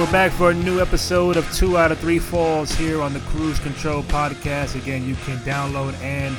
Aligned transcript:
we're 0.00 0.12
back 0.12 0.32
for 0.32 0.50
a 0.50 0.54
new 0.54 0.80
episode 0.80 1.36
of 1.36 1.46
Two 1.52 1.76
Out 1.76 1.92
of 1.92 1.98
Three 1.98 2.18
Falls 2.18 2.72
here 2.72 3.02
on 3.02 3.12
the 3.12 3.20
Cruise 3.20 3.58
Control 3.58 4.02
Podcast. 4.04 4.74
Again, 4.74 5.06
you 5.06 5.14
can 5.26 5.36
download 5.40 5.92
and 6.00 6.34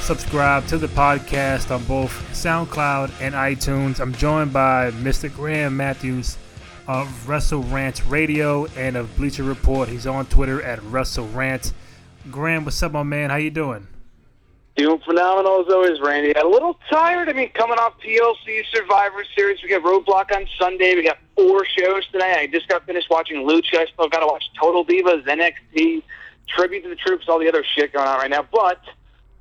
subscribe 0.00 0.66
to 0.66 0.76
the 0.76 0.86
podcast 0.88 1.74
on 1.74 1.82
both 1.84 2.12
SoundCloud 2.32 3.10
and 3.22 3.34
iTunes. 3.34 4.00
I'm 4.00 4.12
joined 4.12 4.52
by 4.52 4.90
Mr. 4.90 5.34
Graham 5.34 5.78
Matthews 5.78 6.36
of 6.86 7.26
Wrestle 7.26 7.62
Rant 7.62 8.04
Radio 8.04 8.66
and 8.76 8.96
of 8.96 9.16
Bleacher 9.16 9.44
Report. 9.44 9.88
He's 9.88 10.06
on 10.06 10.26
Twitter 10.26 10.60
at 10.60 10.82
Wrestle 10.82 11.28
Rant. 11.28 11.72
Graham, 12.30 12.66
what's 12.66 12.82
up, 12.82 12.92
my 12.92 13.02
man? 13.02 13.30
How 13.30 13.36
you 13.36 13.50
doing? 13.50 13.86
Doing 14.76 15.00
phenomenal 15.00 15.60
as 15.60 15.72
always, 15.72 16.00
Randy. 16.00 16.32
A 16.32 16.46
little 16.46 16.78
tired. 16.88 17.28
I 17.28 17.32
mean, 17.32 17.50
coming 17.50 17.78
off 17.78 17.94
TLC 18.00 18.62
Survivor 18.72 19.24
Series, 19.36 19.62
we 19.62 19.68
got 19.68 19.82
Roadblock 19.82 20.34
on 20.34 20.46
Sunday. 20.58 20.94
We 20.94 21.02
got 21.02 21.18
four 21.36 21.66
shows 21.66 22.06
today. 22.12 22.36
I 22.38 22.46
just 22.46 22.68
got 22.68 22.86
finished 22.86 23.08
watching 23.10 23.46
Lucha. 23.46 23.78
I 23.78 23.86
still 23.92 24.08
got 24.08 24.20
to 24.20 24.26
watch 24.26 24.44
Total 24.58 24.84
Divas, 24.84 25.26
NXT, 25.26 26.02
Tribute 26.48 26.82
to 26.84 26.88
the 26.88 26.94
Troops, 26.94 27.26
all 27.28 27.40
the 27.40 27.48
other 27.48 27.64
shit 27.74 27.92
going 27.92 28.06
on 28.06 28.18
right 28.18 28.30
now. 28.30 28.46
But, 28.50 28.80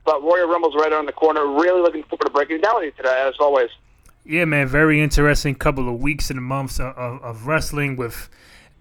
but 0.03 0.23
Royal 0.23 0.47
Rumble's 0.47 0.75
right 0.75 0.91
around 0.91 1.05
the 1.05 1.13
corner. 1.13 1.45
Really 1.45 1.81
looking 1.81 2.03
forward 2.03 2.25
to 2.25 2.31
breaking 2.31 2.57
it 2.57 2.63
down 2.63 2.75
with 2.75 2.85
you 2.85 2.91
today, 2.91 3.25
as 3.27 3.35
always. 3.39 3.69
Yeah, 4.25 4.45
man, 4.45 4.67
very 4.67 5.01
interesting 5.01 5.55
couple 5.55 5.87
of 5.87 5.99
weeks 5.99 6.29
and 6.29 6.43
months 6.43 6.79
of, 6.79 6.95
of, 6.97 7.21
of 7.21 7.47
wrestling 7.47 7.95
with, 7.95 8.29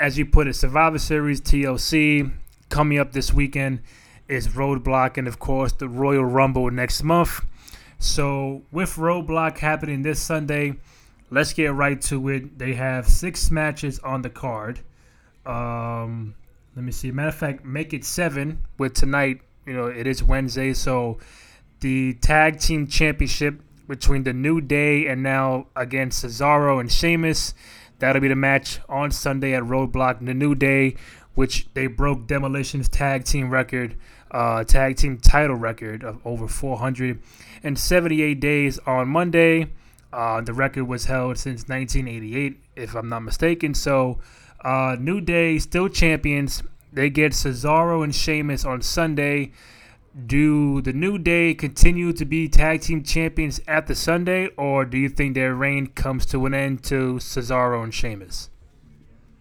as 0.00 0.18
you 0.18 0.26
put 0.26 0.48
it, 0.48 0.54
Survivor 0.54 0.98
Series, 0.98 1.40
TLC 1.40 2.32
coming 2.68 2.98
up 2.98 3.12
this 3.12 3.32
weekend 3.32 3.80
is 4.28 4.48
Roadblock, 4.48 5.16
and 5.16 5.26
of 5.26 5.38
course 5.38 5.72
the 5.72 5.88
Royal 5.88 6.24
Rumble 6.24 6.70
next 6.70 7.02
month. 7.02 7.44
So 7.98 8.62
with 8.70 8.94
Roadblock 8.94 9.58
happening 9.58 10.02
this 10.02 10.20
Sunday, 10.20 10.74
let's 11.30 11.52
get 11.52 11.72
right 11.72 12.00
to 12.02 12.28
it. 12.28 12.58
They 12.58 12.74
have 12.74 13.08
six 13.08 13.50
matches 13.50 13.98
on 14.00 14.22
the 14.22 14.30
card. 14.30 14.80
Um, 15.44 16.34
let 16.76 16.84
me 16.84 16.92
see. 16.92 17.10
Matter 17.10 17.28
of 17.28 17.34
fact, 17.34 17.64
make 17.64 17.92
it 17.92 18.04
seven 18.04 18.60
with 18.78 18.94
tonight. 18.94 19.40
You 19.66 19.72
know, 19.72 19.86
it 19.86 20.06
is 20.06 20.22
Wednesday, 20.22 20.72
so 20.74 21.18
the 21.80 22.14
tag 22.14 22.60
team 22.60 22.86
championship 22.86 23.60
between 23.88 24.22
the 24.22 24.32
New 24.32 24.60
Day 24.60 25.06
and 25.06 25.22
now 25.22 25.66
against 25.74 26.24
Cesaro 26.24 26.78
and 26.78 26.92
Sheamus. 26.92 27.54
That'll 27.98 28.22
be 28.22 28.28
the 28.28 28.36
match 28.36 28.78
on 28.88 29.10
Sunday 29.10 29.54
at 29.54 29.62
Roadblock. 29.64 30.24
The 30.24 30.34
New 30.34 30.54
Day, 30.54 30.94
which 31.34 31.68
they 31.74 31.88
broke 31.88 32.26
Demolition's 32.26 32.88
tag 32.88 33.24
team 33.24 33.50
record, 33.50 33.96
uh, 34.30 34.64
tag 34.64 34.96
team 34.96 35.18
title 35.18 35.56
record 35.56 36.04
of 36.04 36.24
over 36.26 36.48
478 36.48 38.40
days 38.40 38.78
on 38.86 39.08
Monday. 39.08 39.68
Uh, 40.12 40.40
the 40.40 40.52
record 40.52 40.84
was 40.84 41.04
held 41.04 41.38
since 41.38 41.68
1988, 41.68 42.60
if 42.76 42.94
I'm 42.94 43.08
not 43.08 43.20
mistaken. 43.20 43.74
So, 43.74 44.18
uh, 44.64 44.96
New 44.98 45.20
Day 45.20 45.58
still 45.58 45.88
champions. 45.88 46.62
They 46.92 47.10
get 47.10 47.32
Cesaro 47.32 48.02
and 48.02 48.14
Sheamus 48.14 48.64
on 48.64 48.80
Sunday. 48.82 49.52
Do 50.26 50.80
the 50.80 50.92
New 50.92 51.18
Day 51.18 51.54
continue 51.54 52.12
to 52.14 52.24
be 52.24 52.48
tag 52.48 52.80
team 52.80 53.02
champions 53.02 53.60
at 53.68 53.86
the 53.86 53.94
Sunday, 53.94 54.48
or 54.56 54.84
do 54.84 54.98
you 54.98 55.08
think 55.08 55.34
their 55.34 55.54
reign 55.54 55.88
comes 55.88 56.24
to 56.26 56.46
an 56.46 56.54
end 56.54 56.82
to 56.84 57.16
Cesaro 57.16 57.84
and 57.84 57.94
Sheamus? 57.94 58.48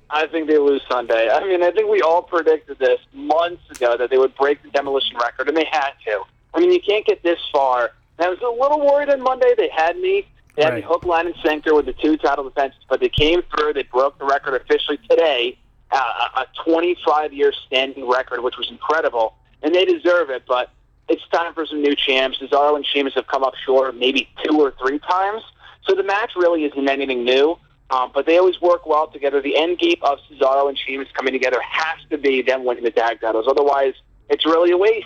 I 0.09 0.27
think 0.27 0.47
they 0.47 0.57
lose 0.57 0.81
Sunday. 0.89 1.29
I 1.29 1.43
mean, 1.45 1.61
I 1.63 1.71
think 1.71 1.89
we 1.89 2.01
all 2.01 2.21
predicted 2.21 2.79
this 2.79 2.99
months 3.13 3.69
ago 3.69 3.97
that 3.97 4.09
they 4.09 4.17
would 4.17 4.35
break 4.35 4.63
the 4.63 4.69
demolition 4.69 5.17
record, 5.17 5.47
and 5.49 5.57
they 5.57 5.67
had 5.69 5.91
to. 6.05 6.23
I 6.53 6.59
mean, 6.59 6.71
you 6.71 6.79
can't 6.79 7.05
get 7.05 7.23
this 7.23 7.39
far. 7.51 7.91
And 8.17 8.25
I 8.25 8.29
was 8.29 8.39
a 8.39 8.49
little 8.49 8.79
worried 8.85 9.09
on 9.09 9.21
Monday. 9.21 9.53
They 9.57 9.69
had 9.69 9.97
me. 9.97 10.25
They 10.55 10.63
had 10.63 10.73
Right. 10.73 10.83
me 10.83 10.87
hook, 10.87 11.03
line, 11.05 11.27
and 11.27 11.35
sinker 11.43 11.75
with 11.75 11.85
the 11.85 11.93
two 11.93 12.17
title 12.17 12.45
defenses, 12.45 12.79
but 12.89 12.99
they 12.99 13.09
came 13.09 13.41
through. 13.43 13.73
They 13.73 13.83
broke 13.83 14.17
the 14.17 14.25
record 14.25 14.55
officially 14.55 14.97
today, 15.09 15.57
uh, 15.91 16.29
a 16.37 16.45
25-year 16.65 17.51
standing 17.67 18.07
record, 18.07 18.41
which 18.41 18.57
was 18.57 18.69
incredible, 18.71 19.35
and 19.61 19.75
they 19.75 19.85
deserve 19.85 20.29
it. 20.29 20.43
But 20.47 20.71
it's 21.09 21.21
time 21.27 21.53
for 21.53 21.65
some 21.65 21.81
new 21.81 21.95
champs. 21.95 22.39
Cesaro 22.39 22.75
and 22.75 22.85
Sheamus 22.85 23.13
have 23.13 23.27
come 23.27 23.43
up 23.43 23.53
short 23.65 23.95
maybe 23.95 24.29
two 24.43 24.59
or 24.59 24.71
three 24.79 24.99
times, 24.99 25.43
so 25.87 25.93
the 25.93 26.03
match 26.03 26.31
really 26.35 26.63
isn't 26.63 26.89
anything 26.89 27.23
new. 27.23 27.57
Um, 27.89 28.11
but 28.13 28.25
they 28.25 28.37
always 28.37 28.59
work 28.61 28.85
well 28.85 29.07
together. 29.07 29.41
The 29.41 29.57
end 29.57 29.79
game 29.79 29.99
of 30.01 30.19
Cesaro 30.29 30.67
and 30.67 30.77
Sheamus 30.77 31.07
coming 31.13 31.33
together 31.33 31.59
has 31.61 31.97
to 32.09 32.17
be 32.17 32.41
them 32.41 32.65
winning 32.65 32.83
the 32.83 32.91
tag 32.91 33.21
titles. 33.21 33.45
Otherwise, 33.47 33.93
it's 34.29 34.45
really 34.45 34.71
a 34.71 34.77
waste. 34.77 35.05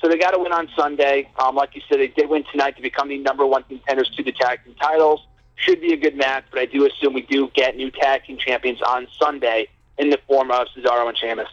So 0.00 0.08
they 0.08 0.18
got 0.18 0.32
to 0.32 0.38
win 0.38 0.52
on 0.52 0.68
Sunday. 0.76 1.30
Um, 1.38 1.54
like 1.54 1.74
you 1.74 1.82
said, 1.88 1.98
they 1.98 2.08
did 2.08 2.28
win 2.28 2.44
tonight 2.50 2.76
to 2.76 2.82
become 2.82 3.08
the 3.08 3.18
number 3.18 3.46
one 3.46 3.62
contenders 3.64 4.10
to 4.16 4.22
the 4.22 4.32
tag 4.32 4.60
team 4.64 4.74
titles. 4.80 5.20
Should 5.56 5.80
be 5.80 5.92
a 5.92 5.96
good 5.96 6.16
match, 6.16 6.44
but 6.50 6.60
I 6.60 6.66
do 6.66 6.86
assume 6.86 7.14
we 7.14 7.22
do 7.22 7.50
get 7.54 7.76
new 7.76 7.90
tag 7.90 8.24
team 8.24 8.38
champions 8.38 8.82
on 8.82 9.06
Sunday 9.18 9.68
in 9.98 10.10
the 10.10 10.18
form 10.26 10.50
of 10.50 10.66
Cesaro 10.76 11.08
and 11.08 11.16
Sheamus. 11.16 11.48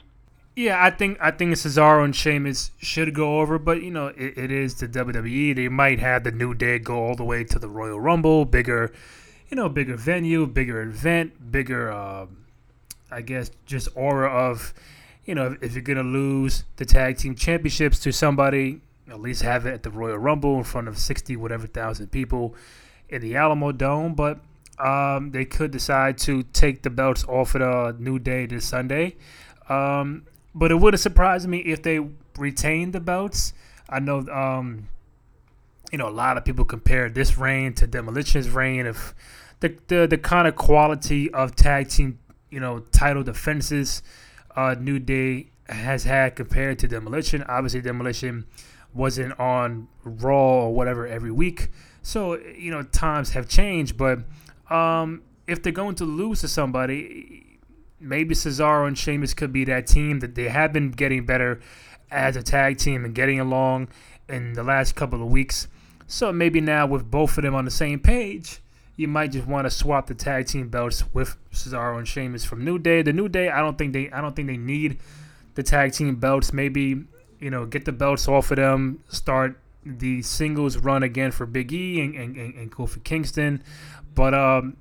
Yeah, 0.56 0.84
I 0.84 0.90
think 0.90 1.18
I 1.22 1.32
think 1.32 1.54
Cesaro 1.54 2.04
and 2.04 2.14
Sheamus 2.16 2.72
should 2.78 3.14
go 3.14 3.40
over, 3.40 3.58
but 3.58 3.82
you 3.82 3.92
know 3.92 4.08
it, 4.08 4.38
it 4.38 4.52
is 4.52 4.76
the 4.76 4.88
WWE. 4.88 5.56
They 5.56 5.70
might 5.70 6.00
have 6.00 6.26
the 6.26 6.32
New 6.32 6.54
Day 6.54 6.78
go 6.78 6.96
all 6.96 7.16
the 7.16 7.24
way 7.24 7.46
to 7.46 7.58
the 7.58 7.70
Royal 7.70 8.02
Rumble, 8.02 8.44
bigger, 8.44 8.92
you 9.52 9.58
know, 9.58 9.70
bigger 9.70 9.98
venue, 9.98 10.48
bigger 10.48 10.82
event, 10.82 11.52
bigger, 11.52 11.92
um, 11.92 12.46
I 13.12 13.22
guess, 13.22 13.52
just 13.66 13.90
aura 13.96 14.30
of, 14.30 14.74
you 15.26 15.36
know, 15.36 15.48
if, 15.48 15.62
if 15.62 15.74
you're 15.74 15.84
gonna 15.84 16.02
lose 16.04 16.64
the 16.78 16.86
tag 16.86 17.18
team 17.18 17.36
championships 17.36 18.00
to 18.00 18.14
somebody, 18.14 18.82
at 19.10 19.20
least 19.20 19.42
have 19.42 19.66
it 19.66 19.74
at 19.74 19.84
the 19.84 19.90
Royal 19.90 20.18
Rumble 20.18 20.58
in 20.58 20.64
front 20.64 20.88
of 20.88 20.98
sixty 20.98 21.36
whatever 21.36 21.68
thousand 21.68 22.08
people 22.08 22.56
in 23.10 23.22
the 23.22 23.36
Alamo 23.36 23.74
Dome. 23.74 24.16
But 24.16 24.40
um, 24.80 25.32
they 25.32 25.44
could 25.44 25.72
decide 25.72 26.18
to 26.20 26.44
take 26.44 26.82
the 26.82 26.90
belts 26.90 27.26
off 27.26 27.54
of 27.54 27.60
the 27.60 27.96
New 28.02 28.20
Day 28.20 28.46
this 28.46 28.66
Sunday. 28.66 29.18
Um, 29.68 30.26
but 30.56 30.72
it 30.72 30.76
wouldn't 30.76 31.02
surprise 31.02 31.46
me 31.46 31.60
if 31.60 31.84
they 31.84 32.00
retain 32.38 32.92
the 32.92 33.02
belts. 33.02 33.54
I 33.90 34.00
know, 34.00 34.20
um, 34.30 34.88
you 35.92 35.98
know, 35.98 36.08
a 36.08 36.10
lot 36.10 36.38
of 36.38 36.46
people 36.46 36.66
compare 36.66 37.10
this 37.10 37.38
reign 37.38 37.74
to 37.76 37.88
Demolition's 37.88 38.50
reign 38.50 38.86
of 38.88 39.14
the 39.60 39.78
the, 39.88 40.08
the 40.08 40.18
kind 40.18 40.48
of 40.48 40.56
quality 40.56 41.30
of 41.32 41.56
tag 41.56 41.90
team, 41.90 42.20
you 42.50 42.60
know, 42.60 42.80
title 42.92 43.24
defenses. 43.24 44.02
Uh, 44.56 44.76
New 44.80 45.00
Day 45.00 45.52
has 45.68 46.04
had 46.04 46.36
compared 46.36 46.80
to 46.80 46.88
Demolition. 46.88 47.44
Obviously, 47.44 47.82
Demolition 47.82 48.46
wasn't 48.94 49.38
on 49.40 49.88
Raw 50.04 50.66
or 50.66 50.74
whatever 50.74 51.08
every 51.08 51.32
week, 51.32 51.70
so 52.02 52.38
you 52.38 52.72
know 52.72 52.84
times 52.84 53.32
have 53.32 53.48
changed. 53.48 53.98
But 53.98 54.20
um, 54.70 55.24
if 55.48 55.62
they're 55.62 55.72
going 55.74 55.96
to 55.96 56.06
lose 56.06 56.42
to 56.42 56.48
somebody, 56.48 57.60
maybe 58.00 58.34
Cesaro 58.34 58.88
and 58.88 58.98
Sheamus 58.98 59.34
could 59.34 59.54
be 59.54 59.66
that 59.66 59.88
team 59.88 60.20
that 60.20 60.36
they 60.36 60.50
have 60.50 60.74
been 60.74 60.92
getting 60.92 61.26
better 61.26 61.60
as 62.10 62.36
a 62.36 62.44
tag 62.44 62.78
team 62.78 63.06
and 63.06 63.16
getting 63.16 63.40
along 63.40 63.88
in 64.28 64.54
the 64.54 64.64
last 64.64 64.96
couple 64.96 65.22
of 65.22 65.30
weeks. 65.30 65.68
So 66.12 66.34
maybe 66.34 66.60
now 66.60 66.88
with 66.88 67.10
both 67.10 67.38
of 67.38 67.44
them 67.46 67.56
on 67.56 67.64
the 67.64 67.72
same 67.72 67.98
page, 67.98 68.60
you 68.98 69.08
might 69.08 69.32
just 69.32 69.48
want 69.48 69.66
to 69.66 69.72
swap 69.72 70.08
the 70.08 70.14
tag 70.14 70.46
team 70.46 70.68
belts 70.68 71.06
with 71.14 71.38
Cesaro 71.54 71.98
and 71.98 72.06
Sheamus 72.06 72.44
from 72.44 72.66
New 72.66 72.78
Day. 72.80 73.02
The 73.02 73.14
New 73.14 73.30
Day, 73.30 73.50
I 73.50 73.62
don't 73.62 73.78
think 73.78 73.94
they 73.94 74.12
I 74.12 74.20
don't 74.20 74.36
think 74.36 74.50
they 74.50 74.58
need 74.58 75.00
the 75.56 75.64
tag 75.64 75.94
team 75.94 76.18
belts. 76.18 76.52
Maybe, 76.52 77.06
you 77.40 77.50
know, 77.50 77.66
get 77.66 77.86
the 77.86 77.94
belts 77.94 78.28
off 78.28 78.52
of 78.52 78.58
them, 78.58 79.02
start 79.08 79.58
the 79.86 80.22
singles 80.22 80.78
run 80.78 81.02
again 81.02 81.32
for 81.32 81.46
Big 81.46 81.72
E 81.72 82.02
and, 82.02 82.14
and, 82.14 82.36
and, 82.36 82.56
and 82.56 82.72
Kofi 82.74 83.02
Kingston. 83.02 83.64
But 84.14 84.34
um 84.34 84.76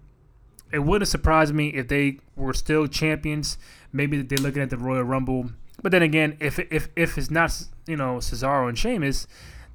it 0.73 0.81
wouldn't 0.81 1.09
surprise 1.09 1.53
me 1.53 1.69
if 1.69 1.87
they 1.87 2.19
were 2.35 2.55
still 2.55 2.89
champions. 2.89 3.57
Maybe 3.93 4.21
they're 4.21 4.39
looking 4.39 4.63
at 4.63 4.71
the 4.71 4.79
Royal 4.79 5.05
Rumble. 5.05 5.53
But 5.81 5.93
then 5.93 6.03
again, 6.03 6.37
if 6.41 6.59
if 6.59 6.89
if 6.97 7.17
it's 7.17 7.31
not 7.31 7.57
you 7.87 7.97
know 7.97 8.17
Cesaro 8.17 8.69
and 8.69 8.77
Sheamus, 8.77 9.29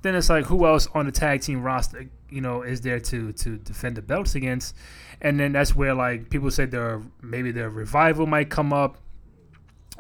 then 0.06 0.16
it's 0.16 0.30
like 0.30 0.46
who 0.46 0.66
else 0.66 0.88
on 0.94 1.06
the 1.06 1.12
tag 1.12 1.42
team 1.42 1.62
roster 1.64 2.10
you 2.30 2.42
know 2.42 2.62
is 2.62 2.82
there 2.82 3.00
to 3.00 3.32
to 3.34 3.58
defend 3.58 3.98
the 3.98 4.02
belts 4.02 4.36
against? 4.36 4.76
And 5.22 5.40
then 5.40 5.54
that's 5.54 5.76
where 5.76 5.94
like 5.94 6.30
people 6.30 6.52
say 6.52 6.66
their 6.66 7.02
maybe 7.22 7.52
their 7.52 7.70
revival 7.70 8.26
might 8.26 8.50
come 8.50 8.72
up, 8.72 8.98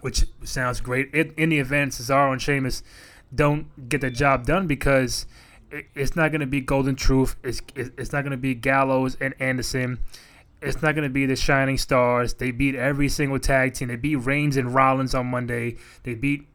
which 0.01 0.25
sounds 0.43 0.81
great. 0.81 1.09
It, 1.13 1.33
in 1.37 1.49
the 1.49 1.59
event, 1.59 1.93
Cesaro 1.93 2.31
and 2.31 2.41
Sheamus 2.41 2.83
don't 3.33 3.89
get 3.89 4.01
the 4.01 4.11
job 4.11 4.45
done 4.45 4.67
because 4.67 5.25
it, 5.71 5.87
it's 5.95 6.15
not 6.15 6.31
going 6.31 6.41
to 6.41 6.47
be 6.47 6.61
Golden 6.61 6.95
Truth. 6.95 7.35
It's 7.43 7.61
it, 7.75 7.93
it's 7.97 8.11
not 8.11 8.21
going 8.21 8.31
to 8.31 8.37
be 8.37 8.53
Gallows 8.53 9.17
and 9.19 9.33
Anderson. 9.39 9.99
It's 10.61 10.81
not 10.81 10.95
going 10.95 11.03
to 11.03 11.13
be 11.13 11.25
the 11.25 11.35
Shining 11.35 11.77
Stars. 11.77 12.35
They 12.35 12.51
beat 12.51 12.75
every 12.75 13.09
single 13.09 13.39
tag 13.39 13.73
team. 13.73 13.89
They 13.89 13.97
beat 13.97 14.15
Reigns 14.15 14.57
and 14.57 14.73
Rollins 14.73 15.13
on 15.13 15.27
Monday. 15.27 15.77
They 16.03 16.15
beat 16.15 16.47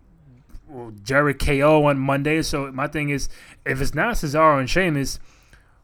well, 0.70 0.92
KO 1.34 1.84
on 1.86 1.98
Monday. 1.98 2.42
So 2.42 2.70
my 2.72 2.86
thing 2.86 3.10
is, 3.10 3.28
if 3.66 3.80
it's 3.80 3.94
not 3.94 4.14
Cesaro 4.14 4.58
and 4.58 4.68
Sheamus, 4.70 5.18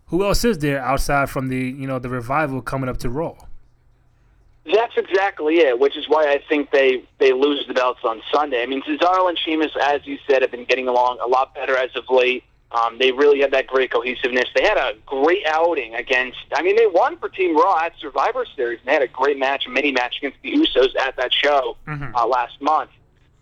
who 0.06 0.24
else 0.24 0.44
is 0.44 0.58
there 0.58 0.80
outside 0.80 1.28
from 1.30 1.48
the 1.48 1.58
you 1.58 1.86
know 1.86 1.98
the 1.98 2.08
revival 2.08 2.62
coming 2.62 2.88
up 2.88 2.98
to 2.98 3.10
Raw? 3.10 3.34
That's 4.72 4.96
exactly 4.96 5.58
it, 5.58 5.78
which 5.78 5.96
is 5.96 6.08
why 6.08 6.24
I 6.28 6.40
think 6.48 6.70
they 6.72 7.04
they 7.18 7.32
lose 7.32 7.64
the 7.68 7.74
belts 7.74 8.00
on 8.04 8.20
Sunday. 8.32 8.62
I 8.62 8.66
mean, 8.66 8.82
Cesaro 8.82 9.28
and 9.28 9.38
Sheamus, 9.38 9.70
as 9.80 10.00
you 10.06 10.18
said, 10.28 10.42
have 10.42 10.50
been 10.50 10.64
getting 10.64 10.88
along 10.88 11.18
a 11.24 11.26
lot 11.28 11.54
better 11.54 11.76
as 11.76 11.90
of 11.94 12.04
late. 12.10 12.42
Um, 12.72 12.98
they 12.98 13.12
really 13.12 13.40
had 13.40 13.52
that 13.52 13.68
great 13.68 13.92
cohesiveness. 13.92 14.46
They 14.56 14.64
had 14.64 14.76
a 14.76 14.94
great 15.06 15.46
outing 15.46 15.94
against. 15.94 16.38
I 16.52 16.62
mean, 16.62 16.74
they 16.74 16.88
won 16.88 17.16
for 17.18 17.28
Team 17.28 17.56
Raw 17.56 17.78
at 17.78 17.92
Survivor 18.00 18.44
Series. 18.56 18.80
And 18.80 18.88
they 18.88 18.92
had 18.92 19.02
a 19.02 19.06
great 19.06 19.38
match, 19.38 19.66
a 19.66 19.70
mini 19.70 19.92
match 19.92 20.16
against 20.18 20.38
the 20.42 20.52
Usos 20.52 20.96
at 21.00 21.16
that 21.16 21.32
show 21.32 21.76
Mhm. 21.86 22.12
uh, 22.12 22.26
last 22.26 22.60
month. 22.60 22.90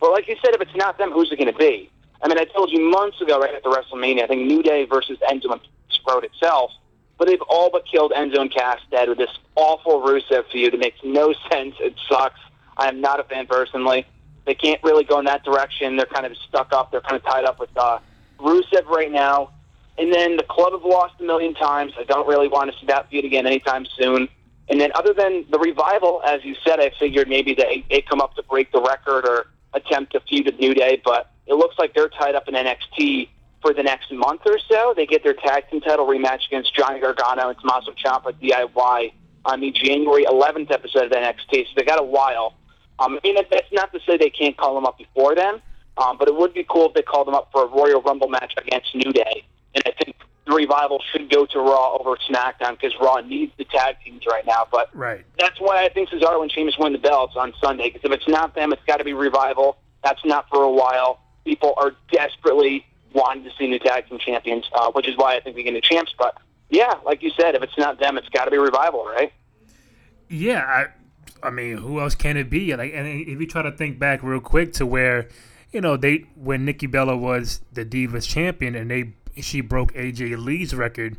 But 0.01 0.13
like 0.13 0.29
you 0.29 0.37
said, 0.45 0.55
if 0.55 0.61
it's 0.61 0.75
not 0.77 0.99
them, 0.99 1.13
who's 1.13 1.31
it 1.33 1.37
going 1.37 1.53
to 1.53 1.59
be? 1.59 1.91
I 2.23 2.29
mean, 2.29 2.39
I 2.39 2.45
told 2.45 2.71
you 2.71 2.81
months 2.81 3.21
ago, 3.21 3.39
right 3.39 3.55
after 3.55 3.69
WrestleMania, 3.69 4.25
I 4.25 4.27
think 4.27 4.47
New 4.47 4.63
Day 4.63 4.87
versus 4.87 5.19
Enzo 5.31 5.53
and 5.53 5.61
Sprout 5.91 6.25
itself. 6.25 6.71
But 7.19 7.29
they've 7.29 7.43
all 7.43 7.71
but 7.71 7.87
killed 7.87 8.13
Enzo 8.13 8.41
and 8.41 8.53
Cass 8.53 8.81
dead 8.91 9.09
with 9.09 9.19
this 9.19 9.31
awful 9.55 10.03
Rusev 10.03 10.51
feud. 10.51 10.75
It 10.75 10.81
makes 10.81 10.99
no 11.05 11.33
sense. 11.51 11.75
It 11.81 11.95
sucks. 12.09 12.41
I 12.77 12.89
am 12.89 13.01
not 13.01 13.21
a 13.21 13.25
fan 13.25 13.47
personally. 13.47 14.07
They 14.47 14.55
can't 14.55 14.83
really 14.83 15.05
go 15.05 15.19
in 15.19 15.25
that 15.27 15.45
direction. 15.45 15.97
They're 15.97 16.07
kind 16.07 16.27
of 16.27 16.37
stuck 16.49 16.73
up. 16.73 16.91
They're 16.91 17.01
kind 17.01 17.17
of 17.17 17.25
tied 17.25 17.45
up 17.45 17.61
with 17.61 17.71
uh, 17.77 17.99
Rusev 18.39 18.87
right 18.87 19.11
now. 19.11 19.51
And 19.97 20.13
then 20.13 20.37
the 20.37 20.43
club 20.43 20.73
have 20.73 20.85
lost 20.85 21.15
a 21.21 21.23
million 21.23 21.55
times. 21.55 21.93
I 21.99 22.05
don't 22.05 22.27
really 22.27 22.49
want 22.49 22.73
to 22.73 22.79
see 22.79 22.87
that 22.87 23.09
feud 23.11 23.25
again 23.25 23.47
anytime 23.47 23.87
soon. 23.97 24.29
And 24.69 24.81
then 24.81 24.91
other 24.95 25.13
than 25.13 25.45
the 25.51 25.59
revival, 25.59 26.23
as 26.27 26.45
you 26.45 26.57
said, 26.65 26.81
I 26.81 26.91
figured 26.99 27.29
maybe 27.29 27.55
they, 27.55 27.85
they 27.89 28.01
come 28.01 28.21
up 28.21 28.35
to 28.37 28.43
break 28.43 28.73
the 28.73 28.81
record 28.81 29.27
or 29.27 29.47
attempt 29.75 30.13
to 30.13 30.21
feud 30.21 30.47
with 30.47 30.59
New 30.59 30.75
Day. 30.75 31.01
But 31.05 31.31
it 31.47 31.55
looks 31.55 31.79
like 31.79 31.95
they're 31.95 32.09
tied 32.09 32.35
up 32.35 32.49
in 32.49 32.55
NXT 32.55 33.29
for 33.61 33.73
the 33.73 33.83
next 33.83 34.13
month 34.13 34.43
or 34.47 34.59
so. 34.71 34.95
They 34.97 35.07
get 35.07 35.23
their 35.23 35.35
tag 35.35 35.71
team 35.71 35.81
title 35.81 36.07
rematch 36.07 36.47
against 36.47 36.75
Johnny 36.75 37.01
Gargano 37.01 37.49
and 37.49 37.59
Tommaso 37.59 37.93
Ciampa 37.93 38.33
DIY 38.41 39.13
on 39.47 39.61
the 39.61 39.71
January 39.71 40.25
11th 40.25 40.71
episode 40.71 41.05
of 41.05 41.13
NXT. 41.13 41.67
So 41.67 41.73
they 41.77 41.85
got 41.85 42.01
a 42.01 42.05
while. 42.05 42.55
Um, 42.99 43.19
I 43.23 43.27
mean, 43.27 43.37
that's 43.51 43.73
not 43.73 43.93
to 43.93 44.01
say 44.07 44.17
they 44.17 44.31
can't 44.31 44.57
call 44.57 44.75
them 44.75 44.87
up 44.87 44.99
before 44.99 45.35
then, 45.35 45.61
um, 45.99 46.17
but 46.19 46.29
it 46.29 46.37
would 46.37 46.55
be 46.55 46.65
cool 46.69 46.89
if 46.89 46.95
they 46.95 47.03
called 47.03 47.27
them 47.27 47.35
up 47.35 47.49
for 47.53 47.65
a 47.65 47.67
Royal 47.67 48.01
Rumble 48.03 48.29
match 48.29 48.55
against 48.57 48.95
New 48.95 49.13
Day. 49.13 49.45
And 49.75 49.83
I 49.87 50.05
think 50.05 50.17
the 50.47 50.53
revival 50.53 51.01
should 51.11 51.31
go 51.31 51.47
to 51.47 51.59
Raw 51.59 51.97
over 51.97 52.17
SmackDown 52.29 52.73
because 52.79 52.93
Raw 53.01 53.21
needs 53.21 53.53
the 53.57 53.65
tag 53.65 53.97
teams 54.05 54.25
right 54.27 54.45
now. 54.47 54.67
But 54.71 54.95
Right. 54.95 55.25
that's 55.39 55.59
why 55.59 55.85
I 55.85 55.89
think 55.89 56.11
Cesaro 56.11 56.43
and 56.43 56.53
Sheamus 56.53 56.77
win 56.79 56.93
the 56.93 56.99
belts 56.99 57.35
on 57.37 57.55
Sunday. 57.63 57.91
Because 57.91 58.05
if 58.05 58.13
it's 58.13 58.29
not 58.29 58.55
them, 58.55 58.73
it's 58.73 58.83
got 58.87 58.99
to 58.99 59.05
be 59.05 59.15
revival. 59.15 59.79
That's 60.03 60.23
not 60.25 60.49
for 60.51 60.63
a 60.63 60.71
while. 60.71 61.21
People 61.45 61.73
are 61.79 61.95
desperately 62.13 62.85
wanting 63.15 63.45
to 63.45 63.51
see 63.57 63.67
new 63.69 63.79
tag 63.79 64.09
team 64.09 64.19
champions, 64.19 64.65
uh, 64.75 64.91
which 64.93 65.09
is 65.09 65.17
why 65.17 65.37
I 65.37 65.41
think 65.41 65.57
we 65.57 65.63
get 65.63 65.73
new 65.73 65.81
champs. 65.81 66.15
But 66.19 66.37
yeah, 66.69 66.95
like 67.05 67.23
you 67.23 67.31
said, 67.31 67.55
if 67.55 67.63
it's 67.63 67.79
not 67.79 67.99
them, 67.99 68.19
it's 68.19 68.29
got 68.29 68.45
to 68.45 68.51
be 68.51 68.59
revival, 68.59 69.05
right? 69.07 69.33
Yeah, 70.29 70.61
I, 70.63 71.47
I 71.47 71.51
mean, 71.51 71.77
who 71.79 72.01
else 72.01 72.15
can 72.15 72.37
it 72.37 72.51
be? 72.51 72.75
Like, 72.75 72.93
and 72.95 73.07
if 73.07 73.41
you 73.41 73.47
try 73.47 73.63
to 73.63 73.73
think 73.73 73.99
back 73.99 74.23
real 74.23 74.41
quick 74.41 74.73
to 74.75 74.87
where, 74.87 75.29
you 75.71 75.81
know, 75.81 75.97
they 75.97 76.27
when 76.35 76.65
Nikki 76.65 76.87
Bella 76.87 77.17
was 77.17 77.61
the 77.73 77.85
Divas 77.85 78.29
champion 78.29 78.75
and 78.75 78.91
they 78.91 79.13
she 79.37 79.61
broke 79.61 79.93
AJ 79.95 80.43
Lee's 80.45 80.75
record. 80.75 81.17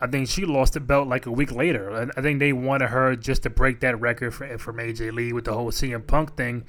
I 0.00 0.06
think 0.06 0.28
she 0.28 0.44
lost 0.44 0.74
the 0.74 0.80
belt 0.80 1.08
like 1.08 1.26
a 1.26 1.30
week 1.30 1.50
later. 1.52 2.10
I- 2.16 2.20
think 2.20 2.38
they 2.38 2.52
wanted 2.52 2.88
her 2.90 3.16
just 3.16 3.42
to 3.42 3.50
break 3.50 3.80
that 3.80 4.00
record 4.00 4.34
for, 4.34 4.58
from 4.58 4.78
AJ 4.78 5.12
Lee 5.12 5.32
with 5.32 5.44
the 5.44 5.54
whole 5.54 5.70
CM 5.70 6.06
Punk 6.06 6.36
thing, 6.36 6.64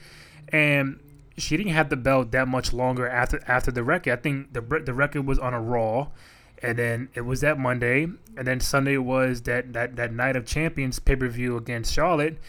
and 0.50 1.00
she 1.38 1.56
didn't 1.56 1.74
have 1.74 1.90
the 1.90 1.96
belt 1.96 2.32
that 2.32 2.48
much 2.48 2.74
longer 2.74 3.08
after 3.08 3.42
after 3.48 3.72
the 3.72 3.84
record. 3.84 4.14
I 4.14 4.16
think 4.18 4.54
the 4.54 4.62
the 4.62 4.94
record 4.94 5.26
was 5.26 5.38
on 5.38 5.54
a 5.54 5.62
Raw, 5.62 6.08
and 6.62 6.78
then 6.78 7.10
it 7.14 7.22
was 7.22 7.42
that 7.42 7.60
Monday, 7.60 8.04
and 8.38 8.48
then 8.48 8.60
Sunday 8.60 8.98
was 8.98 9.42
that 9.44 9.74
that, 9.74 9.96
that 9.96 10.12
Night 10.12 10.36
of 10.36 10.46
Champions 10.46 11.00
pay 11.00 11.16
per 11.16 11.28
view 11.28 11.56
against 11.56 11.94
Charlotte, 11.94 12.40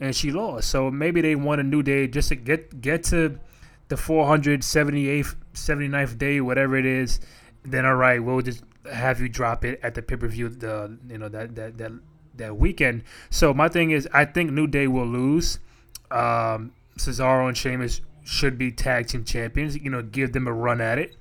and 0.00 0.16
she 0.16 0.30
lost. 0.30 0.70
So 0.70 0.90
maybe 0.90 1.20
they 1.20 1.36
want 1.36 1.60
a 1.60 1.64
new 1.64 1.82
day 1.82 2.06
just 2.06 2.30
to 2.30 2.34
get 2.34 2.80
get 2.80 3.04
to 3.04 3.38
the 3.88 3.96
478th, 3.96 5.34
79th 5.52 6.16
day, 6.16 6.40
whatever 6.40 6.76
it 6.76 6.86
is. 6.86 7.20
Then 7.64 7.84
all 7.84 7.94
right, 7.94 8.22
we'll 8.22 8.42
just 8.42 8.64
have 8.90 9.20
you 9.20 9.28
drop 9.28 9.64
it 9.64 9.80
at 9.82 9.94
the 9.94 10.02
pay 10.02 10.16
per 10.16 10.26
view 10.28 10.48
the 10.48 10.98
you 11.08 11.18
know 11.18 11.28
that 11.28 11.54
that 11.56 11.78
that 11.78 11.92
that 12.36 12.56
weekend. 12.56 13.04
So 13.30 13.52
my 13.52 13.68
thing 13.68 13.90
is, 13.90 14.08
I 14.12 14.24
think 14.24 14.50
New 14.50 14.66
Day 14.66 14.86
will 14.86 15.06
lose. 15.06 15.58
Um, 16.10 16.72
Cesaro 16.98 17.48
and 17.48 17.56
Sheamus 17.56 18.00
should 18.24 18.58
be 18.58 18.70
tag 18.70 19.08
team 19.08 19.24
champions. 19.24 19.76
You 19.76 19.90
know, 19.90 20.02
give 20.02 20.32
them 20.32 20.46
a 20.46 20.52
run 20.52 20.80
at 20.80 20.98
it 20.98 21.16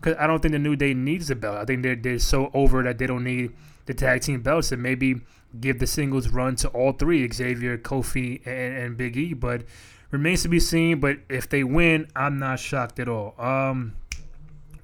because 0.00 0.16
I 0.18 0.26
don't 0.26 0.40
think 0.40 0.52
the 0.52 0.58
New 0.58 0.76
Day 0.76 0.94
needs 0.94 1.28
the 1.28 1.34
belt. 1.34 1.56
I 1.56 1.64
think 1.64 1.82
they're 1.82 1.96
they're 1.96 2.18
so 2.18 2.50
over 2.54 2.82
that 2.82 2.98
they 2.98 3.06
don't 3.06 3.24
need 3.24 3.52
the 3.86 3.94
tag 3.94 4.22
team 4.22 4.42
belts, 4.42 4.72
and 4.72 4.82
maybe 4.82 5.20
give 5.60 5.78
the 5.78 5.86
singles 5.86 6.28
run 6.28 6.56
to 6.56 6.68
all 6.68 6.92
three: 6.92 7.28
Xavier, 7.30 7.76
Kofi, 7.78 8.46
and, 8.46 8.76
and 8.76 8.96
Big 8.96 9.16
E. 9.16 9.34
But 9.34 9.64
remains 10.10 10.42
to 10.42 10.48
be 10.48 10.60
seen. 10.60 11.00
But 11.00 11.18
if 11.28 11.48
they 11.48 11.64
win, 11.64 12.08
I'm 12.16 12.38
not 12.38 12.60
shocked 12.60 12.98
at 12.98 13.08
all. 13.08 13.34
Um, 13.38 13.94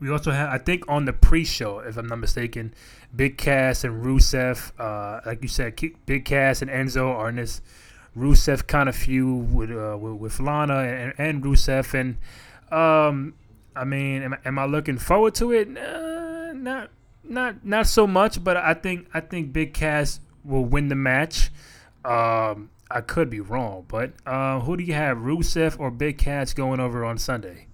we 0.01 0.11
also 0.11 0.31
have, 0.31 0.49
I 0.51 0.59
think, 0.59 0.85
on 0.89 1.05
the 1.05 1.13
pre-show, 1.13 1.81
if 1.81 1.97
I'm 1.97 2.07
not 2.07 2.19
mistaken, 2.19 2.75
Big 3.15 3.39
Cass 3.39 3.85
and 3.85 4.05
Rusev, 4.05 4.73
uh, 4.79 5.21
like 5.25 5.43
you 5.43 5.49
said, 5.49 5.79
Big 6.07 6.25
Cass 6.25 6.63
and 6.63 6.71
Enzo 6.71 7.09
are 7.15 7.29
in 7.29 7.37
this 7.37 7.61
Rusev 8.17 8.67
kind 8.67 8.89
of 8.89 8.97
feud 8.97 9.53
with 9.53 9.71
uh, 9.71 9.97
with, 9.99 10.15
with 10.15 10.41
Lana 10.41 10.79
and, 10.79 11.15
and 11.19 11.45
Rusev, 11.45 11.93
and 11.95 12.17
um, 12.73 13.35
I 13.75 13.85
mean, 13.85 14.23
am, 14.23 14.35
I- 14.35 14.39
am 14.47 14.59
I 14.59 14.65
looking 14.65 14.99
forward 14.99 15.35
to 15.37 15.53
it? 15.53 15.69
Uh, 15.77 16.53
not, 16.55 16.91
not, 17.23 17.65
not 17.65 17.87
so 17.87 18.07
much. 18.07 18.43
But 18.43 18.57
I 18.57 18.73
think, 18.75 19.09
I 19.13 19.21
think 19.21 19.53
Big 19.53 19.75
Cass 19.75 20.21
will 20.45 20.65
win 20.65 20.89
the 20.89 20.95
match. 20.95 21.51
Um, 22.05 22.71
I 22.91 23.01
could 23.01 23.29
be 23.29 23.41
wrong, 23.41 23.85
but 23.89 24.13
uh, 24.25 24.61
who 24.61 24.77
do 24.77 24.85
you 24.85 24.95
have, 24.95 25.19
Rusev 25.19 25.79
or 25.79 25.91
Big 25.91 26.19
Cass 26.19 26.55
going 26.55 26.79
over 26.81 27.05
on 27.05 27.19
Sunday? 27.19 27.67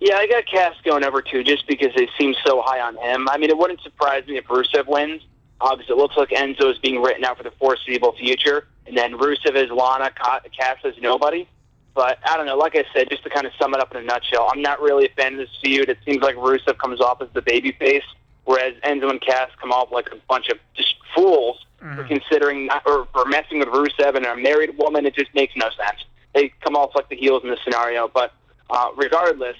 Yeah, 0.00 0.16
I 0.16 0.26
got 0.26 0.46
Cass 0.46 0.74
going 0.82 1.04
over 1.04 1.20
too, 1.20 1.44
just 1.44 1.66
because 1.66 1.94
they 1.94 2.08
seem 2.18 2.34
so 2.44 2.62
high 2.62 2.80
on 2.80 2.96
him. 2.96 3.28
I 3.28 3.36
mean, 3.36 3.50
it 3.50 3.58
wouldn't 3.58 3.82
surprise 3.82 4.26
me 4.26 4.38
if 4.38 4.46
Rusev 4.46 4.86
wins, 4.86 5.22
uh, 5.60 5.76
because 5.76 5.90
it 5.90 5.96
looks 5.96 6.16
like 6.16 6.30
Enzo 6.30 6.72
is 6.72 6.78
being 6.78 7.02
written 7.02 7.24
out 7.24 7.36
for 7.36 7.42
the 7.42 7.50
foreseeable 7.52 8.12
future, 8.12 8.66
and 8.86 8.96
then 8.96 9.18
Rusev 9.18 9.54
is 9.56 9.70
Lana, 9.70 10.10
Cass 10.10 10.78
is 10.84 10.94
nobody. 11.00 11.46
But 11.94 12.18
I 12.24 12.36
don't 12.36 12.46
know. 12.46 12.56
Like 12.56 12.76
I 12.76 12.84
said, 12.94 13.10
just 13.10 13.24
to 13.24 13.30
kind 13.30 13.46
of 13.46 13.52
sum 13.58 13.74
it 13.74 13.80
up 13.80 13.94
in 13.94 13.98
a 14.00 14.04
nutshell, 14.04 14.48
I'm 14.50 14.62
not 14.62 14.80
really 14.80 15.06
a 15.06 15.10
fan 15.10 15.34
of 15.34 15.38
this 15.40 15.50
feud. 15.62 15.88
It 15.88 15.98
seems 16.06 16.22
like 16.22 16.36
Rusev 16.36 16.78
comes 16.78 17.00
off 17.00 17.20
as 17.20 17.28
the 17.34 17.42
baby 17.42 17.72
face, 17.72 18.04
whereas 18.44 18.74
Enzo 18.84 19.10
and 19.10 19.20
Cass 19.20 19.50
come 19.60 19.72
off 19.72 19.90
like 19.92 20.08
a 20.12 20.16
bunch 20.28 20.48
of 20.48 20.58
just 20.74 20.94
fools 21.14 21.66
for 21.96 22.04
considering 22.04 22.66
not, 22.66 22.82
or 22.86 23.06
for 23.12 23.24
messing 23.26 23.58
with 23.58 23.68
Rusev 23.68 24.14
and 24.14 24.24
a 24.24 24.36
married 24.36 24.78
woman. 24.78 25.04
It 25.04 25.14
just 25.14 25.34
makes 25.34 25.54
no 25.56 25.68
sense. 25.70 26.04
They 26.34 26.52
come 26.64 26.76
off 26.76 26.94
like 26.94 27.08
the 27.08 27.16
heels 27.16 27.42
in 27.42 27.50
this 27.50 27.58
scenario. 27.64 28.08
But 28.08 28.32
uh, 28.70 28.90
regardless, 28.96 29.56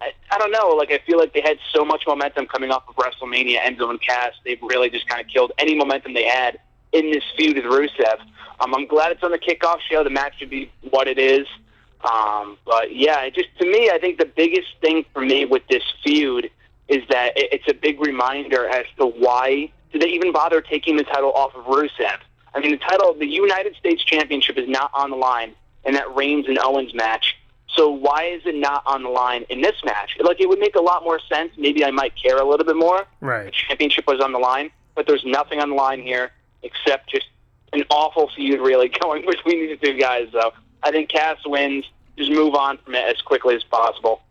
I, 0.00 0.12
I 0.30 0.38
don't 0.38 0.52
know. 0.52 0.68
Like 0.70 0.90
I 0.90 0.98
feel 1.06 1.18
like 1.18 1.32
they 1.32 1.40
had 1.40 1.58
so 1.72 1.84
much 1.84 2.04
momentum 2.06 2.46
coming 2.46 2.70
off 2.70 2.84
of 2.88 2.96
WrestleMania. 2.96 3.58
And 3.62 3.78
Cass, 4.00 4.32
they've 4.44 4.62
really 4.62 4.90
just 4.90 5.08
kind 5.08 5.20
of 5.20 5.26
killed 5.28 5.52
any 5.58 5.74
momentum 5.74 6.14
they 6.14 6.24
had 6.24 6.58
in 6.92 7.10
this 7.10 7.24
feud 7.36 7.56
with 7.56 7.64
Rusev. 7.64 8.20
Um, 8.60 8.74
I'm 8.74 8.86
glad 8.86 9.12
it's 9.12 9.22
on 9.22 9.30
the 9.30 9.38
kickoff 9.38 9.78
show. 9.90 10.02
The 10.02 10.10
match 10.10 10.38
should 10.38 10.50
be 10.50 10.70
what 10.90 11.06
it 11.08 11.18
is. 11.18 11.46
Um, 12.04 12.58
but 12.64 12.94
yeah, 12.94 13.22
it 13.22 13.34
just 13.34 13.48
to 13.58 13.66
me, 13.66 13.90
I 13.90 13.98
think 13.98 14.18
the 14.18 14.26
biggest 14.26 14.68
thing 14.80 15.04
for 15.12 15.20
me 15.20 15.44
with 15.44 15.62
this 15.68 15.82
feud 16.04 16.50
is 16.88 17.02
that 17.10 17.36
it, 17.36 17.52
it's 17.52 17.68
a 17.68 17.74
big 17.74 18.00
reminder 18.00 18.68
as 18.68 18.86
to 18.98 19.06
why 19.06 19.70
did 19.92 20.02
they 20.02 20.08
even 20.08 20.32
bother 20.32 20.60
taking 20.60 20.96
the 20.96 21.04
title 21.04 21.32
off 21.32 21.54
of 21.54 21.64
Rusev. 21.64 22.18
I 22.54 22.60
mean, 22.60 22.70
the 22.70 22.78
title, 22.78 23.14
the 23.14 23.26
United 23.26 23.76
States 23.76 24.02
Championship, 24.04 24.56
is 24.58 24.68
not 24.68 24.90
on 24.94 25.10
the 25.10 25.16
line 25.16 25.54
in 25.84 25.94
that 25.94 26.14
Reigns 26.14 26.46
and 26.46 26.58
Owens 26.58 26.94
match. 26.94 27.36
So 27.76 27.90
why 27.90 28.24
is 28.24 28.42
it 28.46 28.54
not 28.54 28.82
on 28.86 29.02
the 29.02 29.08
line 29.08 29.44
in 29.50 29.60
this 29.60 29.76
match? 29.84 30.16
Like 30.20 30.40
it 30.40 30.48
would 30.48 30.58
make 30.58 30.74
a 30.74 30.80
lot 30.80 31.04
more 31.04 31.20
sense. 31.28 31.52
Maybe 31.56 31.84
I 31.84 31.90
might 31.90 32.12
care 32.20 32.38
a 32.38 32.44
little 32.48 32.64
bit 32.64 32.76
more. 32.76 33.06
Right. 33.20 33.46
The 33.46 33.52
championship 33.52 34.06
was 34.06 34.20
on 34.20 34.32
the 34.32 34.38
line, 34.38 34.70
but 34.94 35.06
there's 35.06 35.24
nothing 35.24 35.60
on 35.60 35.70
the 35.70 35.76
line 35.76 36.00
here 36.00 36.32
except 36.62 37.10
just 37.10 37.26
an 37.72 37.84
awful 37.90 38.30
feud 38.34 38.60
really 38.60 38.88
going 39.00 39.24
between 39.26 39.66
these 39.66 39.78
two 39.80 39.98
guys. 39.98 40.28
So 40.32 40.52
I 40.82 40.90
think 40.90 41.10
Cass 41.10 41.38
wins. 41.44 41.84
Just 42.16 42.32
move 42.32 42.56
on 42.56 42.78
from 42.78 42.96
it 42.96 43.04
as 43.04 43.22
quickly 43.22 43.54
as 43.54 43.62
possible. 43.62 44.22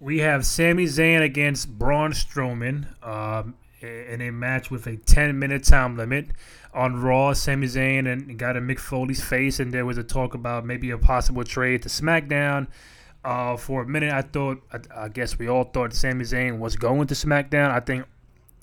We 0.00 0.18
have 0.20 0.44
Sami 0.44 0.86
Zayn 0.86 1.22
against 1.22 1.78
Braun 1.78 2.12
Strowman 2.12 2.86
um, 3.06 3.54
in 3.80 4.20
a 4.20 4.30
match 4.30 4.70
with 4.70 4.86
a 4.86 4.96
10 4.96 5.38
minute 5.38 5.62
time 5.62 5.96
limit. 5.96 6.30
On 6.72 7.00
Raw, 7.00 7.32
Sami 7.32 7.66
Zayn 7.66 8.10
and 8.10 8.38
got 8.38 8.56
in 8.56 8.66
Mick 8.66 8.78
Foley's 8.78 9.22
face, 9.22 9.58
and 9.58 9.72
there 9.72 9.84
was 9.84 9.98
a 9.98 10.04
talk 10.04 10.34
about 10.34 10.64
maybe 10.64 10.90
a 10.90 10.98
possible 10.98 11.42
trade 11.44 11.82
to 11.82 11.88
SmackDown. 11.88 12.68
Uh, 13.24 13.56
for 13.56 13.82
a 13.82 13.86
minute, 13.86 14.12
I 14.12 14.22
thought, 14.22 14.62
I, 14.72 15.04
I 15.04 15.08
guess 15.08 15.38
we 15.38 15.48
all 15.48 15.64
thought 15.64 15.92
Sami 15.92 16.24
Zayn 16.24 16.58
was 16.58 16.76
going 16.76 17.06
to 17.08 17.14
SmackDown. 17.14 17.70
I 17.70 17.80
think, 17.80 18.06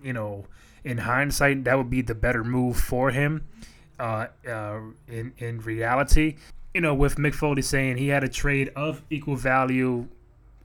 you 0.02 0.14
know, 0.14 0.46
in 0.84 1.00
hindsight, 1.00 1.66
that 1.66 1.78
would 1.78 1.90
be 1.90 2.02
the 2.02 2.16
better 2.16 2.44
move 2.44 2.78
for 2.78 3.12
him. 3.12 3.46
Uh, 4.00 4.28
uh, 4.48 4.80
in 5.08 5.34
in 5.38 5.60
reality, 5.60 6.36
you 6.74 6.82
know, 6.82 6.94
with 6.94 7.16
Mick 7.16 7.34
Foley 7.34 7.62
saying 7.62 7.98
he 7.98 8.10
had 8.10 8.24
a 8.24 8.30
trade 8.30 8.72
of 8.76 9.02
equal 9.10 9.36
value 9.36 10.08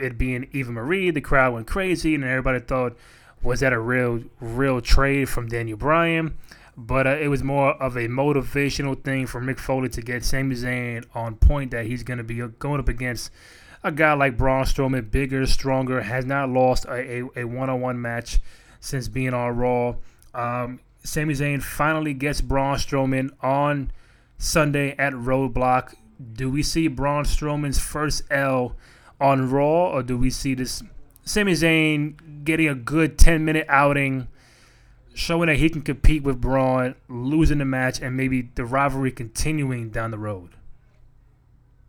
it 0.02 0.18
being 0.18 0.48
Eva 0.52 0.72
Marie, 0.72 1.10
the 1.10 1.20
crowd 1.20 1.54
went 1.54 1.66
crazy, 1.66 2.14
and 2.14 2.24
everybody 2.24 2.58
thought, 2.60 2.96
was 3.42 3.60
that 3.60 3.72
a 3.72 3.78
real, 3.78 4.22
real 4.40 4.80
trade 4.80 5.28
from 5.28 5.48
Daniel 5.48 5.78
Bryan? 5.78 6.36
But 6.76 7.06
uh, 7.06 7.16
it 7.20 7.28
was 7.28 7.42
more 7.42 7.72
of 7.72 7.96
a 7.96 8.08
motivational 8.08 9.02
thing 9.02 9.26
for 9.26 9.40
Mick 9.40 9.58
Foley 9.58 9.88
to 9.90 10.00
get 10.00 10.24
Sami 10.24 10.54
Zayn 10.54 11.04
on 11.14 11.36
point 11.36 11.70
that 11.72 11.86
he's 11.86 12.02
going 12.02 12.18
to 12.18 12.24
be 12.24 12.40
going 12.58 12.80
up 12.80 12.88
against 12.88 13.30
a 13.84 13.92
guy 13.92 14.12
like 14.14 14.36
Braun 14.36 14.64
Strowman, 14.64 15.10
bigger, 15.10 15.44
stronger, 15.46 16.02
has 16.02 16.24
not 16.24 16.48
lost 16.48 16.86
a 16.88 17.22
one-on-one 17.44 18.00
match 18.00 18.38
since 18.80 19.08
being 19.08 19.34
on 19.34 19.56
Raw. 19.56 19.96
Um, 20.34 20.80
Sami 21.04 21.34
Zayn 21.34 21.62
finally 21.62 22.14
gets 22.14 22.40
Braun 22.40 22.76
Strowman 22.76 23.30
on 23.42 23.90
Sunday 24.38 24.94
at 24.98 25.12
Roadblock. 25.12 25.94
Do 26.32 26.48
we 26.48 26.62
see 26.62 26.88
Braun 26.88 27.24
Strowman's 27.24 27.80
first 27.80 28.22
L 28.30 28.76
on 29.20 29.50
Raw, 29.50 29.90
or 29.90 30.02
do 30.02 30.16
we 30.16 30.30
see 30.30 30.54
this 30.54 30.82
Sami 31.24 31.52
Zayn 31.52 32.44
getting 32.44 32.68
a 32.68 32.74
good 32.74 33.18
10 33.18 33.44
minute 33.44 33.66
outing, 33.68 34.28
showing 35.14 35.48
that 35.48 35.56
he 35.56 35.68
can 35.68 35.82
compete 35.82 36.22
with 36.22 36.40
Braun, 36.40 36.94
losing 37.08 37.58
the 37.58 37.64
match, 37.64 38.00
and 38.00 38.16
maybe 38.16 38.50
the 38.54 38.64
rivalry 38.64 39.12
continuing 39.12 39.90
down 39.90 40.10
the 40.10 40.18
road? 40.18 40.50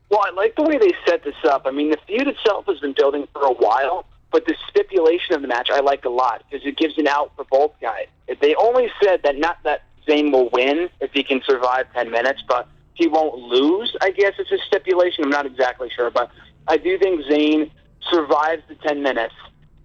Well, 0.10 0.22
I 0.25 0.32
like 0.32 0.56
the 0.56 0.63
way 0.63 0.77
they 0.77 0.92
set 1.08 1.24
this 1.24 1.36
up. 1.44 1.63
I 1.65 1.72
mean, 1.72 1.89
the 1.89 1.98
feud 2.06 2.27
itself 2.27 2.65
has 2.68 2.80
been 2.80 2.94
building 2.96 3.27
for 3.34 3.42
a 3.42 3.53
while, 3.53 4.06
but 4.32 4.46
the 4.46 4.56
stipulation 4.70 5.36
of 5.36 5.42
the 5.42 5.48
match 5.48 5.70
I 5.72 5.80
like 5.80 6.06
a 6.06 6.10
lot 6.10 6.44
because 6.50 6.65
it 6.65 6.77
gives 6.77 6.98
an 6.98 7.08
out 7.08 7.32
for 7.36 7.46
both 7.46 7.74
guys. 7.82 8.08
If 8.27 8.39
they 8.39 8.53
only 8.56 8.89
said 9.03 9.22
that 9.24 9.38
not 9.38 9.58
that 9.63 9.84
Zayn 10.08 10.32
will 10.32 10.50
win 10.50 10.89
if 11.01 11.12
he 11.13 11.24
can 11.24 11.42
survive 11.48 11.88
10 11.94 12.12
minutes, 12.12 12.44
but 12.48 12.68
he 12.94 13.08
won't 13.08 13.39
lose, 13.39 13.96
I 14.01 14.12
guess 14.12 14.34
it's 14.38 14.51
a 14.51 14.58
stipulation. 14.68 15.24
I'm 15.24 15.30
not 15.30 15.46
exactly 15.46 15.89
sure, 15.96 16.12
but 16.12 16.30
I 16.68 16.77
do 16.77 16.98
think 17.00 17.22
Zayn 17.22 17.72
survives 18.12 18.62
the 18.68 18.75
10 18.75 19.01
minutes 19.01 19.34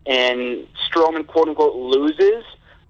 and 0.09 0.66
Strowman, 0.90 1.26
quote 1.26 1.49
unquote, 1.49 1.76
loses, 1.76 2.45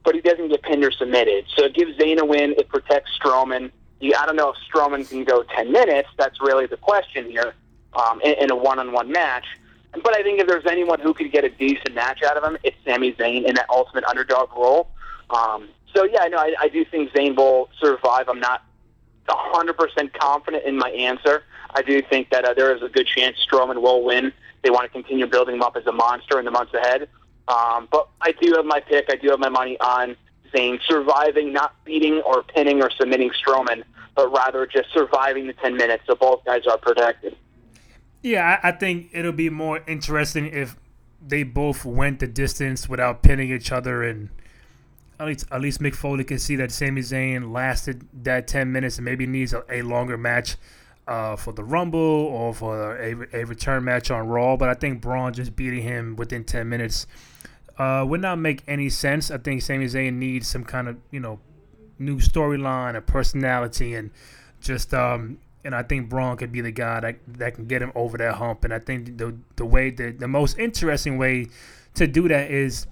but 0.09 0.15
he 0.15 0.23
doesn't 0.23 0.49
get 0.49 0.63
pinned 0.63 0.83
or 0.83 0.91
submitted. 0.91 1.45
So 1.55 1.67
it 1.67 1.75
gives 1.75 1.95
Zayn 1.99 2.17
a 2.17 2.25
win. 2.25 2.55
It 2.57 2.71
protects 2.71 3.11
Strowman. 3.21 3.71
You, 4.01 4.15
I 4.19 4.25
don't 4.25 4.37
know 4.37 4.55
if 4.55 4.57
Strowman 4.73 5.07
can 5.07 5.23
go 5.23 5.43
10 5.43 5.71
minutes. 5.71 6.09
That's 6.17 6.41
really 6.41 6.65
the 6.65 6.79
question 6.79 7.27
here 7.27 7.53
um, 7.93 8.19
in, 8.23 8.33
in 8.41 8.51
a 8.51 8.57
one 8.57 8.79
on 8.79 8.93
one 8.93 9.13
match. 9.13 9.45
But 9.93 10.17
I 10.17 10.23
think 10.23 10.41
if 10.41 10.47
there's 10.47 10.65
anyone 10.65 10.99
who 10.99 11.13
could 11.13 11.31
get 11.31 11.45
a 11.45 11.51
decent 11.51 11.95
match 11.95 12.23
out 12.23 12.39
of 12.39 12.43
him, 12.43 12.57
it's 12.65 12.75
Sami 12.87 13.13
Zayn 13.13 13.45
in 13.47 13.55
that 13.57 13.69
ultimate 13.69 14.05
underdog 14.05 14.51
role. 14.57 14.89
Um, 15.29 15.69
so, 15.95 16.05
yeah, 16.05 16.27
no, 16.29 16.39
I, 16.39 16.55
I 16.59 16.69
do 16.69 16.87
think 16.87 17.11
Zayn 17.11 17.37
will 17.37 17.69
survive. 17.79 18.31
I'm 18.31 18.41
not 18.41 18.65
100% 19.29 20.15
confident 20.15 20.65
in 20.65 20.79
my 20.79 20.89
answer. 20.89 21.43
I 21.75 21.83
do 21.83 22.01
think 22.01 22.31
that 22.31 22.47
uh, 22.47 22.55
there 22.55 22.75
is 22.75 22.83
a 22.83 22.89
good 22.89 23.09
chance 23.09 23.37
Strowman 23.47 23.83
will 23.83 24.03
win. 24.03 24.33
They 24.63 24.71
want 24.71 24.85
to 24.85 24.89
continue 24.89 25.27
building 25.27 25.57
him 25.57 25.63
up 25.63 25.77
as 25.77 25.87
a 25.87 25.93
monster 25.93 26.39
in 26.39 26.47
the 26.47 26.51
months 26.51 26.73
ahead. 26.73 27.11
Um, 27.49 27.89
but 27.91 28.09
I 28.21 28.33
do 28.33 28.53
have 28.57 28.67
my 28.67 28.81
pick. 28.81 29.07
I 29.11 29.17
do 29.17 29.31
have 29.31 29.39
my 29.39 29.49
money 29.49 29.79
on 29.81 30.17
Zayn 30.55 30.79
surviving, 30.87 31.53
not 31.53 31.73
beating 31.85 32.21
or 32.25 32.43
pinning 32.43 32.83
or 32.83 32.91
submitting 32.91 33.31
Strowman, 33.31 33.83
but 34.15 34.31
rather 34.31 34.67
just 34.67 34.93
surviving 34.93 35.47
the 35.47 35.55
10 35.55 35.77
minutes 35.77 36.05
so 36.07 36.15
both 36.15 36.45
guys 36.45 36.67
are 36.67 36.79
protected. 36.79 37.37
Yeah, 38.23 38.59
I, 38.63 38.73
think 38.73 39.11
it'll 39.13 39.33
be 39.33 39.49
more 39.49 39.83
interesting 39.87 40.47
if 40.47 40.77
they 41.25 41.43
both 41.45 41.85
went 41.85 42.19
the 42.19 42.27
distance 42.27 42.89
without 42.89 43.23
pinning 43.23 43.51
each 43.51 43.71
other 43.73 44.03
and 44.03 44.29
at 45.21 45.27
least 45.27 45.47
at 45.51 45.61
least 45.61 45.81
Mick 45.81 45.95
Foley 45.95 46.25
can 46.25 46.39
see 46.39 46.57
that 46.57 46.71
Sami 46.71 47.01
Zayn 47.01 47.53
lasted 47.53 48.07
that 48.25 48.47
10 48.47 48.71
minutes 48.71 48.99
and 48.99 49.05
maybe 49.05 49.27
needs 49.27 49.53
a, 49.53 49.65
a 49.71 49.83
longer 49.83 50.17
match 50.17 50.57
uh, 51.09 51.35
for 51.37 51.53
the 51.53 51.65
Rumble 51.65 51.99
or 51.99 52.55
for 52.55 52.97
a, 52.97 53.15
a 53.33 53.45
return 53.45 53.83
match 53.85 54.11
on 54.11 54.29
Raw. 54.29 54.57
But 54.57 54.69
I 54.69 54.75
think 54.75 55.01
Braun 55.01 55.33
just 55.33 55.57
beating 55.57 55.83
him 55.83 56.17
within 56.17 56.45
10 56.45 56.69
minutes 56.69 57.07
uh, 57.79 58.05
would 58.07 58.21
not 58.21 58.39
make 58.39 58.63
any 58.67 58.91
sense. 58.91 59.31
I 59.31 59.39
think 59.39 59.63
Sami 59.63 59.87
Zayn 59.87 60.15
needs 60.15 60.49
some 60.49 60.65
kind 60.65 60.89
of 60.89 60.97
you 61.11 61.21
know 61.21 61.41
new 61.99 62.19
storyline, 62.19 62.97
a 62.97 63.01
personality, 63.01 63.95
and 63.95 64.11
just 64.61 64.93
um, 64.93 65.39
and 65.65 65.75
I 65.75 65.83
think 65.83 66.09
Braun 66.09 66.37
could 66.37 66.53
be 66.53 66.61
the 66.61 66.73
guy 66.73 67.01
that 67.01 67.17
that 67.27 67.55
can 67.55 67.67
get 67.67 67.81
him 67.83 67.93
over 67.95 68.19
that 68.19 68.35
hump. 68.35 68.65
And 68.65 68.75
I 68.75 68.79
think 68.79 69.19
the 69.19 69.37
the 69.57 69.65
way 69.65 69.91
the 69.91 70.11
the 70.11 70.29
most 70.29 70.59
interesting 70.59 71.19
way 71.19 71.47
to 71.95 72.07
do 72.07 72.29
that 72.29 72.51
is 72.51 72.87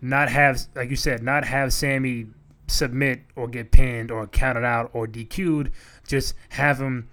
not 0.00 0.28
have 0.28 0.60
like 0.74 0.90
you 0.90 0.96
said, 0.96 1.22
not 1.22 1.44
have 1.44 1.72
Sami 1.72 2.26
submit 2.66 3.20
or 3.36 3.48
get 3.48 3.70
pinned 3.70 4.10
or 4.10 4.26
counted 4.26 4.64
out 4.64 4.90
or 4.92 5.06
DQ'd. 5.06 5.70
Just 6.06 6.34
have 6.50 6.80
him 6.80 7.08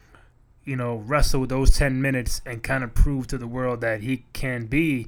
you 0.69 0.75
know, 0.75 0.97
wrestle 0.97 1.47
those 1.47 1.71
10 1.71 1.99
minutes 1.99 2.43
and 2.45 2.61
kind 2.61 2.83
of 2.83 2.93
prove 2.93 3.25
to 3.25 3.39
the 3.39 3.47
world 3.47 3.81
that 3.81 4.01
he 4.01 4.23
can 4.33 4.67
be 4.67 5.07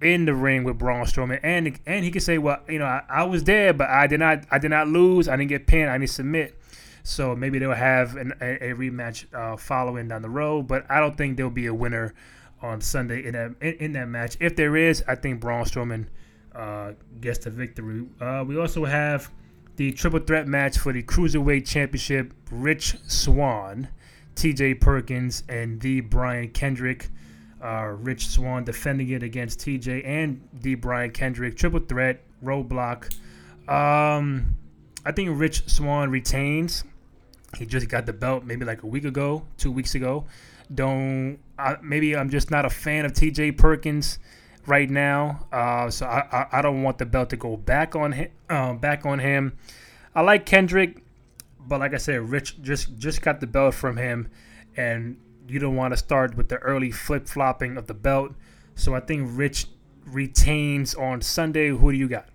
in 0.00 0.24
the 0.26 0.34
ring 0.34 0.64
with 0.64 0.78
Braun 0.78 1.04
Strowman, 1.06 1.40
and 1.42 1.78
and 1.86 2.04
he 2.04 2.10
can 2.10 2.20
say, 2.20 2.38
well, 2.38 2.60
you 2.68 2.78
know, 2.78 2.84
I, 2.84 3.02
I, 3.08 3.24
was 3.24 3.44
there, 3.44 3.72
but 3.72 3.88
I 3.90 4.06
did 4.06 4.20
not, 4.20 4.44
I 4.50 4.58
did 4.58 4.70
not 4.70 4.88
lose, 4.88 5.28
I 5.28 5.36
didn't 5.36 5.48
get 5.48 5.66
pinned, 5.66 5.90
I 5.90 5.98
didn't 5.98 6.10
submit. 6.10 6.54
So 7.02 7.34
maybe 7.34 7.58
they'll 7.58 7.72
have 7.72 8.16
an, 8.16 8.34
a, 8.40 8.70
a, 8.70 8.74
rematch 8.74 9.32
uh, 9.34 9.56
following 9.56 10.08
down 10.08 10.22
the 10.22 10.28
road, 10.28 10.68
but 10.68 10.84
I 10.90 11.00
don't 11.00 11.16
think 11.16 11.36
there'll 11.36 11.50
be 11.50 11.66
a 11.66 11.74
winner 11.74 12.14
on 12.60 12.80
Sunday 12.80 13.24
in 13.24 13.32
that 13.32 13.54
in, 13.60 13.74
in 13.74 13.92
that 13.94 14.08
match. 14.08 14.36
If 14.40 14.56
there 14.56 14.76
is, 14.76 15.02
I 15.08 15.14
think 15.14 15.40
Braun 15.40 15.64
Strowman 15.64 16.06
uh, 16.54 16.92
gets 17.20 17.38
the 17.38 17.50
victory. 17.50 18.06
Uh, 18.20 18.44
we 18.46 18.58
also 18.58 18.84
have 18.84 19.30
the 19.76 19.92
triple 19.92 20.20
threat 20.20 20.46
match 20.46 20.78
for 20.78 20.92
the 20.92 21.02
cruiserweight 21.02 21.66
championship: 21.66 22.32
Rich 22.50 22.96
Swann, 23.06 23.88
T.J. 24.34 24.74
Perkins 24.74 25.42
and 25.48 25.80
the 25.80 26.00
Brian 26.02 26.50
Kendrick. 26.50 27.08
Uh, 27.62 27.94
Rich 27.98 28.28
Swann 28.28 28.64
defending 28.64 29.10
it 29.10 29.22
against 29.22 29.60
TJ 29.60 30.06
and 30.06 30.46
The 30.52 30.74
Brian 30.76 31.10
Kendrick. 31.10 31.56
Triple 31.56 31.80
threat, 31.80 32.22
roadblock. 32.44 33.12
Um, 33.68 34.56
I 35.04 35.12
think 35.12 35.38
Rich 35.38 35.68
Swann 35.68 36.10
retains. 36.10 36.84
He 37.56 37.66
just 37.66 37.88
got 37.88 38.06
the 38.06 38.12
belt 38.12 38.44
maybe 38.44 38.64
like 38.64 38.82
a 38.82 38.86
week 38.86 39.04
ago, 39.04 39.44
two 39.56 39.72
weeks 39.72 39.94
ago. 39.94 40.26
Don't 40.74 41.38
I, 41.58 41.76
maybe 41.82 42.14
I'm 42.14 42.30
just 42.30 42.50
not 42.50 42.64
a 42.64 42.70
fan 42.70 43.04
of 43.04 43.12
TJ 43.12 43.56
Perkins 43.56 44.18
right 44.66 44.88
now. 44.88 45.46
Uh, 45.50 45.90
so 45.90 46.06
I, 46.06 46.28
I, 46.30 46.58
I 46.58 46.62
don't 46.62 46.82
want 46.82 46.98
the 46.98 47.06
belt 47.06 47.30
to 47.30 47.36
go 47.36 47.56
back 47.56 47.96
on 47.96 48.12
him. 48.12 48.30
Uh, 48.50 48.74
back 48.74 49.06
on 49.06 49.18
him. 49.18 49.56
I 50.14 50.20
like 50.20 50.44
Kendrick 50.46 51.02
but 51.68 51.80
like 51.80 51.94
I 51.94 51.98
said, 51.98 52.30
Rich 52.30 52.62
just 52.62 52.98
just 52.98 53.20
got 53.22 53.40
the 53.40 53.46
belt 53.46 53.74
from 53.74 53.98
him, 53.98 54.30
and 54.76 55.18
you 55.48 55.58
don't 55.58 55.76
want 55.76 55.92
to 55.92 55.96
start 55.96 56.36
with 56.36 56.48
the 56.48 56.56
early 56.58 56.90
flip 56.90 57.26
flopping 57.26 57.76
of 57.76 57.86
the 57.86 57.94
belt. 57.94 58.32
So 58.74 58.94
I 58.94 59.00
think 59.00 59.28
Rich 59.32 59.66
retains 60.06 60.94
on 60.94 61.20
Sunday. 61.20 61.68
Who 61.68 61.92
do 61.92 61.98
you 61.98 62.08
got? 62.08 62.28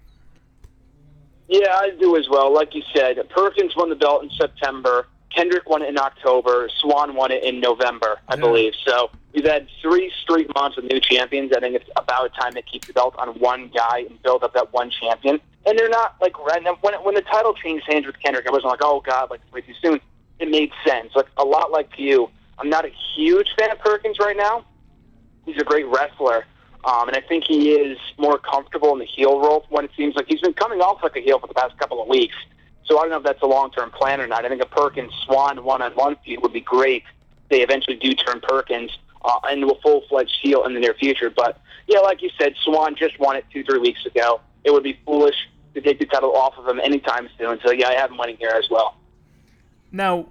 Yeah, 1.47 1.75
I 1.75 1.91
do 1.99 2.17
as 2.17 2.27
well. 2.29 2.53
Like 2.53 2.73
you 2.73 2.81
said, 2.95 3.17
Perkins 3.29 3.75
won 3.75 3.89
the 3.89 3.95
belt 3.95 4.23
in 4.23 4.29
September. 4.31 5.07
Kendrick 5.35 5.67
won 5.67 5.81
it 5.81 5.89
in 5.89 5.97
October. 5.97 6.69
Swann 6.79 7.15
won 7.15 7.31
it 7.31 7.43
in 7.43 7.59
November, 7.59 8.19
I 8.27 8.35
yeah. 8.35 8.39
believe. 8.39 8.73
So 8.85 9.09
we've 9.33 9.45
had 9.45 9.67
three 9.81 10.11
straight 10.21 10.53
months 10.53 10.77
of 10.77 10.83
new 10.85 10.99
champions. 10.99 11.51
I 11.55 11.59
think 11.59 11.75
it's 11.75 11.89
about 11.95 12.33
time 12.35 12.53
to 12.53 12.61
keep 12.61 12.85
the 12.85 12.93
belt 12.93 13.15
on 13.17 13.29
one 13.39 13.71
guy 13.75 14.05
and 14.09 14.21
build 14.21 14.43
up 14.43 14.53
that 14.53 14.71
one 14.73 14.91
champion 14.91 15.39
and 15.65 15.77
they're 15.77 15.89
not 15.89 16.15
like 16.21 16.37
when 16.45 16.63
when 17.03 17.15
the 17.15 17.21
title 17.21 17.53
changed 17.53 17.85
hands 17.87 18.05
with 18.05 18.19
Kendrick, 18.19 18.47
I 18.47 18.51
wasn't 18.51 18.71
like, 18.71 18.81
oh 18.83 19.01
god, 19.01 19.29
like 19.29 19.41
way 19.53 19.61
too 19.61 19.73
soon. 19.81 19.99
It 20.39 20.49
made 20.49 20.71
sense. 20.85 21.11
Like 21.15 21.27
a 21.37 21.43
lot 21.43 21.71
like 21.71 21.89
you, 21.97 22.29
I'm 22.59 22.69
not 22.69 22.85
a 22.85 22.91
huge 23.15 23.49
fan 23.57 23.71
of 23.71 23.79
Perkins 23.79 24.17
right 24.19 24.37
now. 24.37 24.65
He's 25.45 25.57
a 25.57 25.63
great 25.63 25.85
wrestler, 25.87 26.45
um, 26.85 27.09
and 27.09 27.17
I 27.17 27.21
think 27.21 27.43
he 27.45 27.71
is 27.71 27.97
more 28.17 28.37
comfortable 28.37 28.93
in 28.93 28.99
the 28.99 29.05
heel 29.05 29.39
role 29.39 29.65
when 29.69 29.85
it 29.85 29.91
seems 29.97 30.15
like 30.15 30.25
he's 30.27 30.41
been 30.41 30.53
coming 30.53 30.79
off 30.79 31.03
like 31.03 31.15
a 31.17 31.21
heel 31.21 31.39
for 31.39 31.47
the 31.47 31.53
past 31.53 31.77
couple 31.77 32.01
of 32.01 32.07
weeks. 32.07 32.35
So 32.85 32.97
I 32.97 33.01
don't 33.01 33.11
know 33.11 33.17
if 33.17 33.23
that's 33.23 33.41
a 33.41 33.47
long 33.47 33.71
term 33.71 33.91
plan 33.91 34.21
or 34.21 34.27
not. 34.27 34.45
I 34.45 34.49
think 34.49 34.61
a 34.61 34.65
Perkins 34.65 35.11
Swann 35.25 35.63
one 35.63 35.81
on 35.81 35.91
one 35.93 36.15
feud 36.23 36.41
would 36.41 36.53
be 36.53 36.61
great. 36.61 37.03
They 37.49 37.61
eventually 37.61 37.97
do 37.97 38.13
turn 38.13 38.41
Perkins 38.41 38.91
uh, 39.23 39.39
into 39.51 39.67
a 39.67 39.81
full 39.81 40.03
fledged 40.09 40.37
heel 40.41 40.65
in 40.65 40.73
the 40.73 40.79
near 40.79 40.93
future. 40.93 41.29
But 41.29 41.59
yeah, 41.87 41.99
like 41.99 42.21
you 42.21 42.29
said, 42.39 42.53
Swann 42.63 42.95
just 42.95 43.19
won 43.19 43.35
it 43.35 43.45
two 43.51 43.63
three 43.63 43.79
weeks 43.79 44.05
ago. 44.05 44.41
It 44.63 44.71
would 44.71 44.83
be 44.83 44.99
foolish 45.05 45.35
to 45.73 45.81
take 45.81 45.99
the 45.99 46.05
title 46.05 46.35
off 46.35 46.53
of 46.57 46.67
him 46.67 46.79
anytime 46.79 47.29
soon. 47.37 47.59
So 47.65 47.71
yeah, 47.71 47.87
I 47.87 47.93
have 47.93 48.11
him 48.11 48.17
winning 48.17 48.37
here 48.37 48.53
as 48.55 48.69
well. 48.69 48.95
Now, 49.91 50.23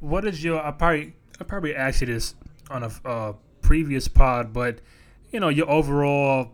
what 0.00 0.24
is 0.24 0.44
your? 0.44 0.64
I 0.64 0.70
probably 0.72 1.14
I 1.40 1.44
probably 1.44 1.74
asked 1.74 2.00
you 2.00 2.06
this 2.06 2.34
on 2.70 2.82
a 2.82 2.90
uh, 3.04 3.32
previous 3.60 4.08
pod, 4.08 4.52
but 4.52 4.80
you 5.30 5.40
know 5.40 5.48
your 5.48 5.68
overall 5.68 6.52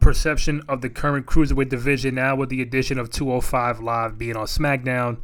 perception 0.00 0.62
of 0.68 0.80
the 0.80 0.90
current 0.90 1.26
cruiserweight 1.26 1.68
division 1.68 2.16
now 2.16 2.34
with 2.34 2.48
the 2.48 2.60
addition 2.60 2.98
of 2.98 3.08
205 3.10 3.80
Live 3.80 4.18
being 4.18 4.36
on 4.36 4.46
SmackDown. 4.46 5.18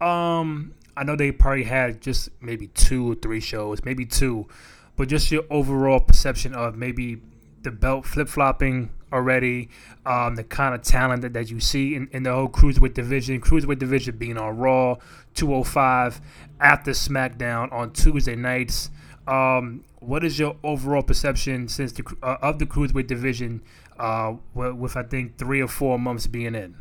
Um, 0.00 0.74
I 0.96 1.04
know 1.04 1.14
they 1.16 1.30
probably 1.32 1.64
had 1.64 2.00
just 2.00 2.30
maybe 2.40 2.66
two 2.68 3.12
or 3.12 3.14
three 3.14 3.40
shows, 3.40 3.84
maybe 3.84 4.04
two, 4.04 4.48
but 4.96 5.08
just 5.08 5.30
your 5.30 5.44
overall 5.48 6.00
perception 6.00 6.54
of 6.54 6.76
maybe 6.76 7.22
the 7.62 7.70
belt 7.70 8.04
flip 8.04 8.28
flopping 8.28 8.90
already, 9.16 9.68
um, 10.04 10.36
the 10.36 10.44
kind 10.44 10.74
of 10.74 10.82
talent 10.82 11.22
that, 11.22 11.32
that 11.32 11.50
you 11.50 11.58
see 11.58 11.94
in, 11.94 12.08
in 12.12 12.22
the 12.22 12.32
whole 12.32 12.48
cruiserweight 12.48 12.94
division. 12.94 13.40
Cruiserweight 13.40 13.78
division 13.78 14.16
being 14.16 14.38
on 14.38 14.56
Raw, 14.56 14.96
205 15.34 16.20
after 16.60 16.92
SmackDown 16.92 17.72
on 17.72 17.92
Tuesday 17.92 18.36
nights. 18.36 18.90
Um, 19.26 19.84
what 20.00 20.24
is 20.24 20.38
your 20.38 20.56
overall 20.62 21.02
perception 21.02 21.68
since 21.68 21.92
the 21.92 22.04
uh, 22.22 22.36
of 22.42 22.58
the 22.60 22.66
cruiserweight 22.66 23.08
division 23.08 23.62
uh, 23.98 24.34
with, 24.54 24.74
with 24.74 24.96
I 24.96 25.02
think 25.02 25.36
three 25.36 25.60
or 25.60 25.68
four 25.68 25.98
months 25.98 26.26
being 26.26 26.54
in? 26.54 26.76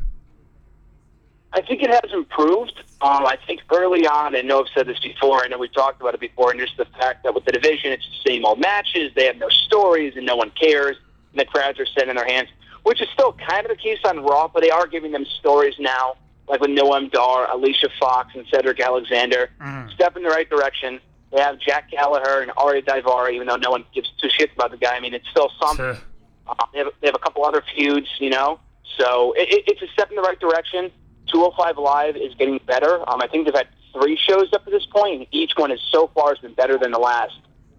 I 1.56 1.62
think 1.62 1.82
it 1.82 1.90
has 1.90 2.12
improved. 2.14 2.74
Um, 3.02 3.26
I 3.26 3.38
think 3.48 3.62
early 3.74 4.06
on, 4.06 4.36
I 4.36 4.42
know 4.42 4.60
I've 4.60 4.68
said 4.76 4.88
this 4.88 5.00
before, 5.00 5.44
I 5.44 5.48
know 5.48 5.58
we've 5.58 5.74
talked 5.74 6.02
about 6.02 6.14
it 6.14 6.20
before, 6.20 6.52
and 6.52 6.60
just 6.60 6.76
the 6.76 6.86
fact 7.00 7.24
that 7.24 7.34
with 7.34 7.46
the 7.46 7.54
division, 7.54 7.94
it's 7.94 8.06
the 8.06 8.30
same 8.30 8.46
old 8.46 8.60
matches, 8.60 9.12
they 9.16 9.26
have 9.26 9.38
no 9.38 9.48
stories, 9.48 10.14
and 10.18 10.26
no 10.26 10.36
one 10.36 10.52
cares, 10.52 10.98
and 11.36 11.42
the 11.42 11.46
crowds 11.52 11.80
are 11.80 11.86
set 11.86 12.08
in 12.08 12.16
their 12.16 12.26
hands, 12.26 12.50
which 12.84 13.02
is 13.02 13.08
still 13.14 13.34
kind 13.34 13.66
of 13.66 13.70
the 13.70 13.82
case 13.82 14.00
on 14.06 14.24
Raw, 14.24 14.48
but 14.48 14.62
they 14.62 14.70
are 14.72 14.88
giving 14.88 15.12
them 15.12 15.26
stories 15.40 15.76
now, 15.80 16.16
like 16.48 16.62
with 16.62 16.70
Noam 16.72 17.12
Dar, 17.12 17.52
Alicia 17.52 17.90
Fox, 18.00 18.34
and 18.36 18.46
Cedric 18.50 18.80
Alexander. 18.80 19.50
Mm. 19.62 19.92
Step 19.94 20.16
in 20.16 20.24
the 20.24 20.30
right 20.30 20.50
direction. 20.50 21.00
They 21.32 21.42
have 21.42 21.60
Jack 21.60 21.92
Gallagher 21.92 22.42
and 22.42 22.52
Ari 22.58 22.84
Daivari, 22.84 23.34
even 23.34 23.48
though 23.48 23.58
no 23.58 23.72
one 23.72 23.84
gives 23.94 24.10
two 24.22 24.30
shits 24.30 24.54
about 24.54 24.72
the 24.72 24.78
guy. 24.78 24.96
I 24.96 25.00
mean, 25.00 25.14
it's 25.14 25.28
still 25.30 25.52
something. 25.62 25.96
So, 25.96 26.02
Uh, 26.48 26.54
they, 26.72 26.80
have, 26.80 26.88
they 27.02 27.08
have 27.08 27.16
a 27.16 27.20
couple 27.20 27.44
other 27.44 27.64
feuds, 27.76 28.08
you 28.20 28.30
know. 28.30 28.60
So 28.98 29.34
it, 29.36 29.50
it, 29.52 29.64
it's 29.68 29.82
a 29.82 29.88
step 29.94 30.10
in 30.12 30.16
the 30.16 30.22
right 30.22 30.40
direction. 30.40 30.92
205 31.32 31.78
Live 31.80 32.16
is 32.16 32.36
getting 32.36 32.60
better. 32.68 33.00
Um, 33.10 33.20
I 33.22 33.28
think 33.28 33.46
they've 33.46 33.56
had 33.56 33.68
three 33.94 34.16
shows 34.16 34.54
up 34.54 34.64
to 34.66 34.72
this 34.72 34.86
point, 34.86 35.16
and 35.22 35.28
each 35.32 35.54
one 35.58 35.72
is 35.72 35.82
so 35.92 36.08
far 36.14 36.30
has 36.30 36.38
been 36.38 36.54
better 36.54 36.78
than 36.78 36.92
the 36.92 37.00
last. 37.00 37.34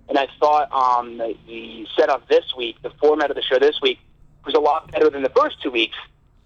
And 0.08 0.18
I 0.18 0.28
thought 0.38 0.70
um, 0.72 1.18
the, 1.18 1.36
the 1.46 1.86
setup 1.96 2.28
this 2.28 2.44
week, 2.56 2.76
the 2.82 2.90
format 3.00 3.30
of 3.30 3.36
the 3.36 3.42
show 3.42 3.58
this 3.58 3.80
week, 3.82 3.98
was 4.44 4.54
a 4.54 4.60
lot 4.60 4.90
better 4.92 5.10
than 5.10 5.22
the 5.22 5.30
first 5.30 5.60
two 5.62 5.70
weeks. 5.70 5.96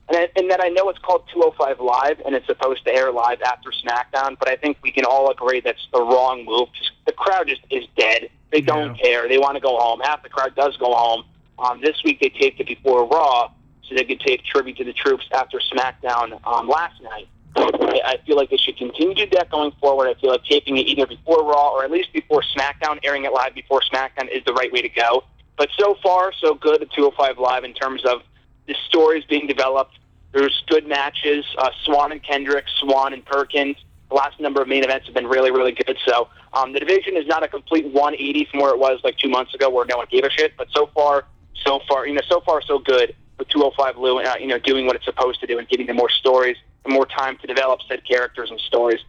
And, 0.09 0.17
I, 0.17 0.29
and 0.35 0.51
that 0.51 0.61
I 0.63 0.69
know 0.69 0.89
it's 0.89 0.99
called 0.99 1.23
205 1.33 1.79
Live, 1.79 2.21
and 2.25 2.35
it's 2.35 2.47
supposed 2.47 2.85
to 2.85 2.93
air 2.93 3.13
live 3.13 3.41
after 3.43 3.71
SmackDown, 3.71 4.37
but 4.39 4.49
I 4.49 4.57
think 4.57 4.79
we 4.83 4.91
can 4.91 5.05
all 5.05 5.31
agree 5.31 5.61
that's 5.61 5.87
the 5.93 6.01
wrong 6.01 6.45
move. 6.45 6.69
The 7.07 7.13
crowd 7.13 7.47
just 7.49 7.61
is 7.71 7.85
dead. 7.97 8.29
They 8.51 8.61
don't 8.61 8.97
Yeah. 8.97 9.03
care. 9.03 9.29
They 9.29 9.39
want 9.39 9.55
to 9.55 9.61
go 9.61 9.79
home. 9.79 10.01
Half 10.01 10.23
the 10.25 10.29
crowd 10.29 10.57
does 10.57 10.77
go 10.79 10.93
home. 10.95 11.25
Um, 11.59 11.81
this 11.81 12.03
week 12.05 12.19
they 12.21 12.31
taped 12.31 12.59
it 12.59 12.67
before 12.67 13.05
Raw, 13.07 13.51
so 13.87 13.95
they 13.95 14.05
could 14.05 14.21
tape 14.21 14.43
tribute 14.43 14.79
to 14.79 14.85
the 14.85 14.95
troops 14.95 15.29
after 15.33 15.61
SmackDown 15.61 16.41
um, 16.45 16.67
last 16.67 17.01
night. 17.03 17.29
I, 17.57 18.19
feel 18.27 18.37
like 18.37 18.51
they 18.51 18.57
should 18.57 18.77
continue 18.77 19.15
to 19.15 19.27
do 19.27 19.37
that 19.37 19.51
going 19.51 19.73
forward. 19.81 20.09
I 20.09 20.21
feel 20.21 20.31
like 20.31 20.45
taping 20.45 20.77
it 20.77 20.87
either 20.87 21.07
before 21.07 21.45
Raw 21.45 21.71
or 21.71 21.85
at 21.85 21.91
least 21.91 22.13
before 22.13 22.43
SmackDown, 22.57 22.99
airing 23.03 23.25
it 23.25 23.33
live 23.33 23.55
before 23.55 23.81
SmackDown 23.81 24.29
is 24.31 24.45
the 24.45 24.53
right 24.53 24.73
way 24.73 24.83
to 24.83 24.89
go. 24.89 25.25
But 25.57 25.69
so 25.79 25.97
far, 26.03 26.33
so 26.41 26.55
good 26.55 26.83
at 26.83 26.91
205 26.93 27.39
Live 27.39 27.65
in 27.65 27.75
terms 27.75 28.05
of 28.05 28.23
the 28.67 28.75
stories 28.89 29.25
being 29.25 29.47
developed. 29.47 29.99
There's 30.33 30.63
good 30.69 30.87
matches. 30.87 31.45
Uh, 31.59 31.71
Swann 31.85 32.13
and 32.13 32.23
Kendrick, 32.23 32.65
Swann 32.79 33.13
and 33.13 33.25
Perkins. 33.25 33.77
The 34.09 34.15
last 34.15 34.41
number 34.41 34.63
of 34.63 34.69
main 34.69 34.85
events 34.85 35.07
have 35.07 35.15
been 35.15 35.27
really, 35.27 35.51
really 35.51 35.73
good. 35.73 35.99
So 36.07 36.29
um, 36.53 36.73
the 36.73 36.81
division 36.81 37.17
is 37.17 37.27
not 37.27 37.43
a 37.43 37.49
complete 37.49 37.87
180 37.87 38.47
from 38.51 38.61
where 38.61 38.71
it 38.71 38.79
was 38.79 39.01
like 39.05 39.19
two 39.19 39.29
months 39.29 39.55
ago, 39.55 39.69
where 39.69 39.85
no 39.85 39.99
one 39.99 40.07
gave 40.11 40.25
a 40.25 40.31
shit. 40.31 40.57
But 40.57 40.69
so 40.71 40.89
far, 40.95 41.27
so 41.65 41.81
far, 41.89 42.07
you 42.07 42.15
know, 42.15 42.23
so 42.29 42.41
far 42.41 42.63
so 42.63 42.79
good 42.79 43.15
with 43.39 43.49
205 43.49 43.99
Live, 43.99 44.27
uh, 44.27 44.35
you 44.41 44.47
know, 44.47 44.59
doing 44.59 44.87
what 44.87 44.97
it's 44.97 45.05
supposed 45.05 45.41
to 45.41 45.47
do 45.47 45.59
and 45.59 45.69
giving 45.69 45.87
them 45.87 45.97
more 45.97 46.11
stories 46.11 46.57
and 46.85 46.95
more 46.95 47.07
time 47.07 47.37
to 47.39 47.47
develop 47.47 47.81
said 47.89 48.03
characters 48.07 48.51
and 48.51 48.61
stories. 48.61 49.01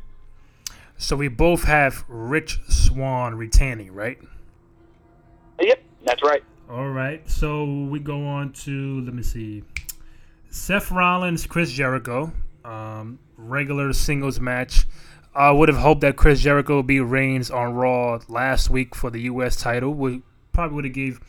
so 0.98 1.16
we 1.16 1.28
both 1.28 1.64
have 1.64 2.04
Rich 2.08 2.60
Swann 2.68 3.36
retaining, 3.36 3.94
right? 3.94 4.20
Yep, 5.60 5.84
that's 6.06 6.24
right. 6.24 6.44
All 6.70 6.90
right. 6.90 7.28
So 7.30 7.66
we 7.66 8.00
go 8.00 8.26
on 8.26 8.54
to 8.54 9.02
let 9.02 9.14
me 9.14 9.24
see. 9.24 9.64
Seth 10.50 10.92
Rollins, 10.92 11.46
Chris 11.46 11.72
Jericho, 11.72 12.32
um, 12.66 13.20
regular 13.38 13.94
singles 13.94 14.40
match. 14.40 14.86
I 15.34 15.52
would 15.52 15.70
have 15.70 15.78
hoped 15.78 16.02
that 16.02 16.18
Chris 16.18 16.42
Jericho 16.42 16.78
would 16.78 16.88
be 16.88 17.00
Reigns 17.00 17.50
on 17.52 17.74
Raw 17.74 18.20
last 18.28 18.70
week 18.70 18.96
for 18.96 19.10
the 19.10 19.22
U.S. 19.22 19.56
title. 19.56 19.94
Would 19.94 20.24
probably 20.52 20.76
would 20.76 20.86
have 20.86 20.94
gave 20.94 21.20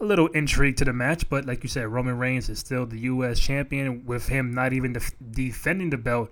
a 0.00 0.04
little 0.04 0.28
intrigue 0.28 0.76
to 0.76 0.84
the 0.84 0.92
match, 0.92 1.28
but 1.28 1.44
like 1.44 1.62
you 1.62 1.68
said, 1.68 1.86
Roman 1.88 2.18
Reigns 2.18 2.48
is 2.48 2.58
still 2.58 2.86
the 2.86 2.98
U.S. 3.00 3.38
champion 3.38 4.06
with 4.06 4.28
him 4.28 4.52
not 4.54 4.72
even 4.72 4.94
def- 4.94 5.12
defending 5.30 5.90
the 5.90 5.98
belt 5.98 6.30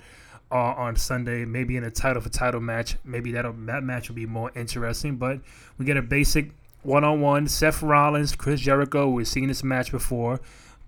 uh, 0.51 0.55
on 0.55 0.97
Sunday. 0.97 1.45
Maybe 1.45 1.77
in 1.77 1.85
a 1.85 1.91
title 1.91 2.23
for 2.23 2.31
title 2.31 2.61
match, 2.61 2.97
maybe 3.05 3.33
that 3.33 3.45
that 3.67 3.83
match 3.83 4.09
will 4.09 4.17
be 4.17 4.27
more 4.27 4.51
interesting. 4.55 5.17
But 5.17 5.41
we 5.77 5.85
get 5.85 5.97
a 5.97 6.03
basic 6.03 6.53
one-on-one 6.83 7.49
Seth 7.49 7.83
Rollins, 7.83 8.35
Chris 8.35 8.61
Jericho. 8.61 9.09
We've 9.11 9.29
seen 9.29 9.49
this 9.49 9.63
match 9.63 9.93
before, 9.93 10.41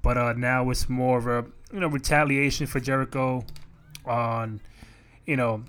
but 0.02 0.16
uh, 0.16 0.32
now 0.32 0.70
it's 0.70 0.88
more 0.88 1.18
of 1.18 1.26
a 1.26 1.44
you 1.72 1.80
know 1.80 1.88
retaliation 1.88 2.66
for 2.66 2.80
Jericho 2.80 3.44
on 4.06 4.60
you 5.26 5.36
know 5.36 5.64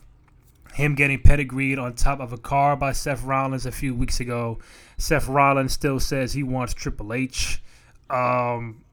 him 0.74 0.96
getting 0.96 1.22
pedigreed 1.22 1.78
on 1.80 1.94
top 1.94 2.20
of 2.20 2.32
a 2.34 2.38
car 2.38 2.76
by 2.76 2.92
Seth 2.94 3.24
Rollins 3.24 3.66
a 3.66 3.72
few 3.72 3.94
weeks 3.94 4.20
ago. 4.20 4.60
Seth 4.98 5.28
Rollins 5.28 5.74
still 5.74 6.00
says 6.00 6.34
he 6.34 6.44
wants 6.44 6.74
Triple 6.74 7.14
H. 7.14 7.62
Um, 8.10 8.84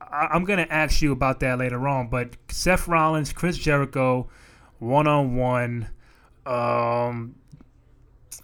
I- 0.00 0.28
I'm 0.32 0.44
going 0.44 0.58
to 0.64 0.72
ask 0.72 1.02
you 1.02 1.12
about 1.12 1.40
that 1.40 1.58
later 1.58 1.86
on, 1.88 2.08
but 2.08 2.36
Seth 2.48 2.88
Rollins, 2.88 3.32
Chris 3.32 3.56
Jericho, 3.58 4.28
one 4.78 5.06
on 5.06 5.36
one. 5.36 5.88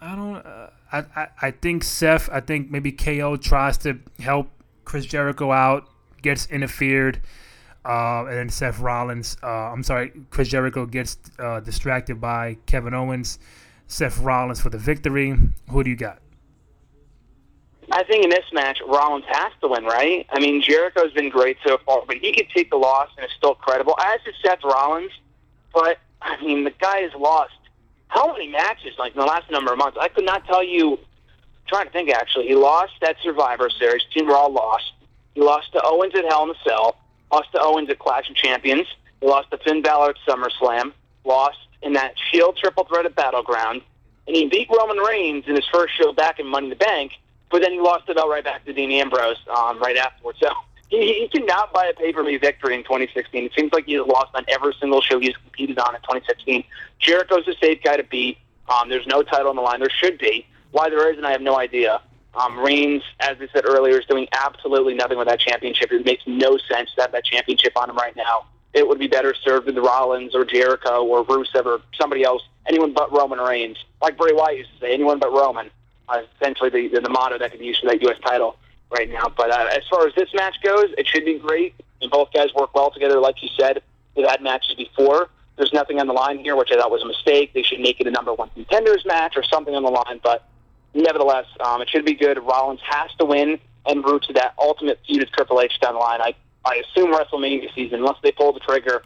I 0.01 0.17
don't. 0.17 0.37
Uh, 0.37 0.71
I, 0.93 0.99
I 1.17 1.29
I 1.41 1.51
think 1.53 1.85
Seth. 1.85 2.29
I 2.31 2.41
think 2.41 2.71
maybe 2.71 2.93
KO 2.93 3.37
tries 3.37 3.79
to 3.79 3.99
help 4.21 4.49
Chris 4.85 5.07
Jericho 5.07 5.53
out, 5.53 5.89
gets 6.23 6.47
interfered, 6.47 7.21
uh, 7.85 8.25
and 8.27 8.37
then 8.37 8.49
Seth 8.49 8.79
Rollins. 8.79 9.37
Uh, 9.43 9.47
I'm 9.47 9.83
sorry, 9.83 10.13
Chris 10.31 10.49
Jericho 10.49 10.87
gets 10.87 11.19
uh, 11.39 11.61
distracted 11.61 12.21
by 12.21 12.59
Kevin 12.67 12.95
Owens. 12.95 13.39
Seth 13.87 14.19
Rollins 14.19 14.61
for 14.61 14.71
the 14.71 14.79
victory. 14.79 15.37
Who 15.71 15.85
do 15.85 15.91
you 15.91 15.97
got? 15.97 16.19
I 17.91 18.05
think 18.05 18.25
in 18.25 18.31
this 18.31 18.47
match, 18.53 18.79
Rollins 18.87 19.25
has 19.29 19.53
to 19.61 19.69
win, 19.69 19.85
right? 19.85 20.27
I 20.31 20.41
mean, 20.41 20.63
Jericho's 20.63 21.13
been 21.13 21.29
great 21.29 21.59
so 21.67 21.79
far, 21.85 22.03
but 22.07 22.17
he 22.17 22.33
could 22.33 22.49
take 22.55 22.71
the 22.71 22.77
loss 22.77 23.11
and 23.17 23.25
it's 23.25 23.35
still 23.35 23.55
credible. 23.55 23.95
As 24.01 24.21
is 24.27 24.35
Seth 24.43 24.65
Rollins, 24.65 25.13
but 25.75 25.99
I 26.23 26.41
mean, 26.41 26.65
the 26.65 26.71
guy 26.71 27.01
has 27.01 27.13
lost 27.15 27.53
how 28.13 28.31
many 28.31 28.49
matches 28.49 28.95
like 28.99 29.15
in 29.15 29.21
the 29.21 29.27
last 29.27 29.51
number 29.51 29.73
of 29.73 29.79
months? 29.79 29.97
I 30.01 30.09
could 30.09 30.25
not 30.25 30.45
tell 30.47 30.63
you. 30.63 30.93
I'm 30.93 30.99
trying 31.67 31.87
to 31.87 31.93
think 31.93 32.11
actually, 32.11 32.49
he 32.49 32.55
lost 32.55 32.93
that 33.01 33.17
Survivor 33.23 33.71
Series. 33.71 34.03
Team 34.13 34.29
Raw 34.29 34.47
lost. 34.47 34.93
He 35.35 35.41
lost 35.41 35.73
to 35.73 35.83
Owens 35.83 36.15
at 36.15 36.25
Hell 36.27 36.45
in 36.45 36.51
a 36.51 36.55
Cell. 36.69 36.97
Lost 37.33 37.51
to 37.53 37.61
Owens 37.61 37.89
at 37.89 37.99
Clash 37.99 38.29
of 38.29 38.37
Champions. 38.37 38.87
Lost 39.23 39.51
to 39.51 39.59
Finn 39.59 39.81
Balor 39.81 40.11
at 40.11 40.17
SummerSlam. 40.29 40.93
Lost 41.25 41.59
in 41.81 41.95
that 41.95 42.15
Shield 42.31 42.57
triple 42.59 42.85
threat 42.85 43.07
at 43.07 43.15
Battleground. 43.15 43.81
And 44.27 44.37
he 44.37 44.47
beat 44.49 44.69
Roman 44.71 44.99
Reigns 44.99 45.45
in 45.49 45.57
his 45.57 45.67
first 45.73 45.97
show 45.97 46.13
back 46.13 46.39
in 46.39 46.47
Money 46.47 46.67
in 46.67 46.71
the 46.71 46.77
Bank. 46.77 47.13
But 47.51 47.63
then 47.63 47.73
he 47.73 47.81
lost 47.81 48.07
the 48.07 48.15
belt 48.15 48.29
right 48.29 48.45
back 48.45 48.65
to 48.67 48.73
Dean 48.73 48.93
Ambrose 48.93 49.39
um, 49.55 49.79
right 49.81 49.97
afterwards. 49.97 50.39
So 50.41 50.49
he, 50.89 51.15
he 51.21 51.29
cannot 51.29 51.73
buy 51.73 51.87
a 51.87 51.95
pay-per-view 51.95 52.39
victory 52.39 52.75
in 52.75 52.83
2016. 52.83 53.45
It 53.45 53.53
seems 53.57 53.73
like 53.73 53.87
he 53.87 53.95
has 53.95 54.07
lost 54.07 54.35
on 54.35 54.45
every 54.49 54.75
single 54.79 55.01
show 55.01 55.19
he's 55.19 55.37
competed 55.37 55.79
on 55.79 55.95
in 55.95 56.01
2016. 56.03 56.65
Jericho's 56.99 57.49
a 57.49 57.55
safe 57.57 57.83
guy 57.83 57.97
to 57.97 58.05
beat. 58.05 58.39
Um, 58.69 58.89
there's 58.89 59.07
no 59.07 59.23
title 59.23 59.49
on 59.49 59.57
the 59.57 59.63
line. 59.63 59.81
There 59.81 59.91
should 59.91 60.19
be. 60.19 60.47
Why 60.71 60.89
there 60.89 61.11
isn't, 61.11 61.25
I 61.25 61.33
have 61.33 61.43
no 61.43 61.59
idea. 61.59 62.01
Um, 62.35 62.59
Reigns, 62.59 63.03
as 63.21 63.39
we 63.39 63.49
said 63.53 63.65
earlier, 63.67 63.99
is 63.99 64.07
doing 64.07 64.27
absolutely 64.33 64.95
nothing 64.95 65.19
with 65.19 65.29
that 65.29 65.39
championship. 65.39 65.93
It 65.93 66.07
makes 66.07 66.23
no 66.27 66.57
sense 66.57 66.91
to 66.95 67.03
have 67.03 67.13
that 67.13 67.25
championship 67.25 67.77
on 67.77 67.91
him 67.91 67.97
right 67.97 68.17
now. 68.17 68.47
It 68.73 68.89
would 68.89 68.99
be 68.99 69.07
better 69.07 69.35
served 69.35 69.67
with 69.67 69.77
Rollins 69.77 70.35
or 70.35 70.45
Jericho 70.45 71.05
or 71.05 71.25
Rusev 71.25 71.67
or 71.67 71.83
somebody 72.01 72.25
else, 72.25 72.43
anyone 72.67 72.95
but 72.95 73.13
Roman 73.13 73.39
Reigns. 73.39 73.77
Like 74.01 74.17
Bray 74.17 74.33
Wyatt 74.33 74.59
used 74.59 74.71
to 74.73 74.81
say, 74.81 74.95
anyone 74.95 75.19
but 75.19 75.31
Roman. 75.31 75.71
Uh, 76.09 76.23
essentially 76.41 76.69
the, 76.69 76.89
the, 76.89 77.01
the 77.01 77.09
motto 77.09 77.39
that 77.39 77.51
could 77.51 77.61
be 77.61 77.67
used 77.67 77.81
for 77.81 77.87
that 77.87 78.03
U.S. 78.03 78.19
title 78.25 78.57
right 78.91 79.09
now. 79.09 79.33
But 79.37 79.51
uh, 79.51 79.69
as 79.71 79.83
far 79.89 80.07
as 80.07 80.15
this 80.15 80.29
match 80.35 80.57
goes, 80.63 80.87
it 80.99 81.07
should 81.07 81.25
be 81.25 81.39
great. 81.39 81.75
And 82.01 82.11
both 82.11 82.33
guys 82.33 82.53
work 82.55 82.75
well 82.75 82.91
together, 82.91 83.21
like 83.21 83.43
you 83.43 83.49
said. 83.57 83.83
They've 84.17 84.27
had 84.27 84.43
matches 84.43 84.75
before. 84.75 85.29
There's 85.57 85.73
nothing 85.73 86.01
on 86.01 86.07
the 86.07 86.13
line 86.13 86.39
here, 86.39 86.57
which 86.57 86.71
I 86.73 86.77
thought 86.77 86.91
was 86.91 87.03
a 87.03 87.07
mistake. 87.07 87.53
They 87.53 87.63
should 87.63 87.81
make 87.81 88.01
it 88.01 88.07
a 88.07 88.11
number 88.11 88.33
one 88.35 88.51
contenders 88.51 89.05
match 89.05 89.35
or 89.37 89.43
something 89.43 89.75
on 89.75 89.83
the 89.83 89.91
line. 89.91 90.21
But 90.23 90.49
nevertheless, 90.95 91.47
um, 91.61 91.83
it 91.83 91.89
should 91.89 92.05
be 92.05 92.15
good. 92.15 92.39
Rollins 92.39 92.81
has 92.89 93.11
to 93.19 93.25
win 93.25 93.59
and 93.87 94.05
root 94.05 94.23
to 94.25 94.33
that 94.35 94.55
ultimate 94.59 95.01
feud 95.07 95.21
with 95.21 95.33
Triple 95.33 95.61
H 95.61 95.73
down 95.81 95.95
the 95.95 96.01
line. 96.01 96.21
I, 96.21 96.35
I 96.65 96.83
assume 96.87 97.13
WrestleMania 97.13 97.75
season, 97.75 98.01
unless 98.01 98.17
they 98.23 98.33
pull 98.33 98.53
the 98.53 98.61
trigger 98.61 99.03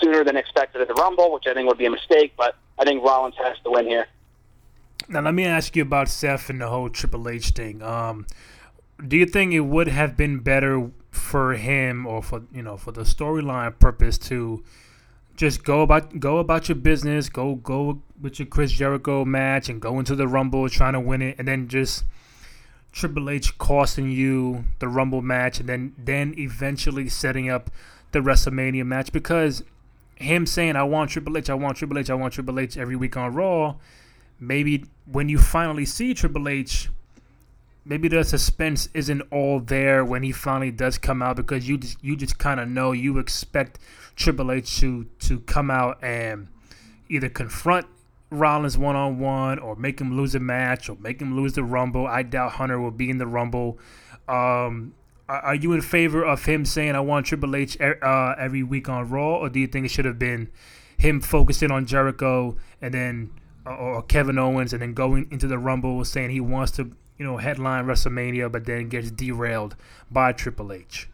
sooner 0.00 0.24
than 0.24 0.36
expected 0.36 0.80
at 0.80 0.88
the 0.88 0.94
Rumble, 0.94 1.32
which 1.32 1.44
I 1.46 1.54
think 1.54 1.68
would 1.68 1.78
be 1.78 1.86
a 1.86 1.90
mistake. 1.90 2.32
But 2.36 2.56
I 2.78 2.84
think 2.84 3.04
Rollins 3.04 3.34
has 3.42 3.56
to 3.64 3.70
win 3.70 3.86
here. 3.86 4.06
Now 5.08 5.22
let 5.22 5.34
me 5.34 5.44
ask 5.44 5.74
you 5.74 5.82
about 5.82 6.08
Seth 6.08 6.50
and 6.50 6.60
the 6.60 6.68
whole 6.68 6.88
Triple 6.88 7.28
H 7.28 7.50
thing. 7.50 7.82
Um, 7.82 8.26
do 9.06 9.16
you 9.16 9.26
think 9.26 9.52
it 9.52 9.60
would 9.60 9.88
have 9.88 10.16
been 10.16 10.38
better 10.40 10.90
for 11.10 11.54
him 11.54 12.06
or 12.06 12.22
for 12.22 12.42
you 12.52 12.62
know 12.62 12.76
for 12.76 12.92
the 12.92 13.02
storyline 13.02 13.76
purpose 13.78 14.18
to 14.18 14.62
just 15.40 15.64
go 15.64 15.80
about 15.80 16.20
go 16.20 16.38
about 16.38 16.68
your 16.68 16.76
business, 16.76 17.28
go 17.28 17.54
go 17.54 18.02
with 18.20 18.38
your 18.38 18.46
Chris 18.46 18.72
Jericho 18.72 19.24
match 19.24 19.68
and 19.68 19.80
go 19.80 19.98
into 19.98 20.14
the 20.14 20.28
Rumble 20.28 20.68
trying 20.68 20.92
to 20.92 21.00
win 21.00 21.22
it, 21.22 21.36
and 21.38 21.48
then 21.48 21.66
just 21.66 22.04
Triple 22.92 23.30
H 23.30 23.56
costing 23.56 24.10
you 24.10 24.64
the 24.78 24.88
Rumble 24.88 25.22
match, 25.22 25.58
and 25.58 25.68
then 25.68 25.94
then 25.96 26.34
eventually 26.36 27.08
setting 27.08 27.48
up 27.48 27.70
the 28.12 28.18
WrestleMania 28.18 28.84
match. 28.84 29.12
Because 29.12 29.64
him 30.16 30.44
saying 30.44 30.76
I 30.76 30.82
want 30.82 31.10
Triple 31.10 31.38
H, 31.38 31.48
I 31.48 31.54
want 31.54 31.78
Triple 31.78 31.98
H, 31.98 32.10
I 32.10 32.14
want 32.14 32.34
Triple 32.34 32.60
H 32.60 32.76
every 32.76 32.96
week 32.96 33.16
on 33.16 33.34
Raw 33.34 33.76
maybe 34.40 34.86
when 35.04 35.28
you 35.28 35.38
finally 35.38 35.84
see 35.84 36.14
Triple 36.14 36.48
H, 36.48 36.88
maybe 37.84 38.08
the 38.08 38.24
suspense 38.24 38.88
isn't 38.94 39.22
all 39.30 39.60
there 39.60 40.04
when 40.04 40.22
he 40.22 40.32
finally 40.32 40.70
does 40.70 40.98
come 40.98 41.22
out 41.22 41.36
because 41.36 41.68
you 41.68 41.78
just 41.78 42.02
you 42.02 42.16
just 42.16 42.38
kind 42.38 42.58
of 42.58 42.68
know 42.68 42.92
you 42.92 43.18
expect 43.18 43.78
Triple 44.20 44.52
H 44.52 44.78
to 44.80 45.06
to 45.20 45.40
come 45.40 45.70
out 45.70 45.98
and 46.04 46.48
either 47.08 47.30
confront 47.30 47.86
Rollins 48.30 48.76
one 48.76 48.94
on 48.94 49.18
one 49.18 49.58
or 49.58 49.74
make 49.76 49.98
him 49.98 50.14
lose 50.14 50.34
a 50.34 50.40
match 50.40 50.90
or 50.90 50.96
make 51.00 51.20
him 51.20 51.34
lose 51.34 51.54
the 51.54 51.64
Rumble. 51.64 52.06
I 52.06 52.22
doubt 52.22 52.52
Hunter 52.52 52.78
will 52.78 52.90
be 52.90 53.08
in 53.08 53.16
the 53.16 53.26
Rumble. 53.26 53.78
Um, 54.28 54.94
are 55.26 55.54
you 55.54 55.72
in 55.72 55.80
favor 55.80 56.22
of 56.22 56.44
him 56.44 56.64
saying 56.64 56.94
I 56.94 57.00
want 57.00 57.26
Triple 57.26 57.56
H 57.56 57.80
uh, 57.80 58.34
every 58.38 58.62
week 58.62 58.88
on 58.88 59.08
Raw, 59.08 59.38
or 59.38 59.48
do 59.48 59.58
you 59.58 59.66
think 59.66 59.86
it 59.86 59.90
should 59.90 60.04
have 60.04 60.18
been 60.18 60.50
him 60.98 61.20
focusing 61.22 61.70
on 61.70 61.86
Jericho 61.86 62.56
and 62.82 62.92
then 62.92 63.30
uh, 63.64 63.74
or 63.74 64.02
Kevin 64.02 64.38
Owens 64.38 64.74
and 64.74 64.82
then 64.82 64.92
going 64.92 65.28
into 65.30 65.46
the 65.46 65.58
Rumble 65.58 66.04
saying 66.04 66.30
he 66.30 66.40
wants 66.40 66.72
to 66.72 66.90
you 67.16 67.24
know 67.24 67.38
headline 67.38 67.86
WrestleMania, 67.86 68.52
but 68.52 68.66
then 68.66 68.90
gets 68.90 69.10
derailed 69.10 69.76
by 70.10 70.32
Triple 70.32 70.72
H? 70.72 71.08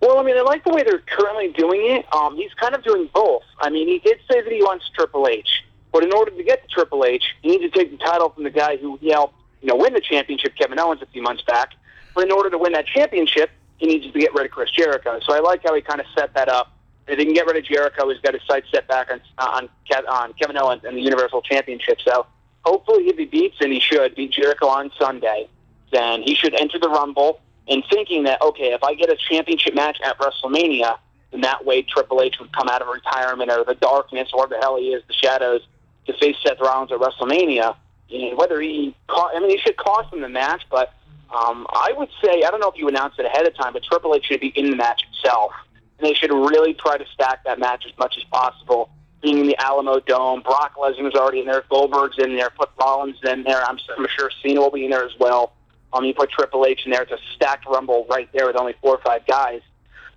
Well, 0.00 0.18
I 0.18 0.22
mean, 0.22 0.36
I 0.36 0.42
like 0.42 0.64
the 0.64 0.70
way 0.70 0.82
they're 0.82 1.00
currently 1.00 1.48
doing 1.52 1.82
it. 1.84 2.06
Um, 2.14 2.36
he's 2.36 2.52
kind 2.54 2.74
of 2.74 2.82
doing 2.82 3.08
both. 3.12 3.42
I 3.60 3.68
mean, 3.68 3.86
he 3.86 3.98
did 3.98 4.18
say 4.30 4.40
that 4.40 4.50
he 4.50 4.62
wants 4.62 4.88
Triple 4.94 5.28
H, 5.28 5.62
but 5.92 6.02
in 6.02 6.12
order 6.12 6.30
to 6.30 6.42
get 6.42 6.62
to 6.62 6.68
Triple 6.68 7.04
H, 7.04 7.22
he 7.42 7.50
needs 7.50 7.70
to 7.72 7.78
take 7.78 7.90
the 7.90 7.98
title 7.98 8.30
from 8.30 8.44
the 8.44 8.50
guy 8.50 8.78
who 8.78 8.98
helped, 9.08 9.34
you 9.60 9.68
know, 9.68 9.76
win 9.76 9.92
the 9.92 10.00
championship, 10.00 10.56
Kevin 10.56 10.78
Owens, 10.78 11.02
a 11.02 11.06
few 11.06 11.22
months 11.22 11.42
back. 11.42 11.72
But 12.14 12.24
in 12.24 12.32
order 12.32 12.48
to 12.50 12.58
win 12.58 12.72
that 12.72 12.86
championship, 12.86 13.50
he 13.76 13.86
needs 13.86 14.10
to 14.10 14.18
get 14.18 14.32
rid 14.34 14.46
of 14.46 14.52
Chris 14.52 14.70
Jericho. 14.70 15.20
So 15.26 15.34
I 15.34 15.40
like 15.40 15.62
how 15.64 15.74
he 15.74 15.82
kind 15.82 16.00
of 16.00 16.06
set 16.16 16.32
that 16.34 16.48
up. 16.48 16.72
If 17.06 17.18
he 17.18 17.24
can 17.24 17.34
get 17.34 17.46
rid 17.46 17.56
of 17.56 17.64
Jericho, 17.64 18.08
he's 18.08 18.20
got 18.20 18.34
his 18.34 18.42
sights 18.46 18.68
set 18.72 18.86
back 18.88 19.10
on 19.10 19.20
on, 19.38 19.68
on 20.08 20.32
Kevin 20.34 20.56
Owens 20.56 20.84
and 20.84 20.96
the 20.96 21.02
Universal 21.02 21.42
Championship. 21.42 21.98
So 22.02 22.26
hopefully, 22.64 23.08
if 23.08 23.16
he 23.18 23.26
beats, 23.26 23.56
and 23.60 23.72
he 23.72 23.80
should 23.80 24.14
beat 24.14 24.32
Jericho 24.32 24.66
on 24.66 24.90
Sunday, 24.98 25.48
then 25.92 26.22
he 26.22 26.34
should 26.34 26.54
enter 26.54 26.78
the 26.78 26.88
Rumble 26.88 27.40
and 27.70 27.84
thinking 27.88 28.24
that 28.24 28.42
okay, 28.42 28.72
if 28.72 28.82
I 28.82 28.94
get 28.94 29.08
a 29.08 29.16
championship 29.16 29.74
match 29.74 29.98
at 30.04 30.18
WrestleMania, 30.18 30.98
then 31.30 31.40
that 31.42 31.64
way 31.64 31.82
Triple 31.82 32.20
H 32.20 32.38
would 32.40 32.52
come 32.52 32.68
out 32.68 32.82
of 32.82 32.88
retirement 32.88 33.50
or 33.50 33.64
the 33.64 33.76
darkness 33.76 34.28
or 34.34 34.46
the 34.48 34.58
hell 34.58 34.76
he 34.76 34.88
is, 34.88 35.02
the 35.06 35.14
shadows, 35.14 35.62
to 36.06 36.12
face 36.14 36.36
Seth 36.44 36.60
Rollins 36.60 36.92
at 36.92 36.98
WrestleMania. 36.98 37.76
And 38.10 38.36
whether 38.36 38.60
he, 38.60 38.94
I 39.08 39.38
mean, 39.38 39.50
he 39.50 39.58
should 39.58 39.76
cost 39.76 40.12
him 40.12 40.20
the 40.20 40.28
match, 40.28 40.62
but 40.68 40.92
um, 41.32 41.66
I 41.70 41.92
would 41.96 42.08
say 42.22 42.42
I 42.42 42.50
don't 42.50 42.58
know 42.58 42.70
if 42.70 42.76
you 42.76 42.88
announced 42.88 43.20
it 43.20 43.26
ahead 43.26 43.46
of 43.46 43.54
time, 43.56 43.72
but 43.72 43.84
Triple 43.84 44.14
H 44.14 44.24
should 44.24 44.40
be 44.40 44.48
in 44.48 44.70
the 44.70 44.76
match 44.76 45.02
itself, 45.12 45.52
and 45.98 46.08
they 46.08 46.14
should 46.14 46.32
really 46.32 46.74
try 46.74 46.98
to 46.98 47.04
stack 47.14 47.44
that 47.44 47.60
match 47.60 47.84
as 47.86 47.96
much 47.98 48.16
as 48.16 48.24
possible. 48.24 48.90
Being 49.22 49.38
in 49.38 49.46
the 49.46 49.56
Alamo 49.62 50.00
Dome, 50.00 50.40
Brock 50.40 50.74
Lesnar's 50.76 51.14
already 51.14 51.40
in 51.40 51.46
there, 51.46 51.62
Goldberg's 51.68 52.18
in 52.18 52.36
there, 52.36 52.50
put 52.50 52.70
Rollins 52.80 53.18
in 53.22 53.44
there. 53.44 53.62
I'm, 53.62 53.78
I'm 53.96 54.06
sure 54.16 54.30
Cena 54.42 54.60
will 54.60 54.70
be 54.70 54.86
in 54.86 54.90
there 54.90 55.04
as 55.04 55.12
well. 55.20 55.52
Um, 55.92 56.04
you 56.04 56.14
put 56.14 56.30
Triple 56.30 56.66
H 56.66 56.82
in 56.84 56.92
there. 56.92 57.02
It's 57.02 57.12
a 57.12 57.18
stacked 57.34 57.66
Rumble 57.66 58.06
right 58.08 58.28
there 58.32 58.46
with 58.46 58.56
only 58.56 58.74
four 58.80 58.94
or 58.94 59.00
five 59.02 59.26
guys. 59.26 59.60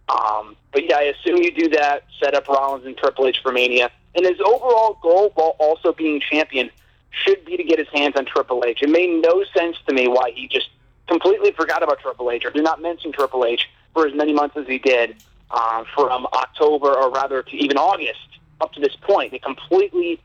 Um, 0.09 0.55
but 0.71 0.87
yeah, 0.87 0.97
I 0.97 1.03
assume 1.03 1.37
you 1.37 1.51
do 1.51 1.69
that, 1.69 2.03
set 2.19 2.35
up 2.35 2.47
Rollins 2.47 2.85
and 2.85 2.97
Triple 2.97 3.27
H 3.27 3.39
for 3.41 3.51
Mania. 3.51 3.89
And 4.15 4.25
his 4.25 4.39
overall 4.41 4.99
goal, 5.01 5.31
while 5.35 5.55
also 5.59 5.93
being 5.93 6.19
champion, 6.19 6.69
should 7.11 7.45
be 7.45 7.57
to 7.57 7.63
get 7.63 7.79
his 7.79 7.87
hands 7.89 8.15
on 8.15 8.25
Triple 8.25 8.63
H. 8.65 8.79
It 8.81 8.89
made 8.89 9.21
no 9.21 9.43
sense 9.55 9.77
to 9.87 9.93
me 9.93 10.07
why 10.07 10.31
he 10.31 10.47
just 10.47 10.69
completely 11.07 11.51
forgot 11.51 11.83
about 11.83 11.99
Triple 11.99 12.31
H 12.31 12.45
or 12.45 12.51
did 12.51 12.63
not 12.63 12.81
mention 12.81 13.11
Triple 13.11 13.45
H 13.45 13.69
for 13.93 14.07
as 14.07 14.13
many 14.13 14.33
months 14.33 14.57
as 14.57 14.67
he 14.67 14.79
did 14.79 15.15
uh, 15.51 15.83
from 15.93 16.25
October 16.33 16.93
or 16.93 17.11
rather 17.11 17.43
to 17.43 17.55
even 17.55 17.77
August 17.77 18.19
up 18.61 18.73
to 18.73 18.79
this 18.79 18.95
point. 19.01 19.33
He 19.33 19.39
completely 19.39 20.19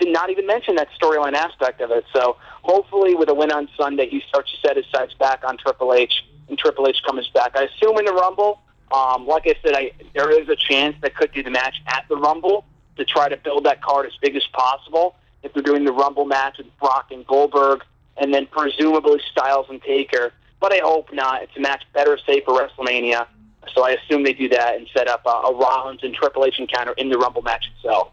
did 0.00 0.12
not 0.12 0.30
even 0.30 0.46
mention 0.46 0.74
that 0.76 0.88
storyline 1.00 1.34
aspect 1.34 1.80
of 1.80 1.90
it. 1.90 2.04
So 2.12 2.36
hopefully, 2.62 3.14
with 3.14 3.28
a 3.28 3.34
win 3.34 3.52
on 3.52 3.68
Sunday, 3.76 4.08
he 4.08 4.22
starts 4.28 4.50
to 4.50 4.56
set 4.66 4.76
his 4.76 4.86
sights 4.92 5.14
back 5.14 5.44
on 5.44 5.56
Triple 5.58 5.94
H, 5.94 6.24
and 6.48 6.58
Triple 6.58 6.88
H 6.88 7.02
comes 7.06 7.28
back. 7.28 7.54
I 7.54 7.64
assume 7.64 7.98
in 7.98 8.06
the 8.06 8.12
Rumble, 8.12 8.60
um, 8.92 9.26
like 9.26 9.46
I 9.46 9.54
said, 9.62 9.74
I, 9.74 9.92
there 10.14 10.30
is 10.30 10.48
a 10.48 10.56
chance 10.56 10.96
they 11.00 11.10
could 11.10 11.32
do 11.32 11.42
the 11.42 11.50
match 11.50 11.76
at 11.86 12.04
the 12.08 12.16
Rumble 12.16 12.64
to 12.96 13.04
try 13.04 13.28
to 13.28 13.36
build 13.36 13.64
that 13.64 13.82
card 13.82 14.06
as 14.06 14.12
big 14.20 14.34
as 14.34 14.46
possible. 14.52 15.16
If 15.42 15.54
they're 15.54 15.62
doing 15.62 15.84
the 15.84 15.92
Rumble 15.92 16.24
match 16.24 16.58
with 16.58 16.66
Brock 16.78 17.12
and 17.12 17.26
Goldberg, 17.26 17.82
and 18.16 18.34
then 18.34 18.46
presumably 18.46 19.20
Styles 19.30 19.66
and 19.70 19.80
Taker, 19.82 20.32
but 20.60 20.72
I 20.72 20.80
hope 20.82 21.12
not. 21.12 21.42
It's 21.42 21.56
a 21.56 21.60
match 21.60 21.84
better 21.94 22.18
safe 22.26 22.44
for 22.44 22.58
WrestleMania. 22.58 23.26
So 23.74 23.84
I 23.84 23.92
assume 23.92 24.24
they 24.24 24.32
do 24.32 24.48
that 24.50 24.76
and 24.76 24.86
set 24.94 25.08
up 25.08 25.24
a, 25.24 25.28
a 25.28 25.54
Rollins 25.54 26.00
and 26.02 26.14
Triple 26.14 26.44
H 26.44 26.58
encounter 26.58 26.92
in 26.92 27.08
the 27.08 27.18
Rumble 27.18 27.42
match 27.42 27.66
itself. 27.76 28.10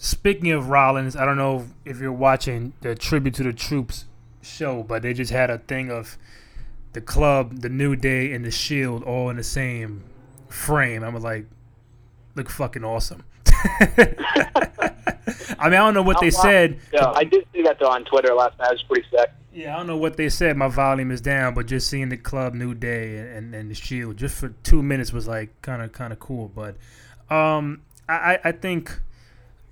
Speaking 0.00 0.52
of 0.52 0.68
Rollins, 0.68 1.16
I 1.16 1.24
don't 1.24 1.36
know 1.36 1.66
if 1.84 1.98
you're 1.98 2.12
watching 2.12 2.72
the 2.82 2.94
Tribute 2.94 3.34
to 3.34 3.42
the 3.42 3.52
Troops 3.52 4.04
show, 4.40 4.84
but 4.84 5.02
they 5.02 5.12
just 5.12 5.32
had 5.32 5.50
a 5.50 5.58
thing 5.58 5.90
of 5.90 6.16
the 6.92 7.00
club, 7.00 7.62
the 7.62 7.68
New 7.68 7.96
Day, 7.96 8.32
and 8.32 8.44
the 8.44 8.52
Shield 8.52 9.02
all 9.02 9.28
in 9.28 9.36
the 9.36 9.42
same 9.42 10.04
frame. 10.48 11.02
I'm 11.02 11.20
like, 11.20 11.46
look 12.36 12.48
fucking 12.48 12.84
awesome. 12.84 13.24
I 15.60 15.64
mean, 15.64 15.74
I 15.74 15.78
don't 15.78 15.94
know 15.94 16.02
what 16.02 16.20
they 16.20 16.30
said. 16.30 16.78
Yeah, 16.92 17.10
I 17.16 17.24
did 17.24 17.44
see 17.52 17.62
that 17.62 17.80
though 17.80 17.90
on 17.90 18.04
Twitter 18.04 18.32
last 18.34 18.56
night. 18.60 18.68
It 18.68 18.74
was 18.74 18.82
pretty 18.84 19.08
sick. 19.10 19.32
Yeah, 19.52 19.74
I 19.74 19.78
don't 19.78 19.88
know 19.88 19.96
what 19.96 20.16
they 20.16 20.28
said. 20.28 20.56
My 20.56 20.68
volume 20.68 21.10
is 21.10 21.20
down, 21.20 21.54
but 21.54 21.66
just 21.66 21.90
seeing 21.90 22.08
the 22.08 22.16
club, 22.16 22.54
New 22.54 22.72
Day, 22.72 23.18
and, 23.18 23.52
and 23.52 23.68
the 23.68 23.74
Shield 23.74 24.16
just 24.16 24.36
for 24.36 24.50
two 24.62 24.80
minutes 24.80 25.12
was 25.12 25.26
like 25.26 25.60
kind 25.60 25.82
of 25.82 25.90
kind 25.90 26.12
of 26.12 26.20
cool. 26.20 26.52
But 26.54 26.76
um, 27.34 27.82
I 28.08 28.38
I 28.44 28.52
think 28.52 29.00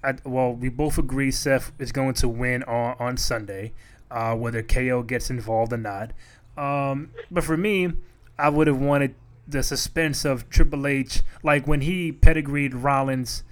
I, 0.03 0.15
well, 0.25 0.53
we 0.53 0.69
both 0.69 0.99
agree 0.99 1.31
Seth 1.31 1.73
is 1.79 1.93
going 1.93 2.15
to 2.15 2.29
win 2.29 2.63
on, 2.65 2.97
on 2.99 3.17
Sunday, 3.17 3.73
uh, 4.11 4.35
whether 4.35 4.63
KO 4.63 5.03
gets 5.03 5.31
involved 5.31 5.73
or 5.73 5.79
not. 5.79 6.13
Um, 6.57 7.11
but 7.31 7.45
for 7.45 7.57
me, 7.57 7.93
I 8.39 8.49
would 8.49 8.67
have 8.67 8.81
wanted 8.81 9.15
the 9.49 9.63
suspense 9.63 10.25
of 10.25 10.49
Triple 10.51 10.87
H, 10.87 11.23
like 11.43 11.67
when 11.67 11.83
he 11.83 12.13
pedigreed 12.13 12.75
Rollins 12.75 13.45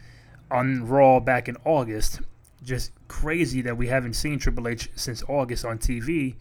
on 0.51 0.87
Raw 0.87 1.21
back 1.21 1.49
in 1.49 1.57
August. 1.65 2.21
Just 2.63 2.93
crazy 3.09 3.61
that 3.63 3.77
we 3.77 3.89
haven't 3.89 4.15
seen 4.15 4.39
Triple 4.39 4.69
H 4.69 4.89
since 4.95 5.23
August 5.29 5.65
on 5.65 5.79
TV. 5.79 6.35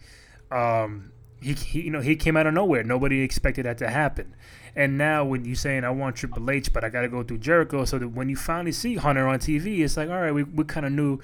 Um, 0.50 1.12
he, 1.40 1.52
he, 1.52 1.82
you 1.82 1.90
know, 1.90 2.00
he 2.00 2.16
came 2.16 2.36
out 2.36 2.46
of 2.46 2.54
nowhere. 2.54 2.82
Nobody 2.82 3.20
expected 3.20 3.66
that 3.66 3.78
to 3.78 3.90
happen. 3.90 4.34
And 4.76 4.98
now 4.98 5.24
when 5.24 5.44
you're 5.44 5.54
saying 5.54 5.84
I 5.84 5.90
want 5.90 6.16
Triple 6.16 6.50
H, 6.50 6.72
but 6.72 6.84
I 6.84 6.88
got 6.88 7.02
to 7.02 7.08
go 7.08 7.22
through 7.22 7.38
Jericho, 7.38 7.84
so 7.84 7.98
that 7.98 8.08
when 8.08 8.28
you 8.28 8.36
finally 8.36 8.72
see 8.72 8.96
Hunter 8.96 9.28
on 9.28 9.38
TV, 9.38 9.80
it's 9.80 9.96
like, 9.96 10.08
all 10.08 10.20
right, 10.20 10.32
we, 10.32 10.42
we 10.42 10.64
kind 10.64 10.84
of 10.84 10.92
knew 10.92 11.20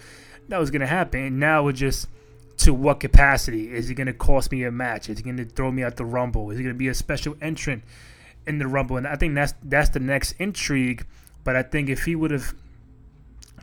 that 0.48 0.58
was 0.58 0.70
to 0.80 0.86
happen. 0.86 1.20
And 1.20 1.40
now 1.40 1.68
it's 1.68 1.78
just 1.78 2.08
to 2.58 2.74
what 2.74 3.00
capacity? 3.00 3.72
Is 3.72 3.88
he 3.88 3.94
to 3.94 4.12
cost 4.12 4.52
me 4.52 4.64
a 4.64 4.70
match? 4.70 5.08
Is 5.08 5.18
he 5.18 5.32
to 5.32 5.44
throw 5.44 5.70
me 5.70 5.82
out 5.82 5.96
the 5.96 6.04
Rumble? 6.04 6.50
Is 6.50 6.58
he 6.58 6.64
to 6.64 6.74
be 6.74 6.88
a 6.88 6.94
special 6.94 7.36
entrant 7.40 7.82
in 8.46 8.58
the 8.58 8.66
Rumble? 8.66 8.96
And 8.98 9.06
I 9.06 9.16
think 9.16 9.34
that's 9.34 9.54
that's 9.62 9.90
the 9.90 10.00
next 10.00 10.32
intrigue. 10.32 11.06
But 11.42 11.56
I 11.56 11.62
think 11.62 11.88
if 11.88 12.04
he 12.04 12.14
would 12.14 12.30
have 12.30 12.54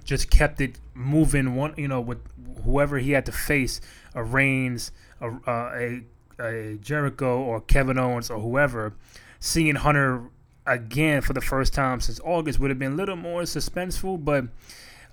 just 0.04 0.32
kept 0.32 0.62
it 0.62 0.80
moving, 0.96 1.56
one 1.56 1.76
you 1.78 1.88
know, 1.88 2.02
with 2.02 2.20
whoever 2.64 2.98
he 2.98 3.12
had 3.12 3.26
to 3.28 3.32
face, 3.32 3.80
a 4.16 4.24
Reigns, 4.24 4.92
a, 5.22 5.28
uh, 5.28 5.72
a, 5.76 6.02
a 6.40 6.78
Jericho, 6.78 7.40
or 7.40 7.62
Kevin 7.62 8.00
Owens, 8.00 8.32
or 8.32 8.40
whoever 8.40 8.94
seeing 9.40 9.76
Hunter 9.76 10.30
again 10.66 11.22
for 11.22 11.34
the 11.34 11.42
first 11.42 11.74
time 11.74 12.02
since 12.02 12.20
August 12.24 12.60
would 12.60 12.70
have 12.70 12.80
been 12.80 12.94
a 12.94 12.96
little 12.96 13.16
more 13.16 13.44
suspenseful, 13.44 14.24
but 14.24 14.46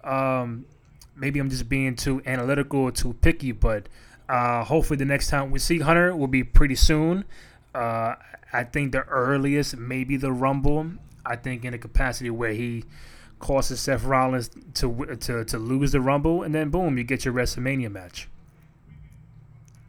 um, 0.08 0.66
maybe 1.16 1.38
I'm 1.38 1.50
just 1.50 1.68
being 1.68 1.96
too 1.96 2.22
analytical 2.26 2.80
or 2.80 2.90
too 2.92 3.14
picky. 3.14 3.52
But 3.52 3.88
uh, 4.28 4.64
hopefully, 4.64 4.96
the 4.96 5.04
next 5.04 5.28
time 5.28 5.50
we 5.50 5.58
see 5.58 5.78
Hunter 5.78 6.14
will 6.14 6.26
be 6.26 6.44
pretty 6.44 6.74
soon. 6.74 7.24
Uh, 7.74 8.14
I 8.52 8.64
think 8.64 8.92
the 8.92 9.02
earliest, 9.02 9.76
maybe 9.76 10.16
the 10.16 10.32
Rumble. 10.32 10.92
I 11.26 11.36
think 11.36 11.64
in 11.64 11.72
a 11.72 11.78
capacity 11.78 12.30
where 12.30 12.52
he 12.52 12.84
causes 13.38 13.80
Seth 13.80 14.04
Rollins 14.04 14.50
to 14.74 15.16
to 15.20 15.44
to 15.44 15.58
lose 15.58 15.92
the 15.92 16.00
Rumble, 16.00 16.42
and 16.42 16.54
then 16.54 16.70
boom, 16.70 16.98
you 16.98 17.04
get 17.04 17.24
your 17.24 17.34
WrestleMania 17.34 17.90
match. 17.90 18.28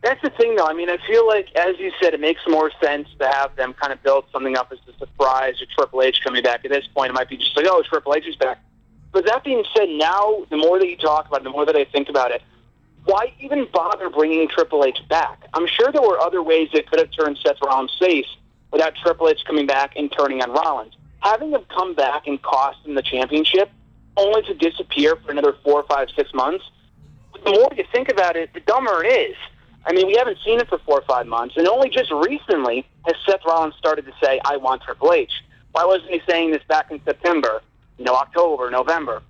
That's 0.06 0.22
the 0.22 0.30
thing, 0.30 0.56
though. 0.56 0.68
I 0.68 0.74
mean, 0.74 0.88
I 0.88 0.98
feel 1.08 1.26
like, 1.26 1.48
as 1.56 1.80
you 1.80 1.92
said, 2.00 2.14
it 2.14 2.20
makes 2.20 2.40
more 2.48 2.70
sense 2.80 3.08
to 3.18 3.28
have 3.28 3.56
them 3.56 3.74
kind 3.74 3.92
of 3.92 4.04
build 4.04 4.26
something 4.32 4.56
up 4.56 4.72
as 4.72 4.78
a 4.88 4.96
surprise 5.00 5.60
or 5.60 5.66
Triple 5.76 6.04
H 6.04 6.20
coming 6.24 6.44
back. 6.44 6.64
At 6.64 6.70
this 6.70 6.86
point, 6.86 7.10
it 7.10 7.14
might 7.14 7.28
be 7.28 7.38
just 7.38 7.58
like, 7.58 7.66
oh, 7.68 7.82
Triple 7.82 8.14
H 8.14 8.28
is 8.28 8.36
back. 8.36 8.64
But 9.12 9.26
that 9.26 9.44
being 9.44 9.64
said, 9.76 9.90
now 9.90 10.46
the 10.52 10.58
more 10.58 10.78
that 10.78 10.88
you 10.88 10.96
talk 10.96 11.28
about 11.28 11.42
it, 11.42 11.46
the 11.46 11.50
more 11.50 11.66
that 11.66 11.76
I 11.76 11.86
think 11.86 12.08
about 12.08 12.30
it, 12.30 12.44
why 13.06 13.34
even 13.40 13.68
bother 13.74 14.12
bringing 14.12 14.48
Triple 14.48 14.86
H 14.86 15.00
back? 15.10 15.44
I'm 15.56 15.66
sure 15.66 15.92
there 15.92 16.04
were 16.04 16.20
other 16.20 16.44
ways 16.44 16.70
that 16.76 16.88
could 16.88 17.00
have 17.00 17.10
turned 17.10 17.40
Seth 17.44 17.58
Rollins 17.66 17.98
face 18.00 18.28
without 18.72 18.94
Triple 18.98 19.28
H 19.30 19.40
coming 19.48 19.66
back 19.66 19.94
and 19.96 20.12
turning 20.16 20.40
on 20.44 20.52
Rollins. 20.52 20.94
Having 21.22 21.50
him 21.50 21.66
come 21.76 21.96
back 21.96 22.28
and 22.28 22.40
cost 22.44 22.78
him 22.86 22.94
the 22.94 23.02
championship, 23.02 23.72
only 24.18 24.44
to 24.44 24.54
disappear 24.54 25.16
for 25.16 25.32
another 25.32 25.56
four, 25.64 25.84
five, 25.90 26.10
six 26.16 26.32
months, 26.32 26.64
the 27.44 27.50
more 27.50 27.70
you 27.76 27.86
think 27.92 28.10
about 28.10 28.36
it, 28.36 28.54
the 28.54 28.60
dumber 28.60 29.04
it 29.04 29.08
is. 29.08 29.36
I 29.86 29.94
mean, 29.94 30.08
we 30.08 30.16
haven't 30.16 30.38
seen 30.44 30.60
it 30.60 30.68
for 30.68 30.80
four 30.80 31.00
or 31.00 31.04
five 31.08 31.28
months, 31.28 31.56
and 31.58 31.68
only 31.68 31.90
just 31.90 32.12
recently 32.12 32.86
has 33.06 33.16
Seth 33.26 33.42
Rollins 33.46 33.76
started 33.76 34.06
to 34.06 34.14
say, 34.24 34.40
"I 34.44 34.58
want 34.58 34.82
Triple 34.82 35.14
H." 35.14 35.32
Why 35.72 35.86
wasn't 35.86 36.12
he 36.12 36.22
saying 36.28 36.52
this 36.52 36.64
back 36.68 36.90
in 36.90 37.04
September? 37.04 37.62
You 37.98 38.06
know, 38.06 38.16
October, 38.16 38.70
November. 38.72 39.22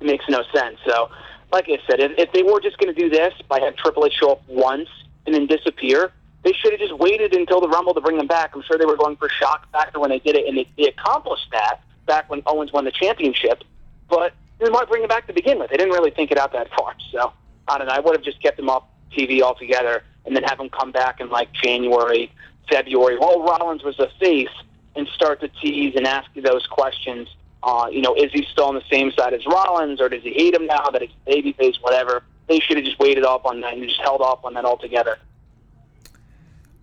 It 0.00 0.06
makes 0.06 0.24
no 0.28 0.42
sense. 0.54 0.78
So, 0.86 1.10
like 1.52 1.66
I 1.68 1.78
said, 1.88 2.00
if, 2.00 2.12
if 2.18 2.32
they 2.32 2.42
were 2.42 2.60
just 2.60 2.78
going 2.78 2.92
to 2.94 3.00
do 3.00 3.08
this 3.08 3.32
by 3.48 3.60
having 3.60 3.76
Triple 3.76 4.06
H 4.06 4.14
show 4.14 4.32
up 4.32 4.42
once 4.48 4.88
and 5.26 5.34
then 5.34 5.46
disappear. 5.46 6.12
They 6.42 6.52
should 6.52 6.72
have 6.72 6.80
just 6.80 6.96
waited 6.96 7.34
until 7.34 7.60
the 7.60 7.68
Rumble 7.68 7.92
to 7.94 8.00
bring 8.00 8.16
them 8.18 8.28
back. 8.28 8.54
I'm 8.54 8.62
sure 8.62 8.78
they 8.78 8.84
were 8.84 8.96
going 8.96 9.16
for 9.16 9.28
shock 9.28 9.70
factor 9.72 9.98
when 9.98 10.10
they 10.10 10.20
did 10.20 10.36
it, 10.36 10.46
and 10.46 10.56
they, 10.56 10.68
they 10.76 10.84
accomplished 10.84 11.48
that 11.50 11.80
back 12.06 12.30
when 12.30 12.40
Owens 12.46 12.72
won 12.72 12.84
the 12.84 12.92
championship. 12.92 13.64
But 14.08 14.32
then 14.60 14.72
why 14.72 14.84
bring 14.84 15.02
him 15.02 15.08
back 15.08 15.26
to 15.26 15.32
begin 15.32 15.58
with? 15.58 15.70
They 15.70 15.76
didn't 15.76 15.92
really 15.92 16.12
think 16.12 16.30
it 16.30 16.38
out 16.38 16.52
that 16.52 16.68
far. 16.78 16.94
So 17.10 17.32
I 17.66 17.78
don't 17.78 17.88
know. 17.88 17.94
I 17.94 17.98
would 18.00 18.14
have 18.14 18.24
just 18.24 18.40
kept 18.40 18.58
him 18.58 18.70
off 18.70 18.84
TV 19.16 19.40
altogether, 19.42 20.02
and 20.24 20.34
then 20.34 20.42
have 20.44 20.60
him 20.60 20.68
come 20.68 20.92
back 20.92 21.20
in 21.20 21.30
like 21.30 21.52
January, 21.52 22.30
February. 22.70 23.18
While 23.18 23.42
Rollins 23.42 23.82
was 23.82 23.98
a 23.98 24.08
face, 24.20 24.48
and 24.96 25.06
start 25.08 25.40
to 25.40 25.48
tease 25.48 25.94
and 25.94 26.06
ask 26.06 26.28
you 26.34 26.42
those 26.42 26.66
questions. 26.66 27.28
Uh, 27.62 27.86
you 27.90 28.00
know, 28.00 28.14
is 28.14 28.32
he 28.32 28.46
still 28.52 28.66
on 28.66 28.74
the 28.74 28.82
same 28.90 29.12
side 29.12 29.34
as 29.34 29.44
Rollins, 29.46 30.00
or 30.00 30.08
does 30.08 30.22
he 30.22 30.32
hate 30.32 30.54
him 30.54 30.66
now 30.66 30.88
that 30.90 31.02
he's 31.02 31.10
babyface? 31.26 31.80
Whatever. 31.80 32.24
They 32.48 32.60
should 32.60 32.76
have 32.76 32.86
just 32.86 32.98
waited 32.98 33.24
off 33.24 33.44
on 33.44 33.60
that 33.60 33.74
and 33.74 33.82
just 33.82 34.00
held 34.00 34.20
off 34.20 34.44
on 34.44 34.54
that 34.54 34.64
altogether. 34.64 35.18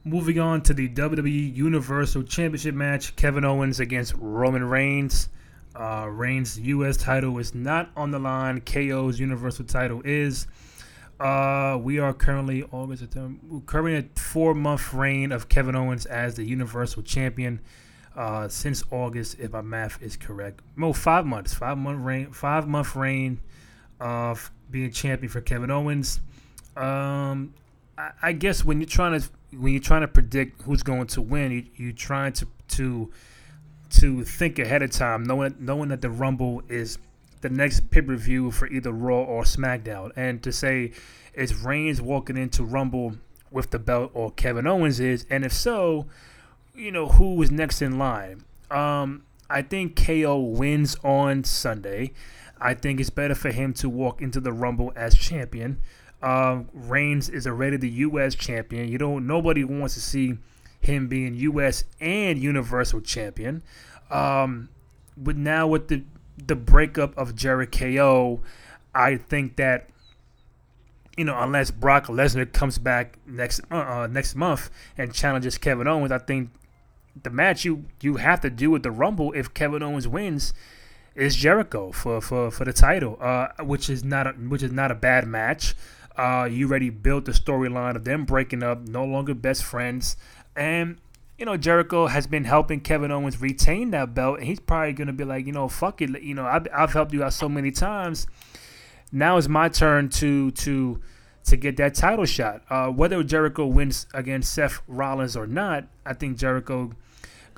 Moving 0.04 0.40
on 0.40 0.62
to 0.64 0.74
the 0.74 0.90
WWE 0.90 1.56
Universal 1.56 2.24
Championship 2.24 2.76
match, 2.76 3.16
Kevin 3.16 3.46
Owens 3.46 3.80
against 3.80 4.14
Roman 4.18 4.66
Reigns. 4.66 5.30
Uh, 5.74 6.08
Reigns' 6.12 6.60
U.S. 6.60 6.98
title 6.98 7.38
is 7.40 7.56
not 7.56 7.90
on 7.96 8.12
the 8.12 8.20
line. 8.20 8.60
KO's 8.62 9.20
Universal 9.20 9.66
title 9.66 10.02
is. 10.04 10.48
Uh, 11.24 11.78
we 11.78 12.00
are 12.00 12.14
currently 12.14 12.64
August, 12.74 13.02
September, 13.02 13.40
currently 13.66 13.96
a 13.96 14.20
four-month 14.20 14.94
reign 14.94 15.32
of 15.32 15.48
Kevin 15.48 15.74
Owens 15.74 16.06
as 16.06 16.36
the 16.36 16.44
Universal 16.44 17.04
Champion. 17.04 17.62
Uh, 18.14 18.48
since 18.50 18.84
August, 18.92 19.40
if 19.40 19.54
my 19.54 19.62
math 19.62 20.00
is 20.04 20.18
correct, 20.18 20.60
no, 20.76 20.92
five 20.92 21.26
months, 21.26 21.54
five 21.54 21.78
month 21.78 22.00
reign, 22.04 22.30
five 22.32 22.68
month 22.68 22.96
reign 22.96 23.40
of 24.02 24.52
being 24.70 24.92
champion 24.92 25.32
for 25.32 25.40
Kevin 25.40 25.72
Owens. 25.72 26.20
Um, 26.76 27.54
I, 27.98 28.12
I 28.22 28.32
guess 28.34 28.64
when 28.66 28.82
you're 28.82 28.90
trying 28.90 29.20
to 29.20 29.28
when 29.58 29.72
you're 29.72 29.82
trying 29.82 30.02
to 30.02 30.08
predict 30.08 30.62
who's 30.64 30.84
going 30.84 31.08
to 31.08 31.22
win, 31.22 31.52
you, 31.52 31.66
you're 31.76 31.94
trying 31.94 32.34
to 32.34 32.48
to 32.68 33.12
to 33.92 34.24
think 34.26 34.60
ahead 34.60 34.84
of 34.84 34.92
time, 34.92 35.24
knowing 35.24 35.56
knowing 35.58 35.90
that 35.90 36.02
the 36.02 36.10
Rumble 36.10 36.62
is 36.68 37.00
the 37.44 37.50
next 37.50 37.92
pay 37.92 38.02
per 38.02 38.16
view 38.16 38.50
for 38.50 38.68
either 38.68 38.92
Raw 38.92 39.22
or 39.22 39.44
SmackDown, 39.44 40.12
and 40.16 40.42
to 40.42 40.52
say 40.52 40.92
is 41.36 41.54
Reigns 41.56 42.02
walking 42.02 42.38
into 42.38 42.64
Rumble 42.64 43.18
with 43.52 43.70
the 43.70 43.78
belt 43.78 44.10
or 44.16 44.32
Kevin 44.32 44.66
Owens 44.66 45.00
is, 45.00 45.28
and 45.30 45.46
if 45.46 45.54
so, 45.54 46.08
you 46.74 46.92
know 46.92 47.08
who 47.10 47.40
is 47.44 47.52
next 47.52 47.82
in 47.82 48.00
line. 48.00 48.44
Um, 48.72 49.24
I 49.50 49.62
think 49.62 50.02
KO 50.04 50.40
wins 50.40 50.96
on 51.04 51.44
Sunday. 51.44 52.14
I 52.60 52.74
think 52.74 53.00
it's 53.00 53.10
better 53.10 53.36
for 53.36 53.52
him 53.52 53.74
to 53.76 53.90
walk 53.90 54.22
into 54.22 54.40
the 54.40 54.54
Rumble 54.54 54.94
as 54.96 55.16
champion. 55.16 55.80
Uh, 56.22 56.62
Reigns 56.74 57.30
is 57.30 57.46
already 57.46 57.76
the 57.76 57.90
U.S. 57.90 58.34
champion. 58.34 58.88
You 58.88 58.98
don't. 58.98 59.28
Nobody 59.28 59.66
wants 59.66 59.96
to 59.96 60.02
see 60.02 60.38
him 60.80 61.08
being 61.08 61.36
U.S. 61.36 61.84
and 62.00 62.40
Universal 62.40 63.02
champion. 63.02 63.62
Um, 64.10 64.70
but 65.18 65.36
now 65.36 65.68
with 65.68 65.90
the 65.90 66.04
the 66.46 66.56
breakup 66.56 67.18
of 67.18 67.36
Jericho, 67.36 68.42
I 68.94 69.18
think 69.18 69.56
that 69.58 69.90
you 71.18 71.26
know 71.26 71.40
unless 71.40 71.72
Brock 71.72 72.08
Lesnar 72.08 72.52
comes 72.52 72.78
back 72.78 73.18
next 73.26 73.62
uh, 73.72 73.76
uh, 73.76 74.08
next 74.08 74.36
month 74.36 74.70
and 74.98 75.14
challenges 75.14 75.58
Kevin 75.58 75.88
Owens, 75.88 76.12
I 76.12 76.18
think 76.18 76.50
the 77.22 77.30
match 77.30 77.66
you 77.66 77.86
you 78.02 78.18
have 78.18 78.42
to 78.42 78.50
do 78.50 78.72
with 78.72 78.84
the 78.84 78.92
Rumble 78.92 79.32
if 79.34 79.54
Kevin 79.54 79.84
Owens 79.84 80.08
wins 80.08 80.54
is 81.16 81.36
Jericho 81.36 81.92
for 81.92 82.22
for, 82.22 82.52
for 82.52 82.66
the 82.66 82.74
title, 82.74 83.18
uh, 83.22 83.50
which 83.62 83.90
is 83.90 84.04
not 84.04 84.28
a, 84.28 84.32
which 84.32 84.64
is 84.64 84.72
not 84.72 84.92
a 84.92 84.96
bad 84.96 85.28
match. 85.28 85.76
Uh, 86.16 86.48
you 86.50 86.68
already 86.70 86.92
built 86.92 87.26
the 87.26 87.32
storyline 87.32 87.96
of 87.96 88.04
them 88.04 88.24
breaking 88.24 88.62
up, 88.62 88.88
no 88.88 89.04
longer 89.04 89.34
best 89.34 89.64
friends, 89.64 90.16
and 90.56 90.98
you 91.38 91.46
know 91.46 91.58
Jericho 91.58 92.08
has 92.08 92.28
been 92.28 92.44
helping 92.44 92.80
Kevin 92.80 93.12
Owens 93.12 93.42
retain 93.42 93.92
that 93.92 94.14
belt, 94.14 94.40
and 94.40 94.48
he's 94.48 94.60
probably 94.60 94.94
gonna 94.94 95.14
be 95.14 95.24
like, 95.24 95.46
you 95.46 95.52
know, 95.52 95.68
fuck 95.68 96.02
it, 96.02 96.22
you 96.22 96.34
know, 96.34 96.46
I've, 96.46 96.68
I've 96.74 96.94
helped 96.94 97.14
you 97.14 97.24
out 97.24 97.34
so 97.34 97.50
many 97.50 97.72
times. 97.72 98.28
Now 99.12 99.38
it's 99.38 99.48
my 99.48 99.70
turn 99.70 100.10
to 100.10 100.52
to 100.52 101.00
to 101.46 101.58
get 101.58 101.78
that 101.78 101.96
title 101.96 102.26
shot. 102.26 102.64
Uh, 102.70 102.88
whether 102.88 103.22
Jericho 103.24 103.66
wins 103.66 104.08
against 104.14 104.54
Seth 104.54 104.82
Rollins 104.88 105.36
or 105.36 105.46
not, 105.46 105.86
I 106.06 106.14
think 106.14 106.38
Jericho 106.38 106.92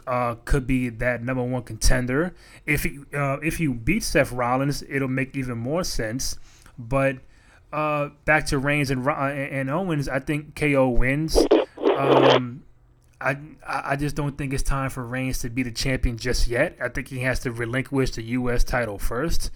uh, 0.07 0.35
could 0.45 0.67
be 0.67 0.89
that 0.89 1.23
number 1.23 1.43
one 1.43 1.63
contender. 1.63 2.33
If 2.65 2.83
he, 2.83 2.99
uh, 3.13 3.37
if 3.43 3.59
you 3.59 3.73
beat 3.73 4.03
Seth 4.03 4.31
Rollins, 4.31 4.83
it'll 4.89 5.07
make 5.07 5.35
even 5.35 5.57
more 5.57 5.83
sense. 5.83 6.37
But 6.77 7.17
uh, 7.71 8.09
back 8.25 8.45
to 8.47 8.57
Reigns 8.57 8.91
and 8.91 9.07
and 9.07 9.69
Owens, 9.69 10.09
I 10.09 10.19
think 10.19 10.55
KO 10.55 10.89
wins. 10.89 11.37
Um, 11.97 12.63
I 13.25 13.37
I 13.67 13.95
just 13.95 14.15
don't 14.15 14.37
think 14.37 14.53
it's 14.53 14.61
time 14.61 14.91
for 14.91 15.03
Reigns 15.03 15.39
to 15.39 15.49
be 15.49 15.63
the 15.63 15.71
champion 15.71 16.17
just 16.17 16.47
yet. 16.47 16.77
I 16.79 16.89
think 16.89 17.07
he 17.07 17.19
has 17.19 17.39
to 17.39 17.51
relinquish 17.51 18.11
the 18.11 18.21
U.S. 18.21 18.63
title 18.63 18.99
first. 18.99 19.49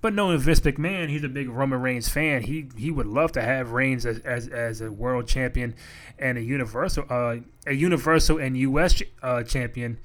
But 0.00 0.14
knowing 0.14 0.38
Vince 0.38 0.60
McMahon, 0.60 1.08
he's 1.08 1.24
a 1.24 1.28
big 1.28 1.48
Roman 1.48 1.80
Reigns 1.80 2.08
fan. 2.08 2.42
He 2.42 2.68
he 2.76 2.90
would 2.90 3.06
love 3.06 3.32
to 3.32 3.42
have 3.42 3.72
Reigns 3.72 4.04
as 4.04 4.18
as, 4.20 4.46
as 4.48 4.82
a 4.82 4.92
world 4.92 5.26
champion 5.26 5.74
and 6.18 6.36
a 6.36 6.42
universal 6.42 7.04
uh, 7.08 7.36
a 7.66 7.72
universal 7.72 8.38
and 8.38 8.56
U.S. 8.58 9.02
Uh, 9.22 9.42
champion. 9.42 9.98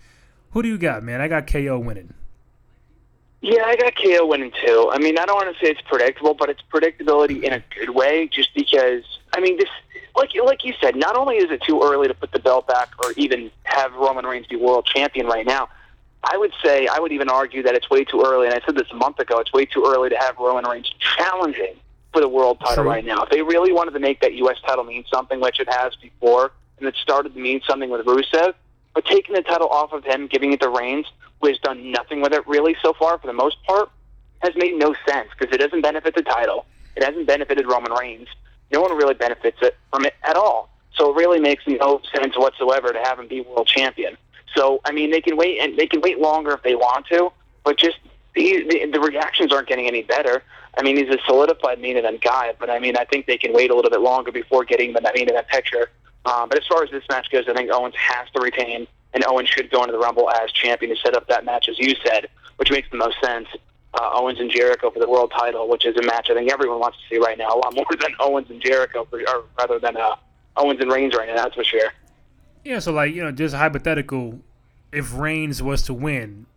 Who 0.51 0.63
do 0.63 0.69
you 0.69 0.77
got, 0.77 1.03
man? 1.03 1.19
I 1.19 1.27
got 1.27 1.45
KO 1.45 1.79
winning. 1.79 2.13
Yeah, 3.41 3.65
I 3.65 3.75
got 3.75 3.93
KO 3.97 4.25
winning 4.25 4.53
too. 4.65 4.89
I 4.93 4.97
mean, 4.99 5.19
I 5.19 5.25
don't 5.25 5.35
want 5.35 5.53
to 5.53 5.65
say 5.65 5.71
it's 5.71 5.81
predictable, 5.81 6.33
but 6.35 6.49
it's 6.49 6.61
predictability 6.73 7.43
in 7.43 7.51
a 7.51 7.61
good 7.77 7.89
way. 7.89 8.29
Just 8.31 8.53
because, 8.55 9.03
I 9.35 9.41
mean, 9.41 9.57
this 9.57 9.69
like 10.15 10.29
like 10.45 10.63
you 10.63 10.73
said, 10.81 10.95
not 10.95 11.15
only 11.15 11.37
is 11.37 11.51
it 11.51 11.61
too 11.63 11.81
early 11.83 12.07
to 12.07 12.13
put 12.13 12.31
the 12.31 12.39
belt 12.39 12.67
back 12.67 12.89
or 13.03 13.11
even 13.17 13.51
have 13.63 13.93
Roman 13.93 14.25
Reigns 14.25 14.47
be 14.47 14.55
world 14.55 14.85
champion 14.85 15.25
right 15.27 15.45
now 15.45 15.69
I 16.23 16.37
would 16.37 16.53
say, 16.63 16.87
I 16.87 16.99
would 16.99 17.11
even 17.11 17.29
argue 17.29 17.63
that 17.63 17.75
it's 17.75 17.89
way 17.89 18.05
too 18.05 18.23
early, 18.25 18.47
and 18.47 18.55
I 18.55 18.65
said 18.65 18.75
this 18.75 18.87
a 18.91 18.95
month 18.95 19.19
ago, 19.19 19.39
it's 19.39 19.51
way 19.51 19.65
too 19.65 19.83
early 19.85 20.09
to 20.09 20.17
have 20.17 20.37
Roman 20.37 20.65
Reigns 20.65 20.89
challenging 20.99 21.75
for 22.13 22.21
the 22.21 22.29
world 22.29 22.59
title 22.61 22.85
right 22.85 23.03
now. 23.03 23.23
If 23.23 23.29
they 23.29 23.41
really 23.41 23.73
wanted 23.73 23.91
to 23.91 23.99
make 23.99 24.21
that 24.21 24.33
U.S. 24.35 24.57
title 24.65 24.85
mean 24.85 25.03
something, 25.11 25.41
which 25.41 25.59
it 25.59 25.67
has 25.69 25.95
before, 25.95 26.53
and 26.77 26.87
it 26.87 26.95
started 26.95 27.33
to 27.33 27.39
mean 27.39 27.61
something 27.67 27.89
with 27.89 28.05
Rusev, 28.05 28.53
but 28.93 29.05
taking 29.05 29.35
the 29.35 29.41
title 29.41 29.67
off 29.67 29.91
of 29.91 30.05
him, 30.05 30.27
giving 30.27 30.53
it 30.53 30.61
to 30.61 30.69
Reigns, 30.69 31.07
who 31.41 31.47
has 31.47 31.57
done 31.59 31.91
nothing 31.91 32.21
with 32.21 32.31
it 32.31 32.47
really 32.47 32.75
so 32.81 32.93
far 32.93 33.17
for 33.17 33.27
the 33.27 33.33
most 33.33 33.61
part, 33.63 33.89
has 34.39 34.55
made 34.55 34.77
no 34.77 34.95
sense 35.07 35.29
because 35.37 35.53
it 35.53 35.57
doesn't 35.57 35.81
benefit 35.81 36.15
the 36.15 36.21
title. 36.21 36.65
It 36.95 37.03
hasn't 37.03 37.27
benefited 37.27 37.67
Roman 37.67 37.91
Reigns. 37.91 38.27
No 38.73 38.81
one 38.81 38.97
really 38.97 39.13
benefits 39.13 39.57
it 39.61 39.77
from 39.91 40.05
it 40.05 40.15
at 40.23 40.35
all. 40.35 40.69
So 40.95 41.11
it 41.11 41.15
really 41.15 41.39
makes 41.39 41.63
no 41.67 42.01
sense 42.13 42.37
whatsoever 42.37 42.91
to 42.91 42.99
have 42.99 43.19
him 43.19 43.27
be 43.27 43.41
world 43.41 43.67
champion. 43.67 44.17
So 44.55 44.81
I 44.83 44.91
mean, 44.91 45.11
they 45.11 45.21
can 45.21 45.37
wait 45.37 45.59
and 45.59 45.77
they 45.77 45.87
can 45.87 46.01
wait 46.01 46.19
longer 46.19 46.51
if 46.51 46.63
they 46.63 46.75
want 46.75 47.07
to, 47.07 47.31
but 47.63 47.77
just 47.77 47.97
the, 48.35 48.65
the, 48.67 48.91
the 48.91 48.99
reactions 48.99 49.53
aren't 49.53 49.67
getting 49.67 49.87
any 49.87 50.01
better. 50.01 50.43
I 50.77 50.81
mean, 50.81 50.97
he's 50.97 51.09
a 51.09 51.19
solidified 51.25 51.79
main 51.79 51.97
event 51.97 52.21
guy, 52.21 52.53
but 52.59 52.69
I 52.69 52.79
mean, 52.79 52.97
I 52.97 53.05
think 53.05 53.27
they 53.27 53.37
can 53.37 53.53
wait 53.53 53.69
a 53.69 53.75
little 53.75 53.91
bit 53.91 54.01
longer 54.01 54.31
before 54.31 54.65
getting 54.65 54.93
the 54.93 55.01
main 55.01 55.29
event 55.29 55.47
picture. 55.47 55.89
Um, 56.25 56.49
but 56.49 56.57
as 56.57 56.65
far 56.67 56.83
as 56.83 56.89
this 56.89 57.03
match 57.09 57.29
goes, 57.31 57.45
I 57.47 57.53
think 57.53 57.69
Owens 57.71 57.95
has 57.95 58.27
to 58.35 58.41
retain, 58.41 58.87
and 59.13 59.23
Owens 59.25 59.49
should 59.49 59.69
go 59.69 59.83
into 59.83 59.91
the 59.91 59.99
Rumble 59.99 60.31
as 60.31 60.51
champion 60.51 60.95
to 60.95 61.01
set 61.01 61.15
up 61.15 61.27
that 61.27 61.45
match, 61.45 61.69
as 61.69 61.77
you 61.77 61.95
said, 62.03 62.27
which 62.57 62.71
makes 62.71 62.89
the 62.89 62.97
most 62.97 63.17
sense. 63.21 63.47
Uh, 63.93 64.09
Owens 64.13 64.39
and 64.39 64.49
Jericho 64.49 64.89
for 64.89 64.99
the 64.99 65.07
world 65.07 65.31
title, 65.37 65.69
which 65.69 65.85
is 65.85 65.95
a 65.97 66.01
match 66.01 66.29
I 66.31 66.33
think 66.33 66.51
everyone 66.51 66.79
wants 66.79 66.97
to 66.97 67.15
see 67.15 67.19
right 67.19 67.37
now, 67.37 67.49
a 67.53 67.57
lot 67.57 67.75
more 67.75 67.85
than 68.01 68.11
Owens 68.19 68.49
and 68.49 68.61
Jericho, 68.61 69.05
for, 69.09 69.19
or 69.19 69.43
rather 69.59 69.77
than 69.77 69.97
uh, 69.97 70.15
Owens 70.57 70.79
and 70.81 70.91
Reigns 70.91 71.13
right 71.15 71.27
now. 71.27 71.35
That's 71.35 71.55
for 71.55 71.63
sure. 71.63 71.91
Yeah, 72.63 72.79
so 72.79 72.91
like 72.91 73.13
you 73.13 73.23
know, 73.23 73.31
just 73.31 73.53
hypothetical, 73.53 74.39
if 74.91 75.15
Reigns 75.15 75.61
was 75.61 75.83
to 75.83 75.93
win, 75.93 76.47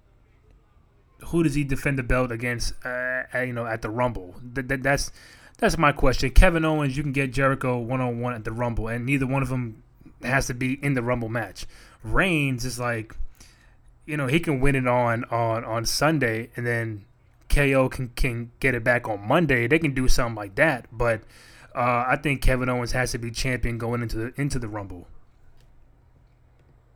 who 1.27 1.43
does 1.43 1.55
he 1.55 1.65
defend 1.65 1.99
the 1.99 2.03
belt 2.03 2.31
against? 2.31 2.73
Uh, 2.85 3.23
you 3.35 3.53
know, 3.53 3.67
at 3.67 3.83
the 3.83 3.91
Rumble. 3.91 4.35
That, 4.55 4.69
that, 4.69 4.83
that's 4.83 5.11
that's 5.59 5.79
my 5.79 5.93
question. 5.93 6.31
Kevin 6.31 6.65
Owens, 6.65 6.97
you 6.97 7.03
can 7.03 7.13
get 7.13 7.33
Jericho 7.33 7.79
one 7.79 8.01
on 8.01 8.21
one 8.21 8.35
at 8.35 8.45
the 8.45 8.53
Rumble, 8.53 8.89
and 8.89 9.07
neither 9.07 9.27
one 9.27 9.43
of 9.43 9.49
them 9.49 9.83
has 10.23 10.47
to 10.47 10.55
be 10.55 10.75
in 10.83 10.95
the 10.95 11.03
Rumble 11.03 11.29
match. 11.29 11.67
Reigns 12.03 12.65
is 12.65 12.79
like, 12.79 13.17
you 14.05 14.17
know, 14.17 14.27
he 14.27 14.39
can 14.39 14.61
win 14.61 14.75
it 14.75 14.87
on 14.87 15.25
on 15.25 15.65
on 15.65 15.85
Sunday, 15.87 16.51
and 16.57 16.67
then 16.67 17.05
KO 17.57 17.89
can 17.89 18.09
can 18.11 18.53
get 18.61 18.75
it 18.75 18.85
back 18.85 19.09
on 19.09 19.27
Monday. 19.27 19.67
They 19.67 19.79
can 19.79 19.95
do 19.95 20.09
something 20.09 20.37
like 20.37 20.57
that, 20.57 20.87
but 20.93 21.23
uh, 21.75 22.05
I 22.07 22.19
think 22.23 22.43
Kevin 22.43 22.69
Owens 22.69 22.93
has 22.93 23.13
to 23.13 23.19
be 23.19 23.31
champion 23.31 23.79
going 23.79 24.03
into 24.03 24.17
the 24.19 24.41
into 24.41 24.59
the 24.59 24.69
Rumble. 24.69 25.09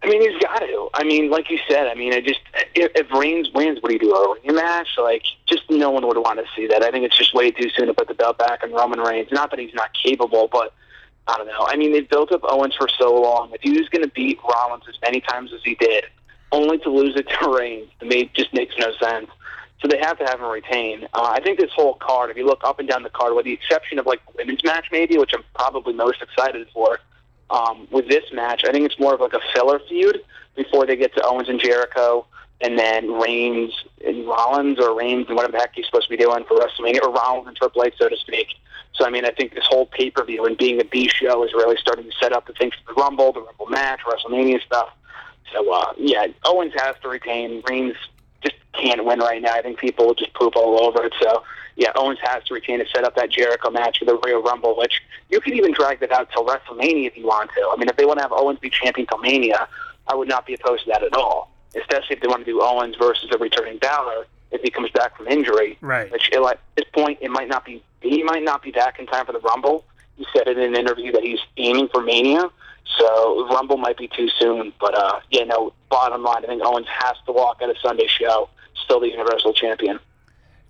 I 0.03 0.09
mean, 0.09 0.21
he's 0.21 0.41
got 0.43 0.59
to. 0.61 0.89
I 0.95 1.05
mean, 1.05 1.31
like 1.31 1.51
you 1.51 1.59
said, 1.69 1.87
I 1.87 1.95
mean, 1.95 2.13
I 2.13 2.21
just 2.21 2.41
if, 2.75 2.91
if 2.95 3.11
Reigns 3.11 3.49
wins, 3.55 3.79
what 3.81 3.89
do 3.91 3.95
you 3.95 4.01
do? 4.01 4.15
A 4.15 4.37
rematch? 4.41 4.99
Like, 4.99 5.23
just 5.47 5.63
no 5.71 5.91
one 5.91 6.07
would 6.07 6.17
want 6.19 6.39
to 6.39 6.45
see 6.55 6.67
that. 6.69 6.83
I 6.83 6.91
think 6.91 7.05
it's 7.05 7.17
just 7.17 7.35
way 7.35 7.51
too 7.51 7.71
soon 7.71 7.87
to 7.87 7.95
put 7.95 8.09
the 8.09 8.15
belt 8.15 8.39
back 8.39 8.63
on 8.63 8.73
Roman 8.73 9.01
Reigns. 9.01 9.29
Not 9.33 9.51
that 9.51 9.59
he's 9.59 9.75
not 9.75 9.91
capable, 9.95 10.49
but 10.51 10.75
I 11.27 11.37
don't 11.39 11.47
know. 11.47 11.67
I 11.67 11.77
mean, 11.77 11.93
they've 11.93 12.09
built 12.09 12.33
up 12.33 12.41
Owens 12.45 12.75
for 12.75 12.89
so 12.99 13.15
long. 13.15 13.51
If 13.53 13.61
he 13.63 13.73
was 13.73 13.89
going 13.89 14.03
to 14.03 14.11
beat 14.11 14.39
Rollins 14.43 14.85
as 14.89 14.97
many 15.03 15.21
times 15.21 15.53
as 15.55 15.61
he 15.65 15.75
did, 15.75 16.05
only 16.53 16.79
to 16.79 16.91
lose 16.91 17.15
it 17.17 17.29
to 17.29 17.51
Reigns, 17.51 17.89
to 18.01 18.07
me, 18.07 18.31
just 18.35 18.53
makes 18.55 18.75
no 18.79 18.93
sense. 19.01 19.29
So 19.81 19.89
they 19.89 19.99
have 19.99 20.19
to 20.19 20.25
have 20.25 20.41
him 20.41 20.47
retain. 20.47 21.05
Uh, 21.15 21.33
I 21.35 21.41
think 21.41 21.59
this 21.59 21.71
whole 21.75 21.95
card, 21.95 22.31
if 22.31 22.37
you 22.37 22.47
look 22.47 22.61
up 22.65 22.79
and 22.79 22.89
down 22.89 23.03
the 23.03 23.11
card, 23.11 23.35
with 23.35 23.47
the 23.47 23.53
exception 23.53 23.99
of 23.99 24.07
like 24.07 24.21
women's 24.37 24.63
match, 24.63 24.87
maybe, 24.93 25.17
which 25.17 25.33
I'm 25.35 25.45
probably 25.55 25.95
most 25.95 26.21
excited 26.21 26.67
for, 26.73 26.99
um, 27.49 27.89
with 27.91 28.09
this 28.09 28.25
match, 28.33 28.63
I 28.65 28.73
think 28.73 28.85
it's 28.85 28.99
more 28.99 29.15
of 29.15 29.21
like 29.21 29.33
a 29.33 29.41
filler 29.55 29.81
feud 29.89 30.23
before 30.55 30.87
they 30.87 30.97
get 30.97 31.15
to 31.15 31.23
Owens 31.25 31.49
and 31.49 31.59
Jericho, 31.59 32.27
and 32.61 32.79
then 32.79 33.11
Reigns 33.13 33.73
and 34.07 34.27
Rollins, 34.27 34.79
or 34.79 34.97
Reigns 34.97 35.27
and 35.29 35.37
whatever 35.37 35.53
the 35.53 35.59
heck 35.59 35.75
he's 35.75 35.87
supposed 35.87 36.09
to 36.09 36.17
be 36.17 36.23
doing 36.23 36.45
for 36.45 36.59
WrestleMania, 36.59 37.03
or 37.03 37.11
Rollins 37.11 37.49
and 37.49 37.57
Triple 37.57 37.83
H, 37.85 37.95
so 37.99 38.09
to 38.09 38.17
speak. 38.19 38.49
So 38.93 39.07
I 39.07 39.11
mean, 39.11 39.25
I 39.25 39.31
think 39.31 39.55
this 39.55 39.65
whole 39.67 39.87
pay 39.87 40.11
per 40.11 40.25
view 40.25 40.45
and 40.45 40.59
being 40.59 40.79
a 40.81 40.85
B 40.85 41.09
show 41.09 41.43
is 41.43 41.53
really 41.55 41.77
starting 41.81 42.05
to 42.05 42.13
set 42.21 42.33
up 42.33 42.47
the 42.47 42.53
things 42.53 42.75
for 42.85 42.93
the 42.93 43.01
Rumble, 43.01 43.33
the 43.33 43.41
Rumble 43.41 43.67
match, 43.67 44.01
WrestleMania 44.07 44.63
stuff. 44.63 44.91
So 45.53 45.73
uh, 45.73 45.93
yeah, 45.97 46.27
Owens 46.45 46.75
has 46.77 46.97
to 47.03 47.09
retain. 47.09 47.63
Reigns 47.69 47.97
can't 48.73 49.05
win 49.05 49.19
right 49.21 49.43
now. 49.43 49.55
I 49.55 49.63
think 49.63 49.79
people 49.79 50.07
will 50.07 50.15
just 50.15 50.33
poop 50.35 50.57
all 50.57 50.83
over 50.83 51.05
it. 51.05 51.13
So 51.21 51.45
yeah, 51.77 51.93
Owens 51.97 52.19
has 52.23 52.45
to 52.45 52.55
retain 52.55 52.79
to 52.81 52.87
set 52.95 53.05
up 53.05 53.15
that 53.17 53.31
Jericho 53.31 53.71
match 53.71 53.99
for 53.99 54.05
the 54.05 54.19
Royal 54.25 54.43
Rumble, 54.43 54.77
which 54.77 55.03
you 55.31 55.41
could 55.41 55.55
even 55.55 55.73
drag 55.73 56.01
that 56.01 56.13
out 56.13 56.31
till 56.31 56.45
WrestleMania 56.45 57.07
if 57.07 57.17
you 57.17 57.27
want 57.27 57.51
to. 57.57 57.71
I 57.73 57.77
mean, 57.77 57.89
if 57.89 57.97
they 57.97 58.05
want 58.05 58.19
to 58.19 58.23
have 58.23 58.33
Owens 58.33 58.59
be 58.59 58.71
champion 58.71 59.07
till 59.07 59.19
Mania, 59.19 59.69
I 60.07 60.15
would 60.15 60.29
not 60.29 60.47
be 60.47 60.55
opposed 60.55 60.85
to 60.85 60.91
that 60.91 61.03
at 61.03 61.15
all. 61.15 61.51
Especially 61.75 62.17
if 62.17 62.21
they 62.21 62.27
want 62.27 62.45
to 62.45 62.51
do 62.51 62.61
Owens 62.61 62.97
versus 62.97 63.29
a 63.33 63.39
returning 63.39 63.79
Balor 63.79 64.27
if 64.51 64.61
he 64.61 64.71
comes 64.71 64.91
back 64.91 65.17
from 65.17 65.29
injury. 65.29 65.79
Right. 65.81 66.11
Which 66.11 66.31
at 66.33 66.61
this 66.77 66.87
point, 66.93 67.19
it 67.21 67.31
might 67.31 67.49
not 67.49 67.65
be. 67.65 67.83
He 68.01 68.23
might 68.23 68.43
not 68.43 68.63
be 68.63 68.73
back 68.73 68.99
in 68.99 69.07
time 69.07 69.27
for 69.27 69.33
the 69.33 69.41
Rumble. 69.41 69.85
He 70.17 70.27
said 70.35 70.49
in 70.49 70.59
an 70.59 70.75
interview 70.75 71.13
that 71.13 71.23
he's 71.23 71.39
aiming 71.57 71.89
for 71.89 72.03
Mania. 72.03 72.51
So 72.99 73.49
Rumble 73.49 73.77
might 73.77 73.97
be 73.97 74.09
too 74.09 74.29
soon, 74.39 74.73
but 74.81 74.95
uh, 74.95 75.21
yeah, 75.31 75.45
no. 75.45 75.73
Bottom 75.89 76.23
line, 76.23 76.45
I 76.45 76.47
think 76.47 76.63
Owens 76.65 76.87
has 76.89 77.17
to 77.27 77.33
walk 77.33 77.63
at 77.63 77.69
a 77.69 77.75
Sunday 77.81 78.07
show, 78.07 78.49
still 78.85 79.01
the 79.01 79.09
Universal 79.09 79.55
Champion. 79.55 79.99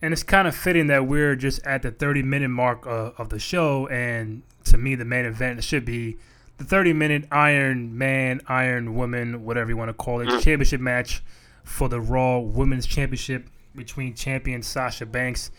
And 0.02 0.12
it's 0.12 0.22
kind 0.22 0.48
of 0.48 0.54
fitting 0.56 0.86
that 0.86 1.06
we're 1.06 1.36
just 1.36 1.64
at 1.66 1.82
the 1.82 1.90
30 1.90 2.22
minute 2.22 2.48
mark 2.48 2.86
uh, 2.86 3.12
of 3.18 3.28
the 3.28 3.38
show, 3.38 3.86
and 3.88 4.42
to 4.64 4.78
me, 4.78 4.94
the 4.94 5.04
main 5.04 5.24
event 5.24 5.62
should 5.62 5.84
be 5.84 6.16
the 6.60 6.64
30 6.64 6.92
minute 6.92 7.24
Iron 7.30 7.96
Man, 7.96 8.40
Iron 8.46 8.94
Woman, 8.94 9.44
whatever 9.44 9.70
you 9.70 9.76
want 9.76 9.88
to 9.88 9.94
call 9.94 10.20
it, 10.20 10.28
mm-hmm. 10.28 10.40
championship 10.40 10.80
match 10.80 11.22
for 11.64 11.88
the 11.88 12.00
Raw 12.00 12.38
Women's 12.38 12.86
Championship 12.86 13.46
between 13.74 14.14
champion 14.14 14.62
Sasha 14.62 15.06
Banks 15.06 15.50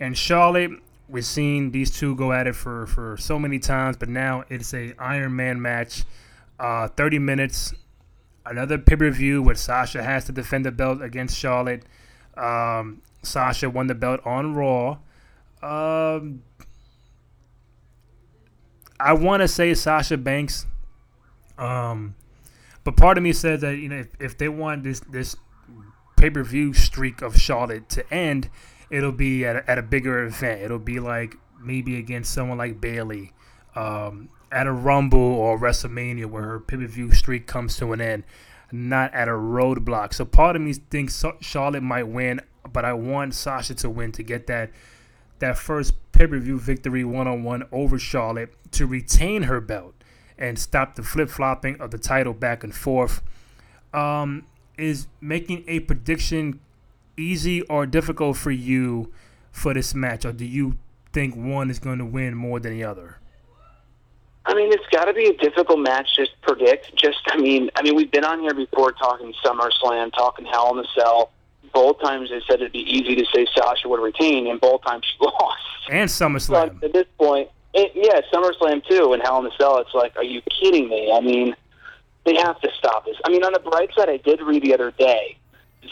and 0.00 0.16
Charlotte. 0.16 0.72
We've 1.08 1.24
seen 1.24 1.70
these 1.70 1.90
two 1.90 2.14
go 2.16 2.32
at 2.32 2.46
it 2.46 2.54
for, 2.54 2.86
for 2.86 3.16
so 3.16 3.38
many 3.38 3.58
times, 3.58 3.96
but 3.96 4.08
now 4.08 4.44
it's 4.48 4.74
a 4.74 4.94
Iron 4.98 5.36
Man 5.36 5.62
match. 5.62 6.04
Uh, 6.58 6.88
30 6.88 7.20
minutes. 7.20 7.72
Another 8.44 8.78
pay 8.78 8.96
per 8.96 9.10
view 9.10 9.42
where 9.42 9.54
Sasha 9.54 10.02
has 10.02 10.24
to 10.24 10.32
defend 10.32 10.64
the 10.64 10.72
belt 10.72 11.02
against 11.02 11.36
Charlotte. 11.36 11.84
Um, 12.38 13.02
Sasha 13.22 13.68
won 13.68 13.88
the 13.88 13.94
belt 13.94 14.20
on 14.24 14.54
Raw. 14.54 14.98
Um, 15.62 16.42
I 19.00 19.12
want 19.12 19.42
to 19.42 19.48
say 19.48 19.74
Sasha 19.74 20.16
Banks, 20.16 20.66
um, 21.56 22.14
but 22.84 22.96
part 22.96 23.18
of 23.18 23.24
me 23.24 23.32
says 23.32 23.60
that 23.60 23.76
you 23.76 23.88
know 23.88 23.98
if, 23.98 24.08
if 24.20 24.38
they 24.38 24.48
want 24.48 24.84
this 24.84 25.00
this 25.00 25.36
pay 26.16 26.30
per 26.30 26.42
view 26.42 26.72
streak 26.72 27.22
of 27.22 27.36
Charlotte 27.36 27.88
to 27.90 28.14
end, 28.14 28.50
it'll 28.90 29.12
be 29.12 29.44
at 29.44 29.56
a, 29.56 29.70
at 29.70 29.78
a 29.78 29.82
bigger 29.82 30.24
event. 30.24 30.62
It'll 30.62 30.78
be 30.78 31.00
like 31.00 31.36
maybe 31.60 31.98
against 31.98 32.32
someone 32.32 32.58
like 32.58 32.80
Bayley 32.80 33.32
um, 33.74 34.28
at 34.50 34.66
a 34.66 34.72
Rumble 34.72 35.18
or 35.18 35.58
WrestleMania 35.58 36.26
where 36.26 36.42
her 36.42 36.60
pay 36.60 36.76
per 36.76 36.86
view 36.86 37.12
streak 37.12 37.46
comes 37.46 37.76
to 37.78 37.92
an 37.92 38.00
end, 38.00 38.24
not 38.70 39.12
at 39.14 39.28
a 39.28 39.32
roadblock. 39.32 40.14
So 40.14 40.24
part 40.24 40.56
of 40.56 40.62
me 40.62 40.74
thinks 40.74 41.24
Charlotte 41.40 41.82
might 41.82 42.08
win, 42.08 42.40
but 42.72 42.84
I 42.84 42.92
want 42.92 43.34
Sasha 43.34 43.74
to 43.76 43.90
win 43.90 44.12
to 44.12 44.22
get 44.22 44.46
that 44.46 44.70
that 45.38 45.56
first 45.56 45.94
pay 46.12 46.26
per 46.26 46.38
view 46.38 46.58
victory 46.58 47.04
one 47.04 47.28
on 47.28 47.44
one 47.44 47.62
over 47.70 47.98
Charlotte 47.98 48.52
to 48.72 48.86
retain 48.86 49.44
her 49.44 49.60
belt 49.60 49.94
and 50.36 50.58
stop 50.58 50.94
the 50.94 51.02
flip 51.02 51.28
flopping 51.28 51.80
of 51.80 51.90
the 51.90 51.98
title 51.98 52.34
back 52.34 52.64
and 52.64 52.74
forth. 52.74 53.22
Um, 53.94 54.44
is 54.76 55.06
making 55.20 55.64
a 55.66 55.80
prediction 55.80 56.60
easy 57.16 57.62
or 57.62 57.86
difficult 57.86 58.36
for 58.36 58.50
you 58.50 59.12
for 59.50 59.74
this 59.74 59.94
match, 59.94 60.24
or 60.24 60.32
do 60.32 60.44
you 60.44 60.78
think 61.12 61.34
one 61.34 61.70
is 61.70 61.78
going 61.78 61.98
to 61.98 62.04
win 62.04 62.34
more 62.34 62.60
than 62.60 62.72
the 62.72 62.84
other? 62.84 63.18
I 64.48 64.54
mean, 64.54 64.72
it's 64.72 64.86
got 64.90 65.04
to 65.04 65.12
be 65.12 65.26
a 65.26 65.36
difficult 65.36 65.78
match 65.78 66.16
to 66.16 66.26
predict. 66.40 66.96
Just, 66.96 67.18
I 67.26 67.36
mean, 67.36 67.70
I 67.76 67.82
mean, 67.82 67.94
we've 67.94 68.10
been 68.10 68.24
on 68.24 68.40
here 68.40 68.54
before 68.54 68.92
talking 68.92 69.34
SummerSlam, 69.44 70.10
talking 70.14 70.46
Hell 70.46 70.76
in 70.76 70.82
a 70.82 70.88
Cell. 70.96 71.30
Both 71.74 72.00
times 72.00 72.30
they 72.30 72.40
said 72.48 72.62
it'd 72.62 72.72
be 72.72 72.78
easy 72.78 73.14
to 73.14 73.26
say 73.32 73.46
Sasha 73.54 73.88
would 73.90 74.00
retain, 74.00 74.46
and 74.46 74.58
both 74.58 74.82
times 74.84 75.04
she 75.04 75.18
lost. 75.24 75.62
And 75.90 76.08
SummerSlam. 76.08 76.80
But 76.80 76.84
at 76.84 76.92
this 76.94 77.06
point, 77.18 77.50
it, 77.74 77.92
yeah, 77.94 78.22
SummerSlam 78.32 78.86
too, 78.88 79.12
and 79.12 79.22
Hell 79.22 79.38
in 79.40 79.52
a 79.52 79.56
Cell. 79.58 79.78
It's 79.78 79.92
like, 79.92 80.16
are 80.16 80.24
you 80.24 80.40
kidding 80.62 80.88
me? 80.88 81.12
I 81.12 81.20
mean, 81.20 81.54
they 82.24 82.36
have 82.36 82.58
to 82.62 82.70
stop 82.78 83.04
this. 83.04 83.16
I 83.26 83.28
mean, 83.28 83.44
on 83.44 83.52
the 83.52 83.58
bright 83.58 83.90
side, 83.94 84.08
I 84.08 84.16
did 84.16 84.40
read 84.40 84.62
the 84.62 84.72
other 84.72 84.92
day 84.92 85.36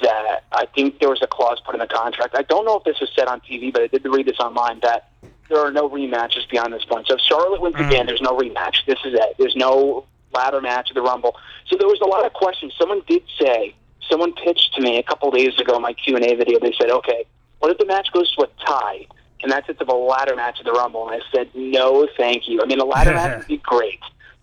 that 0.00 0.44
I 0.52 0.66
think 0.74 0.98
there 0.98 1.10
was 1.10 1.20
a 1.22 1.26
clause 1.26 1.60
put 1.64 1.74
in 1.74 1.80
the 1.80 1.86
contract. 1.86 2.34
I 2.34 2.42
don't 2.42 2.64
know 2.64 2.78
if 2.78 2.84
this 2.84 3.00
was 3.00 3.10
said 3.14 3.28
on 3.28 3.40
TV, 3.40 3.70
but 3.70 3.82
I 3.82 3.86
did 3.86 4.04
read 4.06 4.26
this 4.26 4.38
online 4.40 4.80
that 4.82 5.10
there 5.48 5.58
are 5.58 5.70
no 5.70 5.88
rematches 5.88 6.48
beyond 6.48 6.72
this 6.72 6.84
point. 6.84 7.06
So 7.06 7.14
if 7.14 7.20
Charlotte 7.20 7.60
wins 7.60 7.76
mm. 7.76 7.86
again, 7.86 8.06
there's 8.06 8.22
no 8.22 8.36
rematch. 8.36 8.84
This 8.86 8.98
is 9.04 9.14
it. 9.14 9.36
There's 9.38 9.56
no 9.56 10.04
ladder 10.32 10.60
match 10.60 10.90
of 10.90 10.94
the 10.94 11.02
Rumble. 11.02 11.36
So 11.66 11.76
there 11.76 11.88
was 11.88 12.00
a 12.00 12.06
lot 12.06 12.24
of 12.24 12.32
questions. 12.32 12.74
Someone 12.78 13.02
did 13.06 13.22
say, 13.40 13.74
someone 14.08 14.32
pitched 14.34 14.74
to 14.74 14.82
me 14.82 14.98
a 14.98 15.02
couple 15.02 15.30
days 15.30 15.58
ago 15.58 15.76
in 15.76 15.82
my 15.82 15.92
Q 15.92 16.16
and 16.16 16.24
A 16.24 16.34
video. 16.34 16.58
They 16.58 16.74
said, 16.78 16.90
okay, 16.90 17.24
what 17.58 17.70
if 17.70 17.78
the 17.78 17.86
match 17.86 18.12
goes 18.12 18.34
to 18.36 18.42
a 18.42 18.48
tie? 18.64 19.06
And 19.42 19.52
that's 19.52 19.68
it 19.68 19.78
to 19.78 19.84
the 19.84 19.94
ladder 19.94 20.34
match 20.34 20.58
of 20.58 20.66
the 20.66 20.72
Rumble. 20.72 21.08
And 21.08 21.22
I 21.22 21.36
said, 21.36 21.50
no, 21.54 22.08
thank 22.16 22.48
you. 22.48 22.62
I 22.62 22.66
mean, 22.66 22.80
a 22.80 22.84
ladder 22.84 23.12
match 23.12 23.38
would 23.38 23.46
be 23.46 23.58
great, 23.58 24.00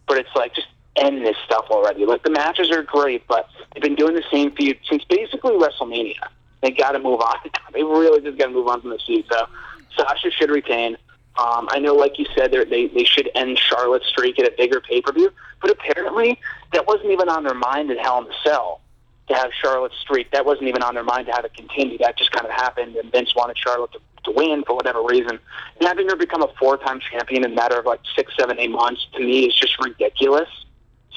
but 0.07 0.17
it's 0.17 0.29
like 0.35 0.53
just 0.55 0.67
end 0.95 1.25
this 1.25 1.35
stuff 1.45 1.65
already. 1.69 2.05
Like 2.05 2.23
the 2.23 2.29
matches 2.29 2.71
are 2.71 2.83
great, 2.83 3.27
but 3.27 3.49
they've 3.73 3.81
been 3.81 3.95
doing 3.95 4.15
the 4.15 4.23
same 4.31 4.51
feud 4.51 4.77
since 4.89 5.03
basically 5.05 5.53
WrestleMania. 5.53 6.27
They 6.61 6.71
got 6.71 6.91
to 6.91 6.99
move 6.99 7.19
on. 7.19 7.35
they 7.73 7.83
really 7.83 8.21
just 8.21 8.37
got 8.37 8.47
to 8.47 8.51
move 8.51 8.67
on 8.67 8.81
from 8.81 8.91
the 8.91 8.99
feud. 9.05 9.25
So 9.31 9.47
Sasha 9.95 10.31
should 10.31 10.49
retain. 10.49 10.97
Um, 11.35 11.67
I 11.71 11.79
know, 11.79 11.95
like 11.95 12.19
you 12.19 12.25
said, 12.35 12.51
they 12.51 12.87
they 12.87 13.03
should 13.03 13.29
end 13.33 13.57
Charlotte's 13.57 14.07
streak 14.07 14.37
at 14.39 14.45
a 14.45 14.53
bigger 14.55 14.79
pay 14.79 15.01
per 15.01 15.11
view, 15.11 15.31
but 15.61 15.71
apparently 15.71 16.39
that 16.73 16.85
wasn't 16.85 17.11
even 17.11 17.27
on 17.27 17.43
their 17.43 17.55
mind 17.55 17.89
in 17.89 17.97
Hell 17.97 18.19
in 18.19 18.25
the 18.25 18.33
Cell 18.43 18.81
to 19.27 19.33
have 19.33 19.51
Charlotte's 19.59 19.97
streak. 19.99 20.29
That 20.31 20.45
wasn't 20.45 20.67
even 20.67 20.83
on 20.83 20.93
their 20.93 21.03
mind 21.03 21.27
to 21.27 21.33
have 21.33 21.43
it 21.43 21.55
continue. 21.55 21.97
That 21.97 22.17
just 22.17 22.31
kind 22.31 22.45
of 22.45 22.51
happened, 22.51 22.95
and 22.97 23.11
Vince 23.11 23.33
wanted 23.35 23.57
Charlotte 23.57 23.93
to, 23.93 23.99
to 24.25 24.31
win 24.31 24.63
for 24.63 24.75
whatever 24.75 25.01
reason. 25.01 25.39
And 25.79 25.87
having 25.87 26.07
her 26.09 26.15
become 26.15 26.43
a 26.43 26.53
four 26.59 26.77
time 26.77 26.99
champion 26.99 27.43
in 27.43 27.51
a 27.51 27.55
matter 27.55 27.79
of 27.79 27.85
like 27.85 28.01
six, 28.15 28.31
seven, 28.37 28.59
eight 28.59 28.71
months 28.71 29.07
to 29.13 29.19
me 29.19 29.45
is 29.45 29.55
just 29.55 29.83
ridiculous. 29.83 30.49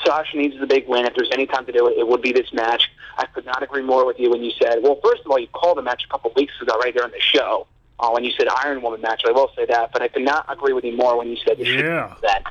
Sasha 0.03 0.37
needs 0.37 0.59
the 0.59 0.67
big 0.67 0.89
win. 0.89 1.05
If 1.05 1.15
there's 1.15 1.31
any 1.33 1.47
time 1.47 1.67
to 1.67 1.73
do 1.73 1.89
it, 1.89 1.99
it 1.99 2.07
would 2.07 2.23
be 2.23 2.33
this 2.33 2.53
match. 2.55 2.91
I 3.19 3.27
could 3.27 3.45
not 3.45 3.62
agree 3.62 3.83
more 3.83 4.07
with 4.07 4.19
you 4.19 4.31
when 4.31 4.43
you 4.43 4.53
said, 4.61 4.83
well, 4.83 4.99
first 5.03 5.23
of 5.25 5.31
all, 5.31 5.39
you 5.39 5.49
called 5.49 5.79
the 5.79 5.83
match 5.83 6.05
a 6.05 6.09
couple 6.09 6.33
weeks 6.37 6.53
ago 6.61 6.79
right 6.79 6.95
there 6.95 7.05
on 7.05 7.11
the 7.11 7.21
show 7.21 7.67
uh, 7.99 8.11
when 8.11 8.25
you 8.25 8.33
said 8.33 8.49
Iron 8.65 8.83
Woman 8.83 9.01
match. 9.01 9.23
I 9.27 9.33
will 9.33 9.51
say 9.57 9.67
that, 9.67 9.93
but 9.93 10.03
I 10.03 10.09
could 10.09 10.23
not 10.23 10.47
agree 10.49 10.73
with 10.73 10.85
you 10.85 10.97
more 10.97 11.19
when 11.19 11.29
you 11.29 11.37
said 11.47 11.59
yeah. 11.59 12.15
that. 12.23 12.45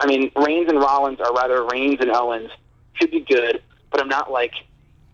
I 0.00 0.06
mean, 0.06 0.30
Reigns 0.36 0.68
and 0.68 0.78
Rollins, 0.78 1.20
or 1.20 1.32
rather 1.32 1.64
Reigns 1.64 2.00
and 2.00 2.10
Owens, 2.10 2.50
should 2.94 3.10
be 3.10 3.20
good, 3.20 3.62
but 3.90 4.00
I'm 4.00 4.08
not 4.08 4.30
like, 4.30 4.52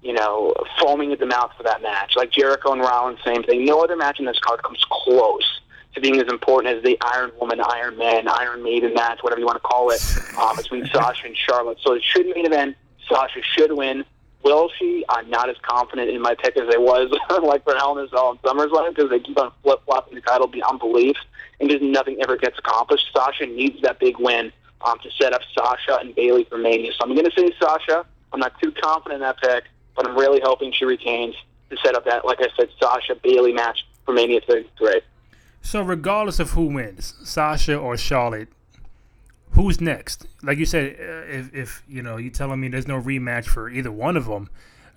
you 0.02 0.12
know, 0.12 0.54
foaming 0.80 1.12
at 1.12 1.18
the 1.18 1.26
mouth 1.26 1.52
for 1.56 1.62
that 1.64 1.82
match. 1.82 2.14
Like 2.16 2.32
Jericho 2.32 2.72
and 2.72 2.80
Rollins, 2.80 3.18
same 3.24 3.42
thing. 3.42 3.64
No 3.64 3.82
other 3.82 3.96
match 3.96 4.18
in 4.18 4.24
this 4.24 4.38
card 4.38 4.62
comes 4.62 4.84
close 4.90 5.60
to 5.94 6.00
being 6.00 6.20
as 6.20 6.28
important 6.28 6.76
as 6.76 6.82
the 6.82 6.98
Iron 7.02 7.32
Woman, 7.40 7.60
Iron 7.60 7.96
Man, 7.96 8.28
Iron 8.28 8.62
Maiden 8.62 8.94
match, 8.94 9.18
whatever 9.22 9.40
you 9.40 9.46
want 9.46 9.56
to 9.56 9.68
call 9.68 9.90
it, 9.90 10.02
um, 10.38 10.56
between 10.56 10.86
Sasha 10.92 11.26
and 11.26 11.36
Charlotte. 11.36 11.78
So 11.82 11.94
it 11.94 12.02
should 12.02 12.26
be 12.26 12.34
main 12.34 12.46
event. 12.46 12.76
Sasha 13.08 13.40
should 13.42 13.72
win. 13.72 14.04
Will 14.44 14.70
she? 14.78 15.04
I'm 15.08 15.28
not 15.28 15.50
as 15.50 15.56
confident 15.62 16.10
in 16.10 16.22
my 16.22 16.34
pick 16.34 16.56
as 16.56 16.72
I 16.72 16.78
was, 16.78 17.10
like 17.42 17.64
for 17.64 17.74
Hell 17.74 17.98
in 17.98 18.04
a 18.04 18.08
Cell 18.08 18.30
and 18.30 18.42
SummerSlam, 18.42 18.94
because 18.94 19.10
they 19.10 19.20
keep 19.20 19.38
on 19.38 19.52
flip 19.62 19.80
flopping 19.84 20.14
the 20.14 20.20
title 20.20 20.46
beyond 20.46 20.78
belief, 20.78 21.16
and 21.60 21.68
just 21.68 21.82
nothing 21.82 22.18
ever 22.22 22.36
gets 22.36 22.58
accomplished. 22.58 23.06
Sasha 23.12 23.46
needs 23.46 23.80
that 23.82 23.98
big 23.98 24.18
win 24.18 24.52
um, 24.82 24.98
to 25.00 25.10
set 25.20 25.32
up 25.32 25.42
Sasha 25.54 25.98
and 26.00 26.14
Bayley 26.14 26.44
for 26.44 26.58
Mania. 26.58 26.92
So 26.92 26.98
I'm 27.02 27.14
going 27.14 27.28
to 27.28 27.36
say 27.36 27.52
Sasha. 27.60 28.06
I'm 28.32 28.40
not 28.40 28.58
too 28.60 28.72
confident 28.72 29.22
in 29.22 29.26
that 29.26 29.38
pick, 29.38 29.64
but 29.96 30.06
I'm 30.06 30.16
really 30.16 30.40
hoping 30.42 30.72
she 30.72 30.84
retains 30.84 31.34
to 31.70 31.76
set 31.84 31.94
up 31.94 32.04
that, 32.04 32.24
like 32.24 32.40
I 32.40 32.48
said, 32.56 32.68
Sasha 32.80 33.16
Bayley 33.16 33.52
match 33.52 33.86
for 34.04 34.12
Mania 34.12 34.40
33. 34.46 35.00
So 35.62 35.82
regardless 35.82 36.38
of 36.38 36.50
who 36.50 36.66
wins, 36.66 37.14
Sasha 37.24 37.76
or 37.76 37.96
Charlotte, 37.96 38.48
who's 39.52 39.80
next? 39.80 40.26
Like 40.42 40.58
you 40.58 40.66
said, 40.66 40.96
uh, 41.00 41.32
if 41.32 41.54
if 41.54 41.82
you 41.88 42.02
know 42.02 42.16
you 42.16 42.30
telling 42.30 42.60
me 42.60 42.68
there's 42.68 42.88
no 42.88 43.00
rematch 43.00 43.46
for 43.46 43.68
either 43.68 43.90
one 43.92 44.16
of 44.16 44.26
them 44.26 44.48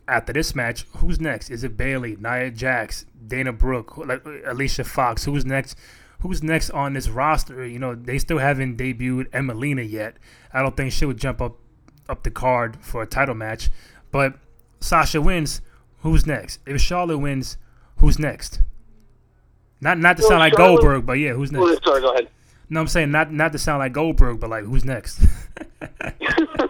after 0.08 0.34
this 0.34 0.56
match, 0.56 0.86
who's 0.98 1.20
next? 1.20 1.50
Is 1.50 1.64
it 1.64 1.78
Bayley, 1.78 2.18
Nia 2.20 2.52
Jax, 2.52 3.06
Dana 3.28 3.54
Brooke, 3.54 3.98
like 3.98 4.24
Alicia 4.46 4.84
Fox? 4.84 5.26
Who's 5.26 5.46
next? 5.46 5.78
Who's 6.22 6.44
next 6.44 6.70
on 6.70 6.94
this 6.94 7.10
roster? 7.10 7.66
You 7.66 7.80
know, 7.80 7.96
they 7.96 8.20
still 8.20 8.38
haven't 8.38 8.78
debuted 8.78 9.30
Emmalina 9.32 9.90
yet. 9.90 10.18
I 10.54 10.62
don't 10.62 10.78
think 10.78 10.92
she 10.92 11.06
would 11.06 11.18
jump 11.18 11.42
up 11.42 11.58
up 12.10 12.24
the 12.24 12.32
card 12.32 12.78
for 12.82 13.02
a 13.02 13.08
title 13.08 13.36
match. 13.36 13.70
But 14.12 14.36
Sasha 14.80 15.22
wins. 15.22 15.62
Who's 16.00 16.26
next? 16.28 16.60
If 16.66 16.82
Charlotte 16.82 17.20
wins, 17.20 17.58
who's 17.98 18.18
next? 18.20 18.62
Not 19.80 19.98
not 19.98 20.18
to 20.18 20.22
Well, 20.24 20.30
sound 20.30 20.40
like 20.40 20.54
Charlotte- 20.56 20.82
Goldberg, 20.82 21.06
but 21.06 21.14
yeah, 21.14 21.34
who's 21.34 21.52
next? 21.52 21.62
Well, 21.64 21.78
sorry, 21.84 22.02
go 22.02 22.12
ahead. 22.14 22.28
No, 22.72 22.80
I'm 22.80 22.88
saying 22.88 23.12
not 23.12 23.34
not 23.34 23.52
to 23.52 23.60
sound 23.60 23.80
like 23.80 23.92
Goldberg, 23.92 24.40
but 24.40 24.50
like 24.50 24.64
who's 24.64 24.86
next? 24.86 25.20
yeah, 25.82 26.08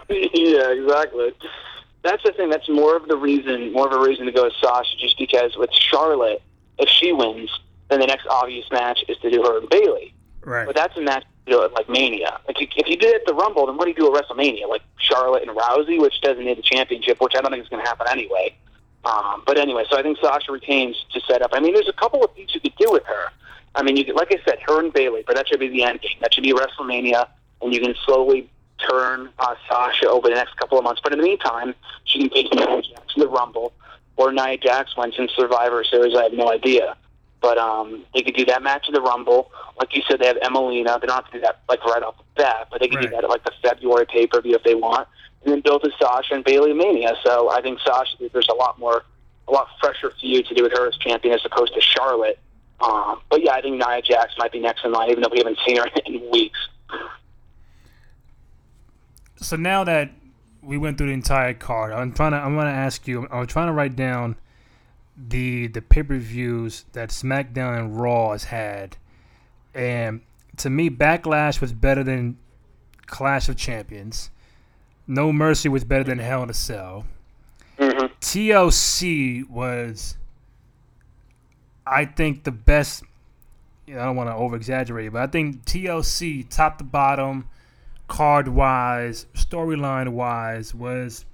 exactly. 0.08 1.32
That's 2.02 2.20
the 2.24 2.32
thing. 2.36 2.50
That's 2.50 2.68
more 2.68 2.96
of 2.96 3.06
the 3.06 3.16
reason, 3.16 3.72
more 3.72 3.86
of 3.86 3.92
a 3.92 4.04
reason 4.04 4.26
to 4.26 4.32
go 4.32 4.42
with 4.42 4.52
Sasha, 4.60 4.96
just 4.98 5.16
because 5.16 5.56
with 5.56 5.70
Charlotte, 5.72 6.42
if 6.78 6.88
she 6.88 7.12
wins, 7.12 7.56
then 7.88 8.00
the 8.00 8.06
next 8.06 8.26
obvious 8.26 8.66
match 8.72 9.04
is 9.08 9.16
to 9.18 9.30
do 9.30 9.44
her 9.44 9.60
and 9.60 9.68
Bayley. 9.68 10.12
right. 10.40 10.66
But 10.66 10.74
that's 10.74 10.96
a 10.96 11.00
match 11.00 11.22
to 11.46 11.52
do 11.52 11.62
at 11.62 11.72
like 11.72 11.88
Mania. 11.88 12.40
Like 12.48 12.60
you, 12.60 12.66
if 12.74 12.88
you 12.88 12.96
did 12.96 13.14
it 13.14 13.20
at 13.20 13.26
the 13.28 13.34
Rumble, 13.34 13.66
then 13.66 13.76
what 13.76 13.84
do 13.84 13.92
you 13.92 13.96
do 13.96 14.12
at 14.12 14.24
WrestleMania? 14.24 14.68
Like 14.68 14.82
Charlotte 14.98 15.46
and 15.46 15.56
Rousey, 15.56 16.00
which 16.00 16.20
doesn't 16.20 16.44
need 16.44 16.58
the 16.58 16.62
championship, 16.62 17.20
which 17.20 17.34
I 17.36 17.42
don't 17.42 17.52
think 17.52 17.62
is 17.62 17.68
going 17.68 17.84
to 17.84 17.88
happen 17.88 18.08
anyway. 18.10 18.56
Um, 19.04 19.44
but 19.46 19.56
anyway, 19.56 19.84
so 19.88 19.96
I 19.96 20.02
think 20.02 20.18
Sasha 20.20 20.50
retains 20.50 20.96
to 21.12 21.20
set 21.20 21.42
up. 21.42 21.52
I 21.54 21.60
mean, 21.60 21.74
there's 21.74 21.88
a 21.88 21.92
couple 21.92 22.24
of 22.24 22.34
things 22.34 22.52
you 22.54 22.60
could 22.60 22.74
do 22.76 22.90
with 22.90 23.04
her. 23.04 23.30
I 23.74 23.82
mean, 23.82 23.96
you 23.96 24.04
could, 24.04 24.14
like 24.14 24.32
I 24.32 24.40
said, 24.44 24.58
her 24.66 24.80
and 24.80 24.92
Bayley, 24.92 25.24
but 25.26 25.36
that 25.36 25.48
should 25.48 25.60
be 25.60 25.68
the 25.68 25.82
end 25.82 26.00
game. 26.00 26.16
That 26.20 26.34
should 26.34 26.44
be 26.44 26.52
WrestleMania, 26.52 27.26
and 27.62 27.72
you 27.72 27.80
can 27.80 27.94
slowly 28.04 28.50
turn 28.90 29.30
uh, 29.38 29.54
Sasha 29.68 30.08
over 30.08 30.28
the 30.28 30.34
next 30.34 30.56
couple 30.56 30.78
of 30.78 30.84
months. 30.84 31.00
But 31.02 31.12
in 31.12 31.18
the 31.18 31.24
meantime, 31.24 31.74
she 32.04 32.18
can 32.18 32.30
take 32.30 32.52
Nia 32.52 32.82
Jax 32.82 33.14
to 33.14 33.20
the 33.20 33.28
Rumble, 33.28 33.72
or 34.16 34.32
Nia 34.32 34.58
Jax 34.58 34.96
wins 34.96 35.14
in 35.18 35.28
Survivor 35.34 35.84
Series. 35.84 36.14
I 36.16 36.24
have 36.24 36.32
no 36.32 36.50
idea. 36.50 36.96
But 37.40 37.58
um, 37.58 38.04
they 38.14 38.22
could 38.22 38.36
do 38.36 38.44
that 38.44 38.62
match 38.62 38.86
in 38.86 38.94
the 38.94 39.00
Rumble. 39.00 39.50
Like 39.78 39.96
you 39.96 40.02
said, 40.08 40.20
they 40.20 40.26
have 40.26 40.36
Emmalina. 40.36 41.00
They 41.00 41.08
don't 41.08 41.16
have 41.16 41.26
to 41.26 41.32
do 41.32 41.40
that 41.40 41.62
like 41.68 41.84
right 41.84 42.02
off 42.02 42.16
the 42.16 42.42
bat, 42.42 42.68
but 42.70 42.80
they 42.80 42.86
can 42.86 43.00
do 43.00 43.08
that 43.08 43.24
at 43.24 43.30
like 43.30 43.42
the 43.42 43.52
February 43.62 44.06
pay 44.06 44.28
per 44.28 44.40
view 44.40 44.54
if 44.54 44.62
they 44.62 44.76
want, 44.76 45.08
and 45.42 45.52
then 45.52 45.60
build 45.60 45.82
to 45.82 45.90
Sasha 45.98 46.34
and 46.34 46.44
Bayley 46.44 46.72
Mania. 46.72 47.14
So 47.24 47.50
I 47.50 47.60
think 47.60 47.80
Sasha, 47.84 48.16
there's 48.32 48.48
a 48.48 48.54
lot 48.54 48.78
more, 48.78 49.02
a 49.48 49.50
lot 49.50 49.66
fresher 49.80 50.12
feud 50.20 50.46
to 50.46 50.54
do 50.54 50.62
with 50.62 50.72
her 50.72 50.86
as 50.86 50.96
champion 50.98 51.34
as 51.34 51.44
opposed 51.44 51.74
to 51.74 51.80
Charlotte. 51.80 52.38
Um, 52.82 53.20
but 53.30 53.42
yeah, 53.42 53.52
I 53.52 53.60
think 53.60 53.76
Nia 53.76 54.02
Jax 54.02 54.34
might 54.38 54.52
be 54.52 54.58
next 54.58 54.84
in 54.84 54.92
line, 54.92 55.10
even 55.10 55.22
though 55.22 55.28
we 55.30 55.38
haven't 55.38 55.58
seen 55.66 55.76
her 55.76 55.86
in 56.06 56.30
weeks. 56.30 56.58
so 59.36 59.56
now 59.56 59.84
that 59.84 60.10
we 60.62 60.78
went 60.78 60.98
through 60.98 61.08
the 61.08 61.12
entire 61.12 61.54
card, 61.54 61.92
I'm 61.92 62.12
trying 62.12 62.32
to 62.32 62.38
I'm 62.38 62.54
gonna 62.56 62.70
ask 62.70 63.06
you. 63.06 63.26
I'm 63.30 63.46
trying 63.46 63.68
to 63.68 63.72
write 63.72 63.96
down 63.96 64.36
the 65.16 65.68
the 65.68 65.82
pay 65.82 66.02
per 66.02 66.18
views 66.18 66.84
that 66.92 67.10
SmackDown 67.10 67.78
and 67.78 68.00
Raw 68.00 68.32
has 68.32 68.44
had, 68.44 68.96
and 69.74 70.20
to 70.58 70.70
me, 70.70 70.90
Backlash 70.90 71.60
was 71.60 71.72
better 71.72 72.02
than 72.04 72.36
Clash 73.06 73.48
of 73.48 73.56
Champions. 73.56 74.30
No 75.06 75.32
Mercy 75.32 75.68
was 75.68 75.84
better 75.84 76.04
than 76.04 76.18
Hell 76.18 76.42
in 76.42 76.50
a 76.50 76.54
Cell. 76.54 77.04
hmm 77.78 78.06
TLC 78.20 79.48
was, 79.48 80.16
I 81.86 82.04
think, 82.04 82.44
the 82.44 82.52
best. 82.52 83.04
You 83.86 83.94
know, 83.94 84.00
I 84.00 84.04
don't 84.06 84.16
want 84.16 84.28
to 84.30 84.34
over 84.34 84.56
exaggerate, 84.56 85.12
but 85.12 85.22
I 85.22 85.26
think 85.26 85.64
TLC, 85.64 86.48
top 86.48 86.78
to 86.78 86.84
bottom, 86.84 87.48
card 88.08 88.48
wise, 88.48 89.26
storyline 89.34 90.10
wise, 90.10 90.74
was 90.74 91.24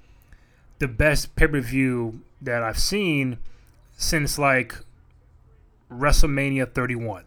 the 0.79 0.89
best 0.89 1.37
pay 1.37 1.47
per 1.49 1.61
view 1.61 2.21
that 2.41 2.63
I've 2.63 2.79
seen 2.79 3.39
since 3.97 4.39
like 4.39 4.75
WrestleMania 5.91 6.73
31. 6.73 7.25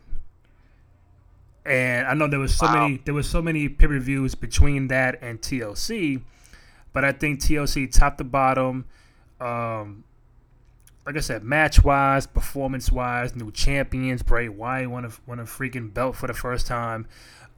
And 1.65 2.07
I 2.07 2.13
know 2.15 2.27
there 2.27 2.39
was 2.39 2.55
so 2.57 2.65
Wow. 2.65 2.73
many 2.87 3.01
there 3.05 3.13
was 3.13 3.29
so 3.29 3.41
many 3.41 3.69
pay 3.69 3.87
per 3.87 3.99
views 3.99 4.33
between 4.35 4.87
that 4.87 5.19
and 5.21 5.39
TLC, 5.41 6.21
but 6.93 7.05
I 7.05 7.11
think 7.11 7.39
TLC 7.39 7.87
top 7.91 8.17
to 8.17 8.23
bottom, 8.23 8.85
um, 9.39 10.03
like 11.05 11.17
I 11.17 11.19
said, 11.19 11.43
match 11.43 11.83
wise, 11.83 12.27
performance 12.27 12.91
wise, 12.91 13.35
new 13.35 13.51
champions. 13.51 14.21
Bray 14.21 14.49
Wyatt 14.49 14.89
won 14.89 15.05
a 15.05 15.11
won 15.25 15.39
a 15.39 15.43
freaking 15.43 15.93
belt 15.93 16.15
for 16.15 16.27
the 16.27 16.33
first 16.33 16.67
time. 16.67 17.07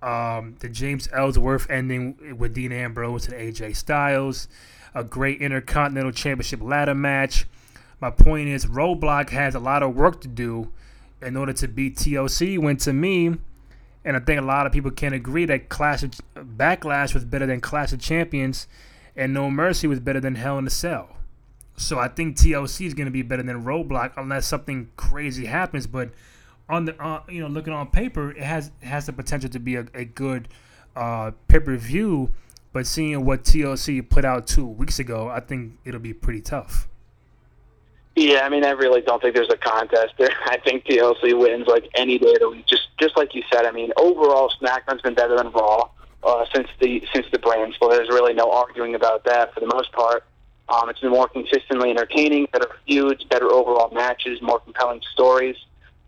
Um, 0.01 0.55
the 0.59 0.69
James 0.69 1.07
Ellsworth 1.13 1.69
ending 1.69 2.37
with 2.37 2.53
Dean 2.53 2.71
Ambrose 2.71 3.27
and 3.27 3.35
AJ 3.35 3.75
Styles, 3.75 4.47
a 4.93 5.03
great 5.03 5.41
Intercontinental 5.41 6.11
Championship 6.11 6.61
ladder 6.61 6.95
match. 6.95 7.45
My 8.01 8.09
point 8.09 8.49
is, 8.49 8.65
Roadblock 8.65 9.29
has 9.29 9.55
a 9.55 9.59
lot 9.59 9.81
of 9.81 9.95
work 9.95 10.19
to 10.21 10.27
do 10.27 10.71
in 11.21 11.37
order 11.37 11.53
to 11.53 11.67
beat 11.67 11.95
TLC. 11.95 12.59
When 12.59 12.75
to 12.77 12.91
me, 12.91 13.37
and 14.05 14.17
I 14.17 14.19
think 14.19 14.41
a 14.41 14.45
lot 14.45 14.65
of 14.65 14.73
people 14.73 14.91
can 14.91 15.13
agree 15.13 15.45
that 15.45 15.69
Clash 15.69 16.03
of 16.03 16.11
Backlash 16.35 17.13
was 17.13 17.23
better 17.23 17.45
than 17.45 17.61
Clash 17.61 17.93
of 17.93 17.99
Champions, 17.99 18.67
and 19.15 19.33
No 19.33 19.49
Mercy 19.49 19.87
was 19.87 19.99
better 19.99 20.19
than 20.19 20.35
Hell 20.35 20.57
in 20.57 20.67
a 20.67 20.69
Cell. 20.69 21.15
So 21.76 21.99
I 21.99 22.07
think 22.07 22.38
TLC 22.38 22.86
is 22.86 22.93
going 22.93 23.05
to 23.05 23.11
be 23.11 23.24
better 23.24 23.43
than 23.43 23.63
Roadblock 23.63 24.13
unless 24.17 24.47
something 24.47 24.89
crazy 24.95 25.45
happens. 25.45 25.88
But 25.88 26.11
on 26.69 26.86
the 26.86 27.03
uh, 27.03 27.24
you 27.30 27.41
know 27.41 27.47
looking 27.47 27.74
on 27.74 27.88
paper, 27.88 28.32
it 28.32 28.43
has 28.43 28.71
it 28.82 28.88
has 28.88 29.05
the 29.05 29.13
potential 29.13 29.49
to 29.49 29.59
be 29.59 29.76
a, 29.76 29.86
a 29.93 30.05
good 30.05 30.47
uh, 30.95 31.32
pay 31.47 31.59
per 31.59 31.76
view. 31.78 32.32
But 32.71 32.88
seeing 32.88 33.24
what 33.26 33.43
TLC 33.43 34.07
put 34.07 34.26
out 34.26 34.47
two 34.47 34.65
weeks 34.65 34.99
ago, 34.99 35.30
I 35.30 35.39
think 35.39 35.78
it'll 35.86 35.99
be 35.99 36.13
pretty 36.13 36.41
tough. 36.41 36.88
Yeah, 38.15 38.41
I 38.43 38.49
mean, 38.49 38.63
I 38.63 38.71
really 38.71 39.01
don't 39.01 39.21
think 39.21 39.36
there's 39.36 39.49
a 39.49 39.57
contest 39.57 40.13
there. 40.17 40.30
I 40.45 40.57
think 40.57 40.86
TLC 40.86 41.38
wins 41.38 41.67
like 41.67 41.89
any 41.95 42.19
day 42.19 42.34
of 42.34 42.39
the 42.39 42.49
week. 42.49 42.65
Just, 42.67 42.89
just 42.99 43.17
like 43.17 43.34
you 43.34 43.43
said. 43.51 43.65
I 43.65 43.71
mean, 43.71 43.91
overall, 43.97 44.51
SmackDown's 44.61 45.01
been 45.01 45.15
better 45.15 45.36
than 45.36 45.51
Raw 45.51 45.89
uh, 46.24 46.45
since 46.53 46.67
the 46.80 47.03
since 47.13 47.26
the 47.32 47.39
brand 47.39 47.74
split. 47.74 47.91
There's 47.91 48.09
really 48.09 48.34
no 48.34 48.51
arguing 48.51 48.95
about 48.95 49.24
that 49.26 49.53
for 49.53 49.59
the 49.59 49.67
most 49.67 49.91
part. 49.91 50.26
Um, 50.70 50.89
it's 50.89 50.99
been 50.99 51.11
more 51.11 51.28
consistently 51.28 51.89
entertaining, 51.89 52.47
better 52.51 52.70
feuds, 52.88 53.24
better 53.26 53.51
overall 53.51 53.93
matches, 53.93 54.41
more 54.41 54.59
compelling 54.59 55.01
stories. 55.11 55.57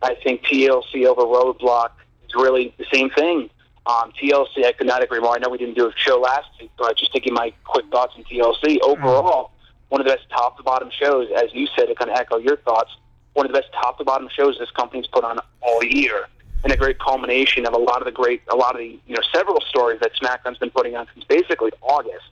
I 0.02 0.16
think 0.16 0.44
TLC 0.44 1.06
over 1.06 1.24
Roadblock 1.24 1.92
is 2.26 2.36
really 2.36 2.74
the 2.78 2.86
same 2.92 3.10
thing. 3.10 3.50
Um, 3.88 4.12
TLC, 4.20 4.66
I 4.66 4.72
could 4.72 4.88
not 4.88 5.04
agree 5.04 5.20
more. 5.20 5.36
I 5.36 5.38
know 5.38 5.50
we 5.50 5.58
didn't 5.58 5.76
do 5.76 5.88
a 5.88 5.94
show 5.96 6.20
last 6.20 6.48
week, 6.60 6.72
but 6.78 6.98
just 6.98 7.14
give 7.14 7.34
my 7.34 7.54
quick 7.66 7.86
thoughts 7.92 8.14
on 8.18 8.24
TLC 8.24 8.80
overall, 8.82 9.52
one 9.90 10.02
of 10.02 10.08
the 10.08 10.14
best 10.14 10.28
top 10.30 10.58
to 10.58 10.64
bottom 10.64 10.90
shows, 10.90 11.30
as 11.36 11.54
you 11.54 11.68
said, 11.76 11.86
to 11.86 11.96
kind 11.96 12.10
of 12.10 12.18
echo 12.18 12.38
your 12.38 12.58
thoughts. 12.58 12.92
One 13.34 13.46
of 13.46 13.52
the 13.52 13.60
best 13.60 13.72
top 13.74 13.98
to 14.00 14.04
bottom 14.04 14.28
shows 14.36 14.58
this 14.58 14.72
company's 14.72 15.08
put 15.08 15.24
on 15.24 15.40
all 15.62 15.84
year, 15.84 16.28
and 16.64 16.74
a 16.74 16.78
great 16.78 16.98
culmination 16.98 17.68
of 17.68 17.74
a 17.74 17.78
lot 17.78 18.02
of 18.02 18.06
the 18.06 18.12
great, 18.12 18.42
a 18.50 18.56
lot 18.56 18.74
of 18.74 18.80
the 18.80 18.98
you 19.06 19.16
know 19.16 19.22
several 19.34 19.62
stories 19.62 20.00
that 20.00 20.14
SmackDown's 20.16 20.58
been 20.58 20.72
putting 20.72 20.96
on 20.96 21.06
since 21.14 21.26
basically 21.26 21.72
August. 21.82 22.26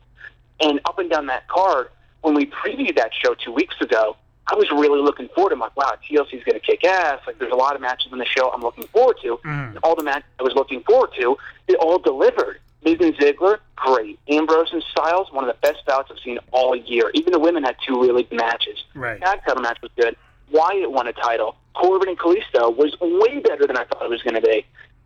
And 0.60 0.80
up 0.86 0.98
and 0.98 1.10
down 1.10 1.28
that 1.28 1.48
card, 1.48 1.90
when 2.24 2.34
we 2.34 2.48
previewed 2.48 2.96
that 2.96 3.12
show 3.14 3.36
two 3.36 3.52
weeks 3.52 3.76
ago, 3.80 4.16
I 4.48 4.56
was 4.56 4.70
really 4.72 5.02
looking 5.02 5.30
forward 5.30 5.52
to. 5.52 5.56
I'm 5.56 5.60
like, 5.60 5.78
wow, 5.78 5.94
TLC's 6.10 6.44
going 6.44 6.60
to 6.60 6.60
kick 6.60 6.84
ass. 6.84 7.20
Like, 7.28 7.38
there's 7.38 7.52
a 7.52 7.56
lot 7.56 7.76
of 7.76 7.82
matches 7.82 8.12
on 8.12 8.18
the 8.18 8.26
show 8.26 8.50
I'm 8.52 8.62
looking 8.62 8.88
forward 8.88 9.18
to. 9.22 9.40
Mm. 9.46 9.78
All 9.84 9.96
the 9.96 10.04
matches 10.04 10.28
I 10.40 10.44
was 10.44 10.54
looking 10.54 10.82
forward 10.84 11.12
to, 11.20 11.38
they 11.68 11.76
all 11.76 12.00
delivered. 12.00 12.60
Miz 12.84 12.98
and 13.00 13.16
Ziggler, 13.16 13.60
great. 13.76 14.20
Ambrose 14.28 14.74
and 14.74 14.84
Styles, 14.92 15.32
one 15.32 15.48
of 15.48 15.56
the 15.56 15.60
best 15.62 15.86
bouts 15.86 16.10
I've 16.12 16.20
seen 16.20 16.40
all 16.52 16.76
year. 16.76 17.10
Even 17.14 17.32
the 17.32 17.40
women 17.40 17.64
had 17.64 17.78
two 17.88 18.02
really 18.02 18.24
good 18.24 18.38
matches. 18.38 18.84
Right. 18.94 19.22
Tag 19.22 19.40
title 19.46 19.62
match 19.62 19.82
was 19.82 19.92
good. 19.96 20.18
Wyatt 20.52 20.92
won 20.92 21.08
a 21.08 21.14
title. 21.14 21.56
Corbin 21.74 22.10
and 22.10 22.20
Kalisto 22.20 22.76
was 22.76 22.96
way 23.00 23.40
better 23.40 23.66
than 23.66 23.78
I 23.78 23.86
thought 23.86 24.04
it 24.04 24.10
was 24.10 24.22
going 24.22 24.36
to 24.36 24.42
be. 24.42 24.66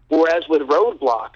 Whereas 0.10 0.48
with 0.50 0.64
Roadblock, 0.64 1.32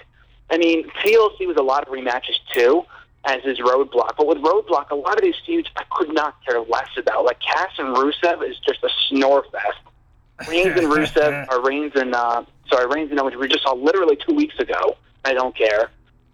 I 0.50 0.58
mean, 0.58 0.90
TLC 1.04 1.48
was 1.48 1.58
a 1.58 1.64
lot 1.64 1.88
of 1.88 1.94
rematches 1.94 2.38
too, 2.54 2.84
as 3.26 3.44
is 3.46 3.60
Roadblock. 3.60 4.16
But 4.18 4.28
with 4.28 4.40
Roadblock, 4.40 4.90
a 4.90 4.96
lot 4.96 5.16
of 5.16 5.22
these 5.22 5.36
feuds 5.46 5.70
I 5.76 5.84
could 5.92 6.14
not 6.14 6.36
care 6.46 6.60
less 6.62 6.90
about. 6.98 7.26
Like 7.26 7.40
Cass 7.40 7.72
and 7.78 7.96
Rusev 7.96 8.48
is 8.48 8.58
just 8.60 8.84
a 8.84 8.90
snore 9.08 9.46
fest. 9.52 10.50
Reigns 10.50 10.78
and 10.78 10.88
Rusev, 10.88 11.48
or 11.52 11.62
Reigns 11.62 11.94
and 11.96 12.16
uh, 12.16 12.44
sorry, 12.68 12.88
Reigns 12.88 13.12
and 13.12 13.20
Owens, 13.20 13.36
we 13.36 13.48
just 13.48 13.64
saw 13.64 13.74
literally 13.74 14.18
two 14.28 14.34
weeks 14.34 14.58
ago. 14.60 14.98
I 15.24 15.34
don't 15.34 15.56
care. 15.56 15.90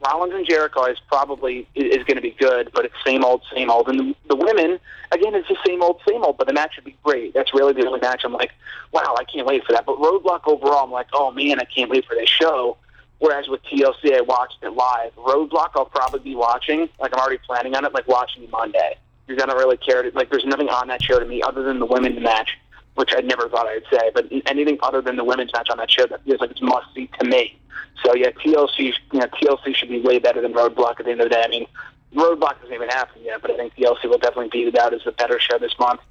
Rollins 0.05 0.33
and 0.33 0.47
Jericho 0.47 0.85
is 0.85 0.99
probably 1.07 1.67
is 1.73 2.03
going 2.03 2.15
to 2.17 2.21
be 2.21 2.35
good, 2.39 2.69
but 2.73 2.85
it's 2.85 2.93
same 3.05 3.23
old, 3.23 3.41
same 3.53 3.71
old. 3.71 3.89
And 3.89 3.99
the, 3.99 4.15
the 4.27 4.35
women, 4.35 4.79
again, 5.11 5.33
it's 5.33 5.47
the 5.47 5.57
same 5.65 5.81
old, 5.81 5.99
same 6.07 6.23
old. 6.23 6.37
But 6.37 6.47
the 6.47 6.53
match 6.53 6.75
would 6.75 6.85
be 6.85 6.95
great. 7.03 7.33
That's 7.33 7.53
really 7.53 7.73
the 7.73 7.85
only 7.87 7.99
match 7.99 8.21
I'm 8.23 8.33
like, 8.33 8.51
wow, 8.91 9.15
I 9.17 9.23
can't 9.23 9.47
wait 9.47 9.65
for 9.65 9.73
that. 9.73 9.85
But 9.85 9.97
Roadblock 9.97 10.41
overall, 10.45 10.83
I'm 10.83 10.91
like, 10.91 11.07
oh 11.13 11.31
man, 11.31 11.59
I 11.59 11.63
can't 11.63 11.89
wait 11.89 12.05
for 12.05 12.15
this 12.15 12.29
show. 12.29 12.77
Whereas 13.19 13.47
with 13.47 13.63
TLC, 13.63 14.15
I 14.15 14.21
watched 14.21 14.57
it 14.61 14.69
live. 14.69 15.15
Roadblock, 15.15 15.71
I'll 15.75 15.85
probably 15.85 16.19
be 16.19 16.35
watching. 16.35 16.87
Like 16.99 17.13
I'm 17.13 17.19
already 17.19 17.39
planning 17.45 17.75
on 17.75 17.83
it, 17.85 17.93
like 17.93 18.07
watching 18.07 18.49
Monday. 18.49 18.97
Because 19.25 19.41
I 19.41 19.47
don't 19.47 19.57
really 19.57 19.77
care. 19.77 20.03
To, 20.03 20.11
like 20.15 20.29
there's 20.29 20.45
nothing 20.45 20.69
on 20.69 20.87
that 20.87 21.01
show 21.01 21.19
to 21.19 21.25
me 21.25 21.41
other 21.41 21.63
than 21.63 21.79
the 21.79 21.85
women's 21.85 22.21
match, 22.21 22.57
which 22.95 23.11
I 23.15 23.21
never 23.21 23.49
thought 23.49 23.67
I'd 23.67 23.83
say. 23.91 24.11
But 24.13 24.31
anything 24.45 24.77
other 24.83 25.01
than 25.01 25.15
the 25.15 25.23
women's 25.23 25.51
match 25.51 25.69
on 25.69 25.77
that 25.77 25.89
show 25.89 26.05
that 26.05 26.23
feels 26.23 26.39
like 26.39 26.51
it's 26.51 26.61
must 26.61 26.93
see 26.93 27.09
to 27.19 27.27
me. 27.27 27.57
So 28.03 28.15
yeah, 28.15 28.29
TLC, 28.29 28.93
you 29.11 29.19
know, 29.19 29.25
TLC 29.25 29.75
should 29.75 29.89
be 29.89 29.99
way 29.99 30.19
better 30.19 30.41
than 30.41 30.53
Roadblock 30.53 30.99
at 30.99 31.05
the 31.05 31.11
end 31.11 31.21
of 31.21 31.29
the 31.29 31.35
day. 31.35 31.41
I 31.43 31.47
mean, 31.47 31.65
Roadblock 32.13 32.55
hasn't 32.57 32.73
even 32.73 32.89
happened 32.89 33.25
yet, 33.25 33.41
but 33.41 33.51
I 33.51 33.57
think 33.57 33.75
TLC 33.75 34.05
will 34.05 34.19
definitely 34.19 34.49
beat 34.49 34.67
it 34.67 34.75
as 34.75 35.01
a 35.05 35.11
better 35.11 35.39
show 35.39 35.57
this 35.57 35.73
month. 35.79 36.01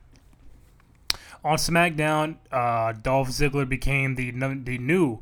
On 1.44 1.56
SmackDown, 1.56 2.36
uh, 2.50 2.92
Dolph 2.92 3.28
Ziggler 3.28 3.68
became 3.68 4.16
the 4.16 4.32
the 4.32 4.78
new 4.78 5.20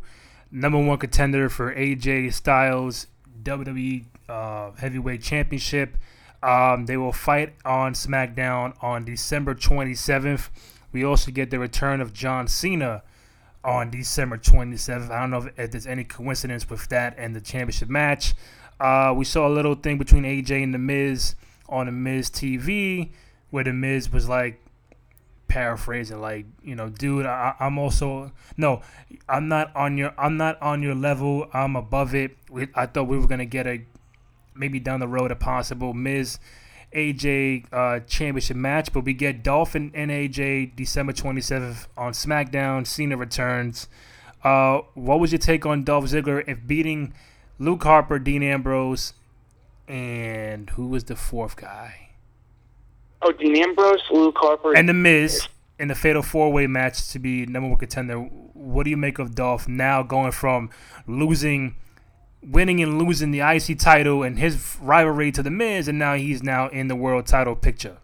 number 0.54 0.78
one 0.78 0.96
contender 0.98 1.48
for 1.48 1.74
AJ 1.74 2.32
Styles 2.32 3.08
WWE 3.42 4.04
uh, 4.28 4.70
Heavyweight 4.72 5.20
Championship. 5.20 5.98
Um, 6.42 6.86
they 6.86 6.96
will 6.96 7.12
fight 7.12 7.54
on 7.64 7.94
SmackDown 7.94 8.74
on 8.82 9.04
December 9.04 9.54
27th, 9.54 10.48
we 10.94 11.04
also 11.04 11.32
get 11.32 11.50
the 11.50 11.58
return 11.58 12.00
of 12.00 12.12
John 12.12 12.46
Cena 12.46 13.02
on 13.64 13.90
December 13.90 14.38
27th. 14.38 15.10
I 15.10 15.20
don't 15.20 15.30
know 15.30 15.38
if, 15.38 15.58
if 15.58 15.70
there's 15.72 15.88
any 15.88 16.04
coincidence 16.04 16.70
with 16.70 16.88
that 16.88 17.16
and 17.18 17.34
the 17.34 17.40
championship 17.40 17.88
match. 17.88 18.34
Uh, 18.78 19.12
we 19.16 19.24
saw 19.24 19.48
a 19.48 19.52
little 19.52 19.74
thing 19.74 19.98
between 19.98 20.22
AJ 20.22 20.62
and 20.62 20.72
The 20.72 20.78
Miz 20.78 21.34
on 21.68 21.86
The 21.86 21.92
Miz 21.92 22.30
TV 22.30 23.10
where 23.50 23.64
The 23.64 23.72
Miz 23.72 24.12
was 24.12 24.28
like, 24.28 24.63
paraphrasing 25.54 26.20
like 26.20 26.46
you 26.64 26.74
know 26.74 26.88
dude 26.88 27.26
I, 27.26 27.54
i'm 27.60 27.78
also 27.78 28.32
no 28.56 28.82
i'm 29.28 29.46
not 29.46 29.70
on 29.76 29.96
your 29.96 30.12
i'm 30.18 30.36
not 30.36 30.60
on 30.60 30.82
your 30.82 30.96
level. 30.96 31.46
I'm 31.52 31.76
above 31.76 32.12
it. 32.12 32.36
We, 32.50 32.66
i 32.74 32.86
thought 32.86 33.06
we 33.06 33.18
were 33.18 33.28
gonna 33.28 33.44
get 33.44 33.64
a 33.68 33.82
maybe 34.56 34.80
down 34.80 34.98
the 34.98 35.06
road 35.06 35.30
a 35.30 35.36
possible 35.36 35.94
miz 35.94 36.40
aj 36.92 37.66
uh, 37.72 38.00
championship 38.00 38.56
match 38.56 38.92
but 38.92 39.04
we 39.04 39.14
get 39.14 39.44
dolph 39.44 39.76
and, 39.76 39.94
and 39.94 40.10
aj 40.10 40.74
december 40.74 41.12
27th 41.12 41.86
on 41.96 42.12
smackdown. 42.12 42.84
Cena 42.84 43.16
returns. 43.16 43.86
Uh, 44.42 44.80
what 44.94 45.20
was 45.20 45.30
your 45.30 45.38
take 45.38 45.64
on 45.64 45.84
dolph 45.84 46.06
ziggler 46.06 46.42
if 46.48 46.66
beating 46.66 47.14
luke 47.60 47.84
harper 47.84 48.18
dean 48.18 48.42
ambrose 48.42 49.12
and 49.86 50.70
who 50.70 50.88
was 50.88 51.04
the 51.04 51.14
fourth 51.14 51.54
guy 51.54 52.03
Oh, 53.26 53.32
Dean 53.32 53.56
Ambrose, 53.56 54.02
Harper, 54.36 54.76
and 54.76 54.86
the 54.86 54.92
Miz 54.92 55.48
in 55.78 55.88
the 55.88 55.94
Fatal 55.94 56.20
Four 56.20 56.52
Way 56.52 56.66
match 56.66 57.08
to 57.12 57.18
be 57.18 57.46
number 57.46 57.70
one 57.70 57.78
contender. 57.78 58.18
What 58.18 58.84
do 58.84 58.90
you 58.90 58.98
make 58.98 59.18
of 59.18 59.34
Dolph 59.34 59.66
now 59.66 60.02
going 60.02 60.30
from 60.30 60.68
losing, 61.06 61.76
winning 62.42 62.82
and 62.82 62.98
losing 62.98 63.30
the 63.30 63.40
IC 63.40 63.78
title 63.78 64.22
and 64.22 64.38
his 64.38 64.76
rivalry 64.78 65.32
to 65.32 65.42
the 65.42 65.50
Miz, 65.50 65.88
and 65.88 65.98
now 65.98 66.16
he's 66.16 66.42
now 66.42 66.68
in 66.68 66.88
the 66.88 66.94
world 66.94 67.26
title 67.26 67.56
picture? 67.56 67.96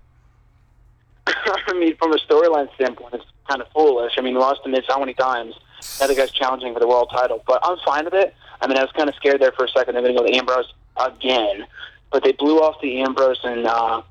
I 1.27 1.75
mean, 1.75 1.97
from 1.99 2.15
a 2.15 2.17
storyline 2.17 2.73
standpoint, 2.77 3.13
it's 3.13 3.25
kind 3.47 3.61
of 3.61 3.69
foolish. 3.75 4.15
I 4.17 4.23
mean, 4.23 4.37
lost 4.37 4.63
to 4.65 4.71
Miz 4.71 4.85
how 4.89 4.99
many 4.99 5.13
times? 5.13 5.55
Now 6.01 6.07
the 6.07 6.15
guy's 6.15 6.31
challenging 6.31 6.73
for 6.73 6.81
the 6.81 6.89
world 6.89 7.11
title, 7.15 7.45
but 7.47 7.61
I'm 7.63 7.77
fine 7.85 8.07
with 8.07 8.15
it. 8.15 8.35
I 8.63 8.67
mean, 8.67 8.79
I 8.79 8.83
was 8.83 8.93
kind 8.93 9.11
of 9.11 9.15
scared 9.17 9.41
there 9.41 9.53
for 9.53 9.67
a 9.67 9.69
second. 9.69 9.95
They're 9.95 10.03
going 10.03 10.17
to 10.17 10.23
go 10.23 10.27
to 10.27 10.35
Ambrose 10.35 10.73
again, 10.97 11.67
but 12.11 12.25
they 12.25 12.33
blew 12.33 12.61
off 12.61 12.81
the 12.81 13.01
Ambrose 13.03 13.41
and 13.45 13.67
uh, 13.67 14.03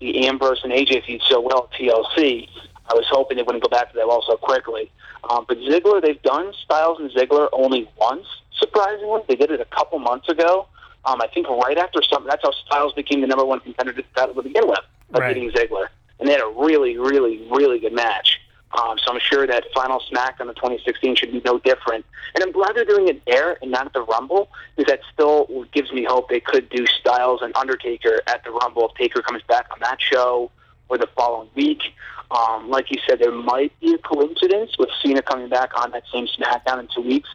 the 0.00 0.26
Ambrose 0.26 0.60
and 0.62 0.72
AJ 0.72 1.04
feud 1.04 1.22
so 1.28 1.40
well 1.40 1.68
at 1.72 1.78
TLC. 1.78 2.48
I 2.88 2.94
was 2.94 3.04
hoping 3.10 3.36
they 3.36 3.42
wouldn't 3.42 3.64
go 3.64 3.68
back 3.68 3.90
to 3.90 3.96
that 3.96 4.06
well 4.06 4.22
so 4.26 4.36
quickly. 4.36 4.90
Um, 5.28 5.44
but 5.48 5.58
Ziggler, 5.58 6.00
they've 6.00 6.22
done 6.22 6.52
Styles 6.64 7.00
and 7.00 7.10
Ziggler 7.10 7.48
only 7.52 7.88
once, 7.98 8.26
surprisingly. 8.58 9.22
They 9.28 9.34
did 9.34 9.50
it 9.50 9.60
a 9.60 9.64
couple 9.64 9.98
months 9.98 10.28
ago. 10.28 10.68
Um, 11.04 11.20
I 11.20 11.26
think 11.28 11.48
right 11.48 11.78
after 11.78 12.02
something. 12.02 12.28
That's 12.28 12.42
how 12.42 12.52
Styles 12.66 12.92
became 12.92 13.20
the 13.20 13.26
number 13.26 13.44
one 13.44 13.60
contender 13.60 13.92
to 13.92 14.02
the 14.02 14.08
title 14.20 14.34
to 14.34 14.42
begin 14.42 14.68
with, 14.68 14.80
by 15.10 15.20
right. 15.20 15.34
beating 15.34 15.50
Ziggler. 15.50 15.88
And 16.18 16.28
they 16.28 16.32
had 16.32 16.40
a 16.40 16.52
really, 16.56 16.96
really, 16.98 17.46
really 17.50 17.78
good 17.78 17.92
match. 17.92 18.40
Um, 18.76 18.98
so 18.98 19.12
I'm 19.12 19.20
sure 19.20 19.46
that 19.46 19.64
final 19.74 20.00
smack 20.00 20.36
on 20.38 20.48
the 20.48 20.54
2016 20.54 21.16
should 21.16 21.32
be 21.32 21.40
no 21.44 21.58
different. 21.58 22.04
And 22.34 22.44
I'm 22.44 22.52
glad 22.52 22.74
they're 22.74 22.84
doing 22.84 23.08
it 23.08 23.22
there 23.26 23.56
and 23.62 23.70
not 23.70 23.86
at 23.86 23.92
the 23.94 24.02
Rumble, 24.02 24.50
because 24.76 24.90
that 24.90 25.00
still 25.12 25.66
gives 25.72 25.92
me 25.92 26.04
hope 26.04 26.28
they 26.28 26.40
could 26.40 26.68
do 26.68 26.86
Styles 26.86 27.40
and 27.42 27.56
Undertaker 27.56 28.20
at 28.26 28.44
the 28.44 28.50
Rumble 28.50 28.88
if 28.88 28.94
Taker 28.96 29.22
comes 29.22 29.42
back 29.44 29.68
on 29.72 29.78
that 29.80 30.00
show 30.00 30.50
or 30.88 30.98
the 30.98 31.08
following 31.16 31.48
week. 31.54 31.82
Um, 32.30 32.68
like 32.70 32.90
you 32.90 32.98
said, 33.08 33.18
there 33.18 33.32
might 33.32 33.72
be 33.80 33.94
a 33.94 33.98
coincidence 33.98 34.76
with 34.78 34.90
Cena 35.02 35.22
coming 35.22 35.48
back 35.48 35.70
on 35.80 35.92
that 35.92 36.02
same 36.12 36.26
SmackDown 36.26 36.80
in 36.80 36.88
two 36.94 37.02
weeks, 37.02 37.28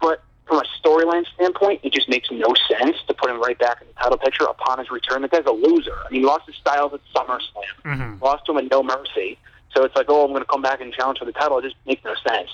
but 0.00 0.22
from 0.46 0.58
a 0.58 0.64
storyline 0.80 1.26
standpoint, 1.34 1.80
it 1.82 1.92
just 1.92 2.08
makes 2.08 2.30
no 2.30 2.54
sense 2.68 2.96
to 3.08 3.14
put 3.14 3.28
him 3.28 3.40
right 3.40 3.58
back 3.58 3.82
in 3.82 3.88
the 3.88 3.94
title 3.94 4.16
picture 4.16 4.44
upon 4.44 4.78
his 4.78 4.90
return. 4.90 5.22
The 5.22 5.28
guy's 5.28 5.44
a 5.46 5.50
loser. 5.50 5.96
I 6.06 6.10
mean, 6.12 6.20
he 6.20 6.26
lost 6.26 6.46
his 6.46 6.54
Styles 6.54 6.94
at 6.94 7.00
SummerSlam, 7.14 7.40
mm-hmm. 7.84 8.24
lost 8.24 8.46
to 8.46 8.52
him 8.52 8.58
at 8.58 8.70
No 8.70 8.84
Mercy. 8.84 9.38
So 9.76 9.84
it's 9.84 9.94
like, 9.94 10.06
oh, 10.08 10.24
I'm 10.24 10.30
going 10.30 10.40
to 10.40 10.48
come 10.48 10.62
back 10.62 10.80
and 10.80 10.90
challenge 10.90 11.18
for 11.18 11.26
the 11.26 11.32
title. 11.32 11.58
It 11.58 11.64
just 11.64 11.76
makes 11.86 12.02
no 12.02 12.14
sense. 12.26 12.48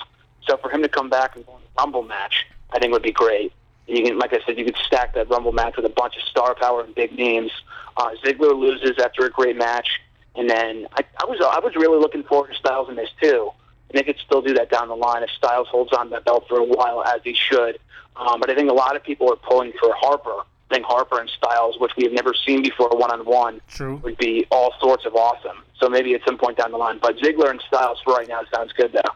So 0.44 0.56
for 0.56 0.70
him 0.70 0.82
to 0.82 0.88
come 0.88 1.08
back 1.08 1.36
and 1.36 1.46
go 1.46 1.54
in 1.54 1.62
the 1.62 1.80
Rumble 1.80 2.02
match, 2.02 2.46
I 2.72 2.80
think 2.80 2.92
would 2.92 3.02
be 3.02 3.12
great. 3.12 3.52
You 3.86 4.02
can, 4.02 4.18
like 4.18 4.32
I 4.32 4.40
said, 4.44 4.58
you 4.58 4.64
could 4.64 4.76
stack 4.84 5.14
that 5.14 5.30
Rumble 5.30 5.52
match 5.52 5.76
with 5.76 5.86
a 5.86 5.90
bunch 5.90 6.16
of 6.16 6.22
star 6.22 6.56
power 6.56 6.82
and 6.82 6.92
big 6.96 7.16
names. 7.16 7.52
Uh, 7.96 8.10
Ziggler 8.24 8.58
loses 8.58 8.98
after 8.98 9.24
a 9.24 9.30
great 9.30 9.56
match, 9.56 10.00
and 10.34 10.50
then 10.50 10.88
I, 10.94 11.04
I 11.20 11.26
was 11.26 11.38
I 11.40 11.60
was 11.60 11.76
really 11.76 11.98
looking 11.98 12.24
forward 12.24 12.48
to 12.48 12.54
Styles 12.56 12.88
in 12.88 12.96
this 12.96 13.10
too. 13.20 13.50
And 13.90 13.98
they 13.98 14.02
could 14.02 14.18
still 14.24 14.42
do 14.42 14.54
that 14.54 14.70
down 14.70 14.88
the 14.88 14.96
line 14.96 15.22
if 15.22 15.30
Styles 15.30 15.68
holds 15.68 15.92
on 15.92 16.10
that 16.10 16.24
belt 16.24 16.46
for 16.48 16.58
a 16.58 16.64
while, 16.64 17.04
as 17.04 17.20
he 17.22 17.34
should. 17.34 17.78
Um, 18.16 18.40
but 18.40 18.50
I 18.50 18.54
think 18.56 18.68
a 18.68 18.74
lot 18.74 18.96
of 18.96 19.04
people 19.04 19.30
are 19.30 19.36
pulling 19.36 19.72
for 19.78 19.92
Harper. 19.94 20.42
Think 20.72 20.86
Harper 20.86 21.20
and 21.20 21.30
Styles, 21.36 21.76
which 21.78 21.92
we 21.98 22.04
have 22.04 22.12
never 22.12 22.32
seen 22.46 22.62
before 22.62 22.88
one 22.90 23.12
on 23.12 23.26
one, 23.26 23.60
would 24.02 24.16
be 24.16 24.46
all 24.50 24.72
sorts 24.80 25.04
of 25.04 25.14
awesome. 25.14 25.62
So 25.78 25.90
maybe 25.90 26.14
at 26.14 26.22
some 26.26 26.38
point 26.38 26.56
down 26.56 26.70
the 26.70 26.78
line. 26.78 26.98
But 27.02 27.18
Ziggler 27.18 27.50
and 27.50 27.62
Styles 27.68 27.98
for 28.02 28.14
right 28.14 28.26
now 28.26 28.40
sounds 28.54 28.72
good 28.72 28.92
though. 28.92 29.12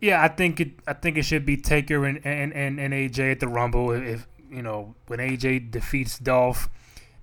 Yeah, 0.00 0.22
I 0.22 0.28
think 0.28 0.60
it. 0.60 0.70
I 0.86 0.94
think 0.94 1.16
it 1.16 1.22
should 1.22 1.46
be 1.46 1.56
Taker 1.56 2.04
and 2.04 2.20
and, 2.24 2.52
and, 2.52 2.80
and 2.80 2.92
AJ 2.92 3.32
at 3.32 3.40
the 3.40 3.48
Rumble. 3.48 3.92
If 3.92 4.26
you 4.50 4.62
know 4.62 4.94
when 5.06 5.20
AJ 5.20 5.70
defeats 5.70 6.18
Dolph, 6.18 6.68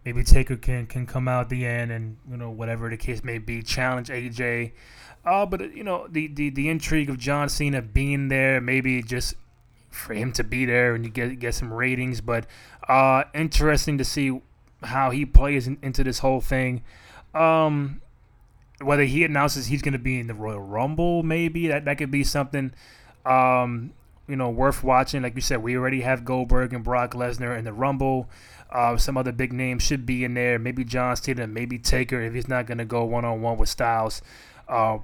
maybe 0.05 0.23
Taker 0.23 0.55
can 0.55 0.85
can 0.85 1.05
come 1.05 1.27
out 1.27 1.41
at 1.41 1.49
the 1.49 1.65
end 1.65 1.91
and 1.91 2.17
you 2.29 2.37
know 2.37 2.49
whatever 2.49 2.89
the 2.89 2.97
case 2.97 3.23
may 3.23 3.37
be, 3.37 3.61
challenge 3.61 4.09
AJ. 4.09 4.71
Uh, 5.25 5.45
but 5.45 5.75
you 5.75 5.83
know 5.83 6.07
the, 6.09 6.27
the 6.27 6.49
the 6.51 6.69
intrigue 6.69 7.09
of 7.09 7.17
John 7.17 7.49
Cena 7.49 7.81
being 7.81 8.27
there, 8.27 8.61
maybe 8.61 9.01
just 9.01 9.35
for 9.95 10.13
him 10.13 10.31
to 10.33 10.43
be 10.43 10.65
there 10.65 10.93
and 10.93 11.05
you 11.05 11.11
get 11.11 11.39
get 11.39 11.55
some 11.55 11.73
ratings. 11.73 12.21
But 12.21 12.45
uh, 12.87 13.23
interesting 13.33 13.97
to 13.97 14.05
see 14.05 14.41
how 14.83 15.11
he 15.11 15.25
plays 15.25 15.67
in, 15.67 15.77
into 15.81 16.03
this 16.03 16.19
whole 16.19 16.41
thing. 16.41 16.83
Um, 17.33 18.01
whether 18.81 19.03
he 19.03 19.23
announces 19.23 19.67
he's 19.67 19.81
going 19.81 19.93
to 19.93 19.99
be 19.99 20.19
in 20.19 20.27
the 20.27 20.33
Royal 20.33 20.59
Rumble, 20.59 21.23
maybe 21.23 21.67
that 21.67 21.85
that 21.85 21.97
could 21.97 22.11
be 22.11 22.23
something, 22.23 22.73
um, 23.25 23.91
you 24.27 24.35
know, 24.35 24.49
worth 24.49 24.83
watching. 24.83 25.21
Like 25.21 25.35
you 25.35 25.41
said, 25.41 25.63
we 25.63 25.77
already 25.77 26.01
have 26.01 26.25
Goldberg 26.25 26.73
and 26.73 26.83
Brock 26.83 27.13
Lesnar 27.13 27.57
in 27.57 27.63
the 27.65 27.73
Rumble. 27.73 28.29
Uh, 28.69 28.97
some 28.97 29.15
other 29.15 29.31
big 29.31 29.53
names 29.53 29.83
should 29.83 30.05
be 30.05 30.23
in 30.23 30.33
there. 30.33 30.59
Maybe 30.59 30.83
John 30.83 31.15
Cena, 31.15 31.47
maybe 31.47 31.77
Taker 31.79 32.21
if 32.21 32.33
he's 32.33 32.47
not 32.47 32.65
going 32.65 32.79
to 32.79 32.85
go 32.85 33.05
one 33.05 33.23
on 33.23 33.41
one 33.41 33.57
with 33.57 33.69
Styles 33.69 34.21
uh, 34.67 34.97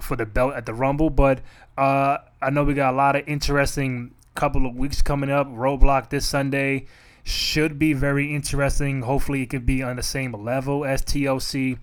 for 0.00 0.16
the 0.16 0.24
belt 0.24 0.54
at 0.54 0.66
the 0.66 0.72
Rumble. 0.72 1.10
But 1.10 1.40
uh, 1.76 2.18
I 2.40 2.50
know 2.50 2.64
we 2.64 2.74
got 2.74 2.94
a 2.94 2.96
lot 2.96 3.16
of 3.16 3.28
interesting 3.28 4.14
couple 4.36 4.66
of 4.66 4.76
weeks 4.76 5.02
coming 5.02 5.30
up. 5.30 5.48
Roadblock 5.48 6.10
this 6.10 6.26
Sunday 6.26 6.86
should 7.24 7.78
be 7.78 7.92
very 7.92 8.34
interesting. 8.34 9.02
Hopefully, 9.02 9.42
it 9.42 9.46
could 9.46 9.66
be 9.66 9.82
on 9.82 9.96
the 9.96 10.02
same 10.02 10.32
level 10.32 10.84
as 10.84 11.02
TLC. 11.02 11.78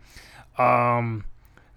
Um, 0.58 1.26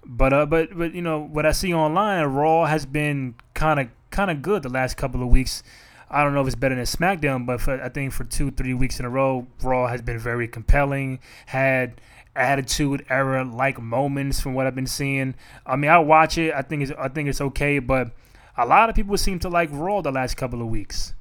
but 0.04 0.32
uh, 0.32 0.46
but 0.46 0.76
but 0.76 0.94
you 0.94 1.02
know 1.02 1.20
what 1.20 1.44
I 1.44 1.52
see 1.52 1.74
online, 1.74 2.24
Raw 2.26 2.66
has 2.66 2.86
been 2.86 3.34
kind 3.54 3.80
of 3.80 3.88
kind 4.10 4.30
of 4.30 4.42
good 4.42 4.62
the 4.62 4.68
last 4.68 4.96
couple 4.96 5.22
of 5.22 5.28
weeks. 5.28 5.62
I 6.08 6.22
don't 6.22 6.34
know 6.34 6.40
if 6.42 6.46
it's 6.46 6.54
better 6.54 6.76
than 6.76 6.84
SmackDown, 6.84 7.46
but 7.46 7.60
for, 7.60 7.82
I 7.82 7.88
think 7.88 8.12
for 8.12 8.22
two 8.22 8.52
three 8.52 8.74
weeks 8.74 9.00
in 9.00 9.06
a 9.06 9.10
row, 9.10 9.48
Raw 9.62 9.88
has 9.88 10.02
been 10.02 10.18
very 10.18 10.46
compelling. 10.46 11.18
Had 11.46 12.00
attitude 12.36 13.04
era 13.08 13.44
like 13.44 13.80
moments 13.80 14.40
from 14.40 14.54
what 14.54 14.66
I've 14.66 14.74
been 14.74 14.86
seeing. 14.86 15.34
I 15.64 15.74
mean, 15.74 15.90
I 15.90 15.98
watch 15.98 16.38
it. 16.38 16.54
I 16.54 16.62
think 16.62 16.82
it's 16.82 16.92
I 16.96 17.08
think 17.08 17.28
it's 17.28 17.40
okay, 17.40 17.80
but 17.80 18.12
a 18.56 18.66
lot 18.66 18.88
of 18.88 18.94
people 18.94 19.16
seem 19.16 19.38
to 19.40 19.48
like 19.48 19.68
Raw 19.72 20.00
the 20.00 20.12
last 20.12 20.36
couple 20.36 20.60
of 20.60 20.68
weeks. 20.68 21.14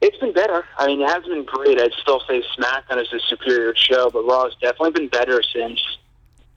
It's 0.00 0.16
been 0.18 0.32
better. 0.32 0.64
I 0.78 0.86
mean, 0.86 1.00
it 1.00 1.08
hasn't 1.08 1.28
been 1.28 1.44
great. 1.44 1.80
I'd 1.80 1.92
still 2.00 2.20
say 2.28 2.42
SmackDown 2.58 3.00
is 3.00 3.12
a 3.12 3.20
superior 3.28 3.74
show, 3.74 4.10
but 4.10 4.24
Raw 4.24 4.44
has 4.44 4.54
definitely 4.60 4.90
been 4.90 5.08
better 5.08 5.42
since 5.42 5.80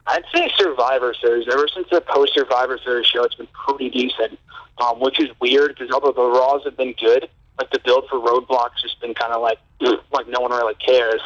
I'd 0.10 0.24
say 0.34 0.52
Survivor 0.58 1.14
Series. 1.22 1.48
Ever 1.48 1.68
since 1.74 1.88
the 1.92 2.02
post 2.02 2.34
Survivor 2.34 2.80
Series 2.84 3.06
show, 3.08 3.24
it's 3.24 3.36
been 3.36 3.48
pretty 3.66 3.90
decent, 3.90 4.40
um, 4.80 5.00
which 5.00 5.20
is 5.20 5.30
weird 5.40 5.70
because 5.70 5.92
although 5.92 6.12
the 6.12 6.28
Raws 6.28 6.64
have 6.66 6.76
been 6.76 6.94
good, 6.94 7.30
like 7.60 7.70
the 7.72 7.80
build 7.86 8.06
for 8.10 8.20
Roadblock's 8.20 8.82
just 8.82 9.00
been 9.02 9.14
kind 9.14 9.34
of 9.34 9.42
like 9.42 9.60
like 10.12 10.28
no 10.28 10.40
one 10.40 10.52
really 10.52 10.76
cares. 10.76 11.22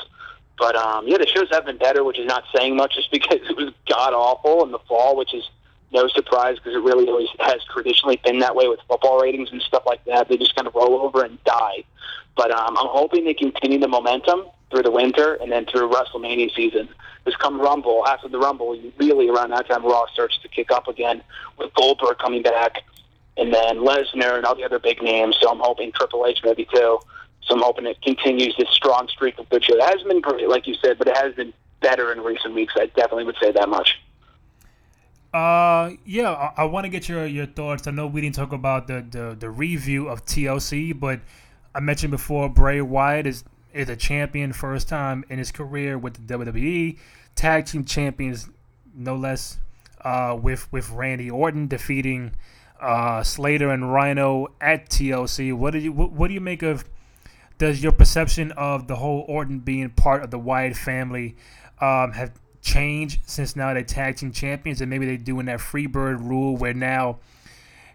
But 0.57 0.75
um, 0.75 1.07
yeah, 1.07 1.17
the 1.17 1.27
shows 1.27 1.47
have 1.51 1.65
been 1.65 1.77
better, 1.77 2.03
which 2.03 2.19
is 2.19 2.25
not 2.25 2.43
saying 2.55 2.75
much, 2.75 2.95
just 2.95 3.09
because 3.11 3.39
it 3.49 3.55
was 3.55 3.73
god 3.87 4.13
awful 4.13 4.63
in 4.65 4.71
the 4.71 4.79
fall, 4.79 5.15
which 5.15 5.33
is 5.33 5.43
no 5.93 6.07
surprise 6.07 6.57
because 6.57 6.73
it 6.75 6.83
really 6.83 7.07
always 7.07 7.29
has 7.39 7.61
traditionally 7.71 8.19
been 8.23 8.39
that 8.39 8.55
way 8.55 8.67
with 8.67 8.79
football 8.87 9.21
ratings 9.21 9.51
and 9.51 9.61
stuff 9.61 9.83
like 9.85 10.03
that. 10.05 10.27
They 10.27 10.37
just 10.37 10.55
kind 10.55 10.67
of 10.67 10.75
roll 10.75 11.01
over 11.01 11.23
and 11.23 11.41
die. 11.43 11.83
But 12.35 12.51
um, 12.51 12.77
I'm 12.77 12.87
hoping 12.87 13.25
they 13.25 13.33
continue 13.33 13.79
the 13.79 13.87
momentum 13.87 14.45
through 14.71 14.83
the 14.83 14.91
winter 14.91 15.35
and 15.35 15.51
then 15.51 15.65
through 15.65 15.89
WrestleMania 15.89 16.53
season. 16.55 16.89
Because 17.23 17.39
come 17.39 17.61
Rumble, 17.61 18.05
after 18.07 18.27
the 18.27 18.39
Rumble, 18.39 18.77
really 18.97 19.29
around 19.29 19.51
that 19.51 19.67
time, 19.67 19.85
Raw 19.85 20.05
starts 20.13 20.37
to 20.39 20.49
kick 20.49 20.71
up 20.71 20.87
again 20.87 21.21
with 21.57 21.73
Goldberg 21.75 22.17
coming 22.17 22.41
back 22.41 22.83
and 23.37 23.53
then 23.53 23.77
Lesnar 23.77 24.35
and 24.35 24.45
all 24.45 24.55
the 24.55 24.63
other 24.63 24.79
big 24.79 25.01
names. 25.01 25.37
So 25.39 25.49
I'm 25.49 25.59
hoping 25.59 25.91
Triple 25.91 26.25
H 26.25 26.39
maybe 26.43 26.65
too. 26.65 26.99
So 27.43 27.55
I'm 27.55 27.61
hoping 27.61 27.85
it 27.85 28.01
continues 28.01 28.55
this 28.57 28.69
strong 28.69 29.07
streak 29.09 29.37
of 29.37 29.49
good 29.49 29.63
show. 29.63 29.75
It 29.75 29.83
hasn't 29.83 30.07
been 30.07 30.21
great, 30.21 30.47
like 30.49 30.65
you 30.67 30.75
said, 30.81 30.97
but 30.97 31.07
it 31.07 31.17
has 31.17 31.33
been 31.35 31.53
better 31.81 32.11
in 32.11 32.21
recent 32.21 32.53
weeks. 32.53 32.73
I 32.77 32.87
definitely 32.87 33.25
would 33.25 33.37
say 33.41 33.51
that 33.51 33.69
much. 33.69 33.99
Uh, 35.33 35.91
yeah, 36.05 36.31
I, 36.31 36.61
I 36.61 36.63
want 36.65 36.85
to 36.85 36.89
get 36.89 37.09
your 37.09 37.25
your 37.25 37.47
thoughts. 37.47 37.87
I 37.87 37.91
know 37.91 38.05
we 38.05 38.21
didn't 38.21 38.35
talk 38.35 38.51
about 38.53 38.87
the, 38.87 39.05
the 39.09 39.35
the 39.39 39.49
review 39.49 40.07
of 40.07 40.25
TLC, 40.25 40.97
but 40.97 41.21
I 41.73 41.79
mentioned 41.79 42.11
before 42.11 42.49
Bray 42.49 42.81
Wyatt 42.81 43.25
is 43.25 43.43
is 43.73 43.89
a 43.89 43.95
champion 43.95 44.53
first 44.53 44.87
time 44.87 45.25
in 45.29 45.39
his 45.39 45.51
career 45.51 45.97
with 45.97 46.27
the 46.27 46.37
WWE 46.37 46.99
tag 47.35 47.65
team 47.65 47.83
champions, 47.85 48.47
no 48.93 49.15
less. 49.15 49.57
uh, 50.03 50.37
with 50.41 50.71
with 50.71 50.89
Randy 50.91 51.31
Orton 51.31 51.67
defeating 51.67 52.33
uh, 52.81 53.23
Slater 53.23 53.71
and 53.71 53.91
Rhino 53.93 54.49
at 54.61 54.89
TLC. 54.89 55.53
What 55.53 55.73
do 55.73 55.79
you 55.79 55.93
what, 55.93 56.11
what 56.11 56.27
do 56.29 56.33
you 56.35 56.41
make 56.41 56.63
of? 56.63 56.85
Does 57.57 57.81
your 57.83 57.91
perception 57.91 58.51
of 58.53 58.87
the 58.87 58.95
whole 58.97 59.25
Orton 59.27 59.59
being 59.59 59.89
part 59.91 60.23
of 60.23 60.31
the 60.31 60.39
Wyatt 60.39 60.75
family 60.75 61.35
um, 61.79 62.11
have 62.13 62.31
changed 62.63 63.19
since 63.25 63.55
now 63.55 63.73
they're 63.73 63.83
tag 63.83 64.15
team 64.15 64.31
champions 64.31 64.81
and 64.81 64.89
maybe 64.89 65.05
they're 65.05 65.17
doing 65.17 65.45
that 65.45 65.59
Freebird 65.59 66.27
rule 66.27 66.57
where 66.57 66.73
now 66.73 67.19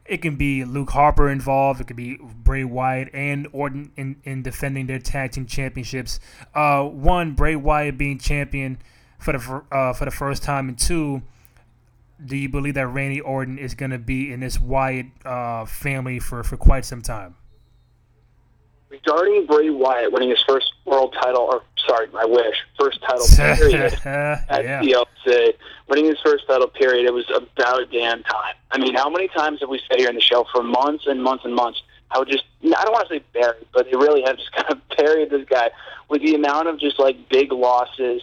it 0.04 0.22
can 0.22 0.36
be 0.36 0.64
Luke 0.64 0.90
Harper 0.90 1.28
involved. 1.28 1.80
It 1.80 1.86
could 1.86 1.96
be 1.96 2.16
Bray 2.16 2.64
Wyatt 2.64 3.10
and 3.12 3.46
Orton 3.52 3.92
in, 3.96 4.16
in 4.24 4.42
defending 4.42 4.86
their 4.86 4.98
tag 4.98 5.32
team 5.32 5.46
championships. 5.46 6.18
Uh, 6.54 6.84
one, 6.84 7.32
Bray 7.32 7.56
Wyatt 7.56 7.98
being 7.98 8.18
champion 8.18 8.78
for 9.18 9.32
the 9.32 9.62
uh, 9.70 9.92
for 9.92 10.04
the 10.04 10.10
first 10.10 10.42
time, 10.42 10.68
and 10.68 10.78
two, 10.78 11.22
do 12.24 12.36
you 12.36 12.48
believe 12.48 12.74
that 12.74 12.86
Randy 12.86 13.20
Orton 13.20 13.58
is 13.58 13.74
going 13.74 13.90
to 13.90 13.98
be 13.98 14.32
in 14.32 14.40
this 14.40 14.58
Wyatt 14.58 15.06
uh, 15.24 15.66
family 15.66 16.18
for, 16.18 16.42
for 16.42 16.56
quite 16.56 16.84
some 16.84 17.02
time? 17.02 17.36
Regarding 18.88 19.44
Bray 19.44 19.68
Wyatt 19.70 20.12
winning 20.12 20.30
his 20.30 20.42
first 20.48 20.72
world 20.86 21.14
title, 21.20 21.42
or 21.42 21.62
sorry, 21.88 22.08
I 22.18 22.24
wish 22.26 22.56
first 22.78 23.00
title 23.02 23.26
period 23.36 23.92
at 24.04 24.64
yeah. 24.64 24.82
TLC, 24.82 25.54
winning 25.88 26.06
his 26.06 26.18
first 26.24 26.46
title 26.46 26.68
period, 26.68 27.06
it 27.06 27.14
was 27.14 27.24
about 27.30 27.90
damn 27.90 28.22
time. 28.22 28.54
I 28.70 28.78
mean, 28.78 28.94
how 28.94 29.08
many 29.08 29.28
times 29.28 29.60
have 29.60 29.68
we 29.68 29.80
said 29.88 29.98
here 29.98 30.08
in 30.08 30.14
the 30.14 30.20
show 30.20 30.44
for 30.52 30.62
months 30.62 31.04
and 31.06 31.22
months 31.22 31.44
and 31.44 31.54
months 31.54 31.80
how 32.08 32.24
just 32.24 32.44
I 32.64 32.84
don't 32.84 32.92
want 32.92 33.08
to 33.08 33.14
say 33.14 33.24
buried, 33.32 33.66
but 33.72 33.86
they 33.90 33.96
really 33.96 34.22
have 34.22 34.36
just 34.36 34.52
kind 34.56 34.70
of 34.70 34.80
buried 34.96 35.30
this 35.30 35.46
guy 35.48 35.70
with 36.08 36.22
the 36.22 36.34
amount 36.34 36.68
of 36.68 36.80
just 36.80 36.98
like 36.98 37.28
big 37.28 37.52
losses, 37.52 38.22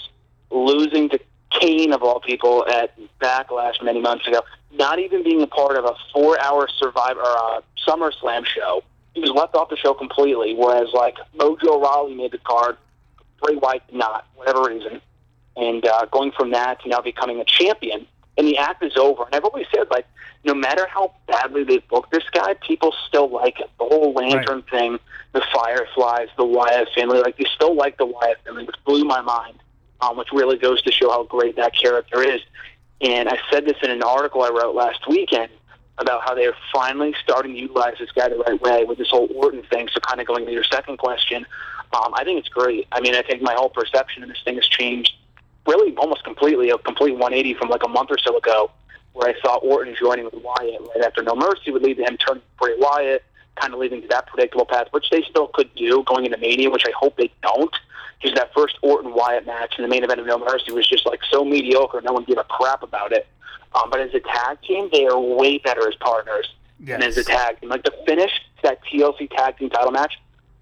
losing 0.52 1.10
to 1.10 1.20
Kane 1.52 1.94
of 1.94 2.04
all 2.04 2.20
people 2.20 2.66
at 2.68 2.98
Backlash 3.22 3.82
many 3.82 4.02
months 4.02 4.28
ago, 4.28 4.42
not 4.74 5.00
even 5.00 5.24
being 5.24 5.42
a 5.42 5.48
part 5.48 5.78
of 5.78 5.86
a 5.86 5.96
four-hour 6.14 6.68
Survivor 6.78 7.22
uh, 7.22 7.62
SummerSlam 7.88 8.46
show. 8.46 8.84
He 9.14 9.22
was 9.22 9.30
left 9.30 9.56
off 9.56 9.70
the 9.70 9.78
show 9.78 9.94
completely. 9.94 10.54
Whereas 10.56 10.90
like 10.94 11.16
Mojo 11.38 11.82
Rawley 11.82 12.16
made 12.16 12.32
the 12.32 12.40
card, 12.40 12.78
Bray 13.42 13.56
Wyatt 13.56 13.88
did 13.88 13.98
not, 13.98 14.28
whatever 14.36 14.64
reason. 14.64 15.02
And 15.56 15.86
uh, 15.86 16.06
going 16.08 16.32
from 16.32 16.52
that 16.52 16.82
to 16.82 16.90
now 16.90 17.02
becoming 17.02 17.40
a 17.40 17.46
champion, 17.46 18.06
and 18.38 18.48
the 18.48 18.58
act 18.58 18.84
is 18.84 18.98
over. 18.98 19.24
And 19.24 19.36
I've 19.36 19.46
always 19.46 19.68
said 19.74 19.88
like, 19.90 20.06
no 20.44 20.54
matter 20.54 20.86
how 20.88 21.14
badly 21.28 21.64
they 21.64 21.78
book 21.78 22.10
this 22.12 22.24
guy, 22.32 22.56
people 22.56 22.94
still 23.08 23.30
like 23.30 23.60
it. 23.60 23.70
The 23.80 23.86
whole 23.86 24.14
lantern 24.14 24.58
right. 24.58 24.70
thing, 24.70 25.00
the 25.32 25.42
Fireflies, 25.54 26.28
the 26.38 26.46
Wyatt 26.46 26.90
family, 26.94 27.20
like 27.20 27.38
they 27.38 27.46
still 27.56 27.76
like 27.76 27.98
the 27.98 28.06
Wyatt 28.06 28.44
family, 28.46 28.66
which 28.66 28.76
blew 28.86 29.06
my 29.06 29.22
mind 29.22 29.60
um, 30.02 30.18
which 30.18 30.32
really 30.32 30.58
goes 30.58 30.82
to 30.84 30.92
show 30.92 31.10
how 31.10 31.24
great 31.24 31.56
that 31.56 31.76
character 31.76 32.22
is. 32.22 32.42
And 33.02 33.30
I 33.30 33.38
said 33.52 33.66
this 33.66 33.78
in 33.82 33.92
an 33.92 34.04
article 34.04 34.44
I 34.44 34.50
wrote 34.50 34.76
last 34.76 35.08
weekend 35.08 35.52
about 35.98 36.24
how 36.24 36.34
they're 36.34 36.56
finally 36.74 37.16
starting 37.24 37.54
to 37.54 37.60
utilize 37.60 37.96
this 38.00 38.12
guy 38.12 38.30
the 38.30 38.38
right 38.38 38.62
way 38.62 38.84
with 38.84 38.98
this 38.98 39.10
whole 39.10 39.30
Orton 39.34 39.64
thing. 39.64 39.88
So, 39.94 40.00
kind 40.02 40.20
of 40.20 40.28
going 40.28 40.46
to 40.46 40.52
your 40.52 40.64
second 40.64 40.98
question, 40.98 41.46
um, 41.96 42.14
I 42.14 42.24
think 42.24 42.40
it's 42.40 42.50
great. 42.50 42.88
I 42.92 43.00
mean, 43.00 43.16
I 43.16 43.22
think 43.22 43.42
my 43.42 43.54
whole 43.54 43.70
perception 43.70 44.24
of 44.24 44.30
this 44.30 44.42
thing 44.44 44.56
has 44.56 44.68
changed 44.68 45.14
really 45.68 45.96
almost 45.96 46.24
completely, 46.24 46.70
a 46.70 46.78
complete 46.78 47.14
180 47.14 47.54
from 47.56 47.70
like 47.70 47.84
a 47.84 47.88
month 47.88 48.12
or 48.12 48.18
so 48.18 48.38
ago, 48.38 48.70
where 49.14 49.30
I 49.30 49.40
thought 49.42 49.64
Orton 49.64 49.96
joining 49.98 50.26
with 50.26 50.36
Wyatt 50.36 50.82
right 50.94 51.06
after 51.06 51.24
No 51.24 51.36
Mercy 51.36 51.72
would 51.72 51.84
lead 51.84 51.98
to 51.98 52.04
him 52.04 52.18
turning 52.18 52.44
Bray 52.60 52.76
Wyatt, 52.78 53.24
kind 53.56 53.74
of 53.74 53.80
leading 53.80 54.02
to 54.02 54.08
that 54.10 54.28
predictable 54.28 54.66
path, 54.66 54.88
which 54.92 55.10
they 55.10 55.24
still 55.30 55.48
could 55.48 55.74
do 55.76 56.04
going 56.04 56.26
into 56.26 56.38
Mania, 56.38 56.70
which 56.70 56.86
I 56.86 56.92
hope 56.98 57.16
they 57.18 57.32
don't 57.42 57.74
because 58.22 58.36
that 58.36 58.54
first 58.54 58.78
Orton 58.82 59.14
Wyatt 59.14 59.46
match 59.46 59.76
in 59.78 59.84
the 59.84 59.88
main 59.88 60.04
event 60.04 60.20
of 60.20 60.26
No 60.26 60.38
Mercy 60.38 60.72
was 60.72 60.88
just 60.88 61.06
like 61.06 61.20
so 61.30 61.46
mediocre. 61.46 62.02
No 62.02 62.14
one 62.14 62.24
gave 62.24 62.38
a 62.38 62.44
crap 62.44 62.84
about 62.84 63.12
it. 63.12 63.28
Um, 63.74 63.90
but 63.90 64.00
as 64.00 64.14
a 64.14 64.20
tag 64.20 64.62
team, 64.62 64.90
they 64.92 65.06
are 65.06 65.20
way 65.20 65.58
better 65.58 65.88
as 65.88 65.96
partners 65.96 66.50
yes. 66.80 67.00
than 67.00 67.08
as 67.08 67.18
a 67.18 67.24
tag 67.24 67.60
team. 67.60 67.70
Like 67.70 67.84
the 67.84 67.94
finish 68.06 68.32
to 68.58 68.64
that 68.64 68.80
TLC 68.86 69.30
tag 69.30 69.58
team 69.58 69.70
title 69.70 69.92
match 69.92 70.16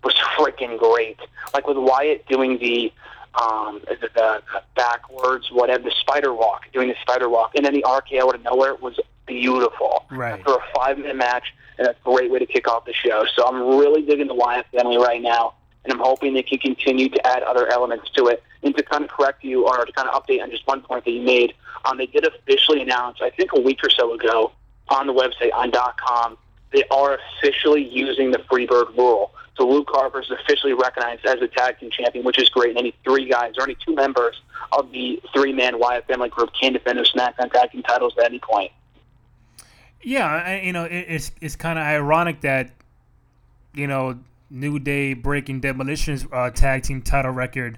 was 0.03 0.13
freaking 0.37 0.77
great. 0.77 1.19
Like 1.53 1.67
with 1.67 1.77
Wyatt 1.77 2.27
doing 2.27 2.57
the 2.59 2.91
um, 3.35 3.81
the, 3.87 4.09
the 4.13 4.43
backwards, 4.75 5.51
whatever, 5.51 5.83
the 5.83 5.95
spider 5.99 6.33
walk, 6.33 6.71
doing 6.71 6.89
the 6.89 6.95
spider 7.01 7.29
walk, 7.29 7.55
and 7.55 7.65
then 7.65 7.73
the 7.73 7.81
RKO 7.81 8.27
out 8.27 8.35
of 8.35 8.43
nowhere 8.43 8.75
was 8.75 8.99
beautiful. 9.25 10.05
Right. 10.11 10.43
For 10.43 10.55
a 10.55 10.63
five 10.75 10.99
minute 10.99 11.15
match, 11.15 11.51
and 11.79 11.87
a 11.87 11.95
great 12.03 12.29
way 12.29 12.39
to 12.39 12.45
kick 12.45 12.67
off 12.67 12.85
the 12.85 12.93
show. 12.93 13.25
So 13.35 13.47
I'm 13.47 13.77
really 13.77 14.03
digging 14.03 14.27
the 14.27 14.35
Wyatt 14.35 14.67
family 14.71 14.97
right 14.97 15.21
now 15.21 15.55
and 15.83 15.93
I'm 15.93 15.99
hoping 15.99 16.33
they 16.33 16.43
can 16.43 16.59
continue 16.59 17.09
to 17.09 17.27
add 17.27 17.43
other 17.43 17.67
elements 17.67 18.09
to 18.11 18.27
it. 18.27 18.43
And 18.61 18.75
to 18.77 18.83
kind 18.83 19.03
of 19.03 19.09
correct 19.09 19.43
you 19.43 19.67
or 19.67 19.83
to 19.85 19.91
kind 19.91 20.07
of 20.07 20.23
update 20.23 20.41
on 20.41 20.49
just 20.49 20.65
one 20.67 20.81
point 20.81 21.03
that 21.05 21.11
you 21.11 21.21
made, 21.21 21.53
um, 21.85 21.97
they 21.97 22.05
did 22.05 22.25
officially 22.25 22.81
announce, 22.81 23.17
I 23.21 23.29
think 23.29 23.51
a 23.53 23.59
week 23.59 23.79
or 23.83 23.89
so 23.89 24.13
ago, 24.13 24.53
on 24.87 25.07
the 25.07 25.13
website 25.13 25.53
on 25.53 25.71
.com, 25.97 26.37
they 26.71 26.83
are 26.89 27.19
officially 27.37 27.83
using 27.83 28.31
the 28.31 28.37
Freebird 28.39 28.95
rule. 28.97 29.33
So 29.55 29.67
Luke 29.69 29.87
Harper 29.91 30.21
is 30.21 30.31
officially 30.31 30.73
recognized 30.73 31.25
as 31.25 31.41
a 31.41 31.47
tag 31.47 31.79
team 31.79 31.91
champion, 31.91 32.25
which 32.25 32.41
is 32.41 32.49
great. 32.49 32.69
And 32.69 32.79
any 32.79 32.95
three 33.03 33.29
guys, 33.29 33.53
or 33.57 33.63
any 33.63 33.77
two 33.85 33.93
members 33.93 34.41
of 34.71 34.91
the 34.91 35.21
three-man 35.33 35.77
Wyatt 35.77 36.07
family 36.07 36.29
group 36.29 36.49
can 36.59 36.73
defend 36.73 36.97
their 36.97 37.05
SmackDown 37.05 37.51
tag 37.51 37.71
team 37.71 37.83
titles 37.83 38.13
at 38.17 38.25
any 38.25 38.39
point. 38.39 38.71
Yeah, 40.01 40.27
I, 40.27 40.61
you 40.61 40.73
know, 40.73 40.85
it, 40.85 41.05
it's 41.07 41.31
it's 41.39 41.55
kind 41.55 41.79
of 41.79 41.85
ironic 41.85 42.41
that 42.41 42.71
you 43.73 43.87
know 43.87 44.19
New 44.49 44.79
Day 44.79 45.13
breaking 45.13 45.61
Demolition's 45.61 46.25
uh, 46.31 46.49
tag 46.49 46.83
team 46.83 47.01
title 47.01 47.31
record, 47.31 47.77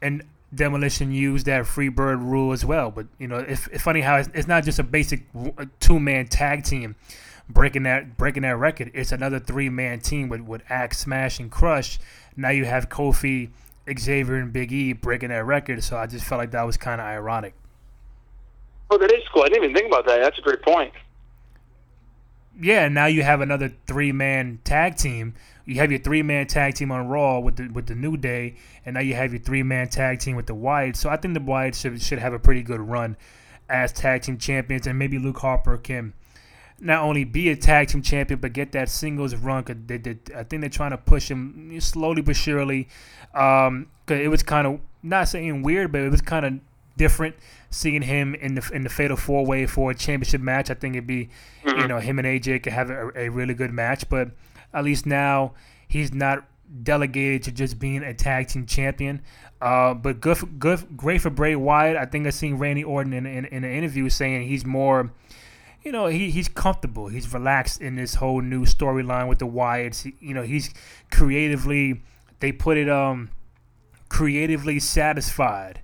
and 0.00 0.22
Demolition 0.54 1.10
used 1.10 1.46
that 1.46 1.64
Freebird 1.64 2.22
rule 2.22 2.52
as 2.52 2.64
well. 2.64 2.90
But 2.90 3.06
you 3.18 3.28
know, 3.28 3.36
it's, 3.36 3.66
it's 3.68 3.82
funny 3.82 4.00
how 4.02 4.16
it's, 4.16 4.28
it's, 4.34 4.48
not 4.48 4.64
just 4.64 4.78
a 4.78 4.82
basic 4.82 5.22
two 5.80 5.98
man 5.98 6.26
tag 6.28 6.64
team 6.64 6.96
breaking 7.48 7.84
that 7.84 8.16
breaking 8.16 8.42
that 8.42 8.56
record. 8.56 8.90
It's 8.94 9.12
another 9.12 9.38
three 9.38 9.68
man 9.68 10.00
team 10.00 10.28
with 10.28 10.42
with 10.42 10.62
Axe, 10.68 10.98
Smash, 10.98 11.38
and 11.38 11.50
Crush. 11.50 11.98
Now 12.36 12.50
you 12.50 12.64
have 12.64 12.88
Kofi, 12.88 13.50
Xavier, 13.98 14.36
and 14.36 14.52
Big 14.52 14.72
E 14.72 14.92
breaking 14.92 15.30
that 15.30 15.44
record. 15.44 15.82
So 15.82 15.96
I 15.96 16.06
just 16.06 16.24
felt 16.24 16.38
like 16.38 16.52
that 16.52 16.62
was 16.62 16.76
kind 16.76 17.00
of 17.00 17.06
ironic. 17.06 17.54
Oh, 18.90 18.98
that 18.98 19.12
is 19.12 19.22
cool. 19.32 19.42
I 19.42 19.48
didn't 19.48 19.64
even 19.64 19.74
think 19.74 19.86
about 19.88 20.06
that. 20.06 20.20
That's 20.20 20.38
a 20.38 20.42
great 20.42 20.62
point. 20.62 20.92
Yeah, 22.60 22.88
now 22.88 23.06
you 23.06 23.22
have 23.22 23.40
another 23.40 23.72
three 23.86 24.12
man 24.12 24.60
tag 24.64 24.96
team 24.96 25.34
you 25.68 25.74
have 25.74 25.90
your 25.90 26.00
three 26.00 26.22
man 26.22 26.46
tag 26.46 26.74
team 26.74 26.90
on 26.90 27.08
Raw 27.08 27.40
with 27.40 27.56
the 27.56 27.68
with 27.68 27.86
the 27.86 27.94
New 27.94 28.16
Day, 28.16 28.54
and 28.86 28.94
now 28.94 29.00
you 29.00 29.12
have 29.12 29.34
your 29.34 29.42
three 29.42 29.62
man 29.62 29.88
tag 29.88 30.18
team 30.18 30.34
with 30.34 30.46
the 30.46 30.54
Wyatt. 30.54 30.96
So 30.96 31.10
I 31.10 31.18
think 31.18 31.34
the 31.34 31.40
Wyatt 31.40 31.74
should 31.74 32.00
should 32.00 32.18
have 32.18 32.32
a 32.32 32.38
pretty 32.38 32.62
good 32.62 32.80
run 32.80 33.18
as 33.68 33.92
tag 33.92 34.22
team 34.22 34.38
champions, 34.38 34.86
and 34.86 34.98
maybe 34.98 35.18
Luke 35.18 35.36
Harper 35.36 35.76
can 35.76 36.14
not 36.80 37.02
only 37.02 37.24
be 37.24 37.48
a 37.50 37.56
tag 37.56 37.88
team 37.88 38.02
champion 38.02 38.40
but 38.40 38.52
get 38.52 38.72
that 38.72 38.88
singles 38.88 39.34
run. 39.34 39.64
Cause 39.64 39.76
they, 39.86 39.98
they, 39.98 40.18
I 40.34 40.44
think 40.44 40.60
they're 40.60 40.70
trying 40.70 40.92
to 40.92 40.98
push 40.98 41.30
him 41.30 41.78
slowly 41.80 42.22
but 42.22 42.36
surely. 42.36 42.88
Um, 43.34 43.88
cause 44.06 44.18
it 44.20 44.28
was 44.28 44.42
kind 44.42 44.66
of 44.66 44.80
not 45.02 45.28
saying 45.28 45.62
weird, 45.62 45.92
but 45.92 46.00
it 46.00 46.10
was 46.10 46.20
kind 46.20 46.46
of 46.46 46.54
different 46.96 47.36
seeing 47.70 48.02
him 48.02 48.34
in 48.34 48.54
the 48.56 48.70
in 48.72 48.82
the 48.82 48.88
fatal 48.88 49.16
four 49.16 49.46
way 49.46 49.66
for 49.66 49.90
a 49.90 49.94
championship 49.94 50.40
match. 50.40 50.70
I 50.70 50.74
think 50.74 50.96
it'd 50.96 51.06
be, 51.06 51.30
mm-hmm. 51.64 51.80
you 51.80 51.88
know, 51.88 51.98
him 51.98 52.18
and 52.18 52.26
AJ 52.26 52.62
could 52.62 52.72
have 52.72 52.90
a, 52.90 53.10
a 53.14 53.28
really 53.28 53.54
good 53.54 53.72
match, 53.72 54.08
but 54.08 54.30
at 54.72 54.84
least 54.84 55.06
now 55.06 55.52
he's 55.86 56.12
not 56.12 56.44
delegated 56.82 57.42
to 57.44 57.52
just 57.52 57.78
being 57.78 58.02
a 58.02 58.14
tag 58.14 58.48
team 58.48 58.66
champion. 58.66 59.22
Uh, 59.60 59.94
but 59.94 60.20
good, 60.20 60.36
for, 60.36 60.46
good, 60.46 60.96
great 60.96 61.20
for 61.20 61.30
Bray 61.30 61.56
Wyatt. 61.56 61.96
I 61.96 62.04
think 62.04 62.26
I 62.26 62.30
seen 62.30 62.56
Randy 62.56 62.84
Orton 62.84 63.12
in, 63.12 63.26
in, 63.26 63.44
in 63.46 63.64
an 63.64 63.70
interview 63.70 64.08
saying 64.08 64.46
he's 64.46 64.64
more, 64.64 65.10
you 65.82 65.92
know, 65.92 66.06
he, 66.06 66.30
he's 66.30 66.48
comfortable. 66.48 67.08
He's 67.08 67.32
relaxed 67.32 67.80
in 67.80 67.96
this 67.96 68.14
whole 68.14 68.40
new 68.40 68.64
storyline 68.64 69.28
with 69.28 69.38
the 69.38 69.46
Wyatts. 69.46 70.12
You 70.20 70.34
know, 70.34 70.42
he's 70.42 70.72
creatively, 71.10 72.02
they 72.40 72.52
put 72.52 72.76
it 72.76 72.88
um, 72.88 73.30
creatively 74.08 74.80
satisfied 74.80 75.80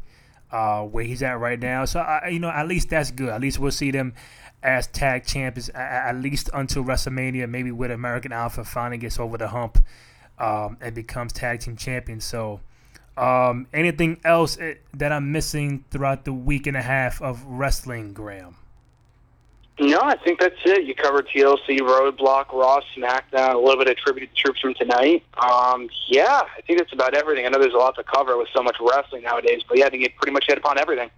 uh, 0.51 0.82
where 0.82 1.05
he's 1.05 1.22
at 1.22 1.38
right 1.38 1.59
now. 1.59 1.84
So 1.84 2.01
I, 2.01 2.28
you 2.28 2.38
know, 2.38 2.51
at 2.51 2.66
least 2.68 2.90
that's 2.90 3.11
good. 3.11 3.28
At 3.28 3.40
least 3.40 3.59
we'll 3.59 3.70
see 3.70 3.90
them 3.90 4.14
as 4.62 4.86
tag 4.86 5.26
champions 5.26 5.68
at 5.70 6.16
least 6.16 6.49
until 6.55 6.84
WrestleMania. 6.84 7.49
Maybe 7.49 7.70
with 7.70 7.90
American 7.90 8.32
Alpha 8.32 8.64
finally 8.64 8.99
gets 8.99 9.18
over 9.18 9.36
the 9.36 9.49
hump 9.49 9.78
um, 10.38 10.78
and 10.80 10.95
becomes 10.95 11.32
tag 11.32 11.61
team 11.61 11.76
champion. 11.76 12.20
So, 12.20 12.61
um, 13.16 13.68
anything 13.72 14.20
else 14.24 14.59
eh, 14.59 14.74
that 14.95 15.12
I'm 15.12 15.30
missing 15.30 15.84
throughout 15.90 16.24
the 16.24 16.32
week 16.32 16.66
and 16.66 16.76
a 16.76 16.82
half 16.82 17.22
of 17.22 17.45
wrestling, 17.45 18.12
Graham? 18.12 18.57
No, 19.81 20.01
I 20.01 20.16
think 20.16 20.39
that's 20.39 20.55
it. 20.64 20.85
You 20.85 20.95
covered 20.95 21.27
TLC, 21.29 21.81
Roadblock, 21.81 22.53
Raw, 22.53 22.81
SmackDown, 22.97 23.55
a 23.55 23.59
little 23.59 23.77
bit 23.77 23.89
of 23.89 23.97
tribute 23.97 24.31
to 24.31 24.43
troops 24.43 24.61
from 24.61 24.75
tonight. 24.75 25.25
Um, 25.37 25.89
yeah, 26.07 26.43
I 26.57 26.61
think 26.61 26.79
that's 26.79 26.93
about 26.93 27.14
everything. 27.14 27.45
I 27.45 27.49
know 27.49 27.59
there's 27.59 27.75
a 27.75 27.79
lot 27.79 27.97
to 27.97 28.05
cover 28.05 28.39
with 28.39 28.49
so 28.55 28.62
much 28.62 28.77
wrestling 28.81 29.25
nowadays, 29.25 29.62
but 29.68 29.79
yeah, 29.79 29.87
I 29.87 29.91
think 29.91 30.05
it 30.05 30.14
pretty 30.16 30.33
much 30.33 30.45
hit 30.47 30.59
upon 30.59 30.79
everything. 30.79 31.11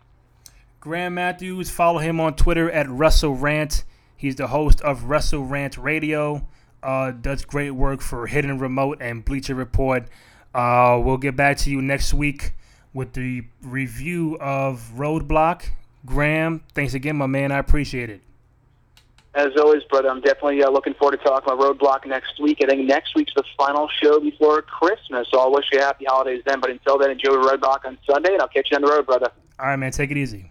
Graham 0.81 1.15
Matthews. 1.15 1.69
Follow 1.69 1.99
him 1.99 2.19
on 2.19 2.35
Twitter 2.35 2.71
at 2.71 2.87
WrestleRant. 2.87 3.85
He's 4.17 4.37
the 4.37 4.47
host 4.47 4.81
of 4.81 5.03
WrestleRant 5.03 5.83
Radio. 5.83 6.49
Uh, 6.83 7.11
does 7.11 7.45
great 7.45 7.73
work 7.73 8.01
for 8.01 8.27
Hidden 8.27 8.59
Remote 8.59 8.99
and 9.03 9.23
Bleacher 9.23 9.55
Report. 9.55 10.09
Uh, 10.55 10.99
we'll 11.05 11.19
get 11.19 11.37
back 11.37 11.59
to 11.59 11.71
you 11.71 11.83
next 11.83 12.15
week 12.15 12.55
with 12.95 13.13
the 13.13 13.45
review 13.63 14.39
of 14.41 14.93
Roadblock. 14.97 15.67
Graham, 16.07 16.63
thanks 16.73 16.95
again, 16.95 17.17
my 17.17 17.27
man. 17.27 17.53
I 17.53 17.59
appreciate 17.59 18.09
it. 18.09 18.23
As 19.37 19.49
always, 19.59 19.83
brother, 19.85 20.09
I'm 20.09 20.23
definitely 20.23 20.65
uh, 20.65 20.71
looking 20.71 20.95
forward 20.95 21.19
to 21.19 21.23
talking 21.23 21.53
about 21.53 21.63
Roadblock 21.63 22.07
next 22.07 22.41
week. 22.41 22.59
I 22.63 22.67
think 22.67 22.89
next 22.89 23.15
week's 23.15 23.35
the 23.37 23.45
final 23.59 23.87
show 24.03 24.19
before 24.19 24.63
Christmas, 24.63 25.29
so 25.31 25.39
I'll 25.39 25.53
wish 25.53 25.67
you 25.71 25.79
happy 25.79 26.07
holidays 26.07 26.43
then. 26.47 26.59
But 26.59 26.71
until 26.71 26.97
then, 26.97 27.11
enjoy 27.11 27.33
Roadblock 27.33 27.85
on 27.85 27.99
Sunday, 28.09 28.33
and 28.33 28.41
I'll 28.41 28.49
catch 28.49 28.69
you 28.71 28.77
on 28.77 28.83
the 28.83 28.89
road, 28.89 29.05
brother. 29.05 29.31
All 29.61 29.67
right, 29.67 29.77
man. 29.77 29.93
Take 29.93 30.11
it 30.11 30.17
easy. 30.17 30.51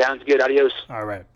Sounds 0.00 0.22
good. 0.24 0.40
Adios. 0.40 0.70
All 0.88 1.04
right. 1.04 1.26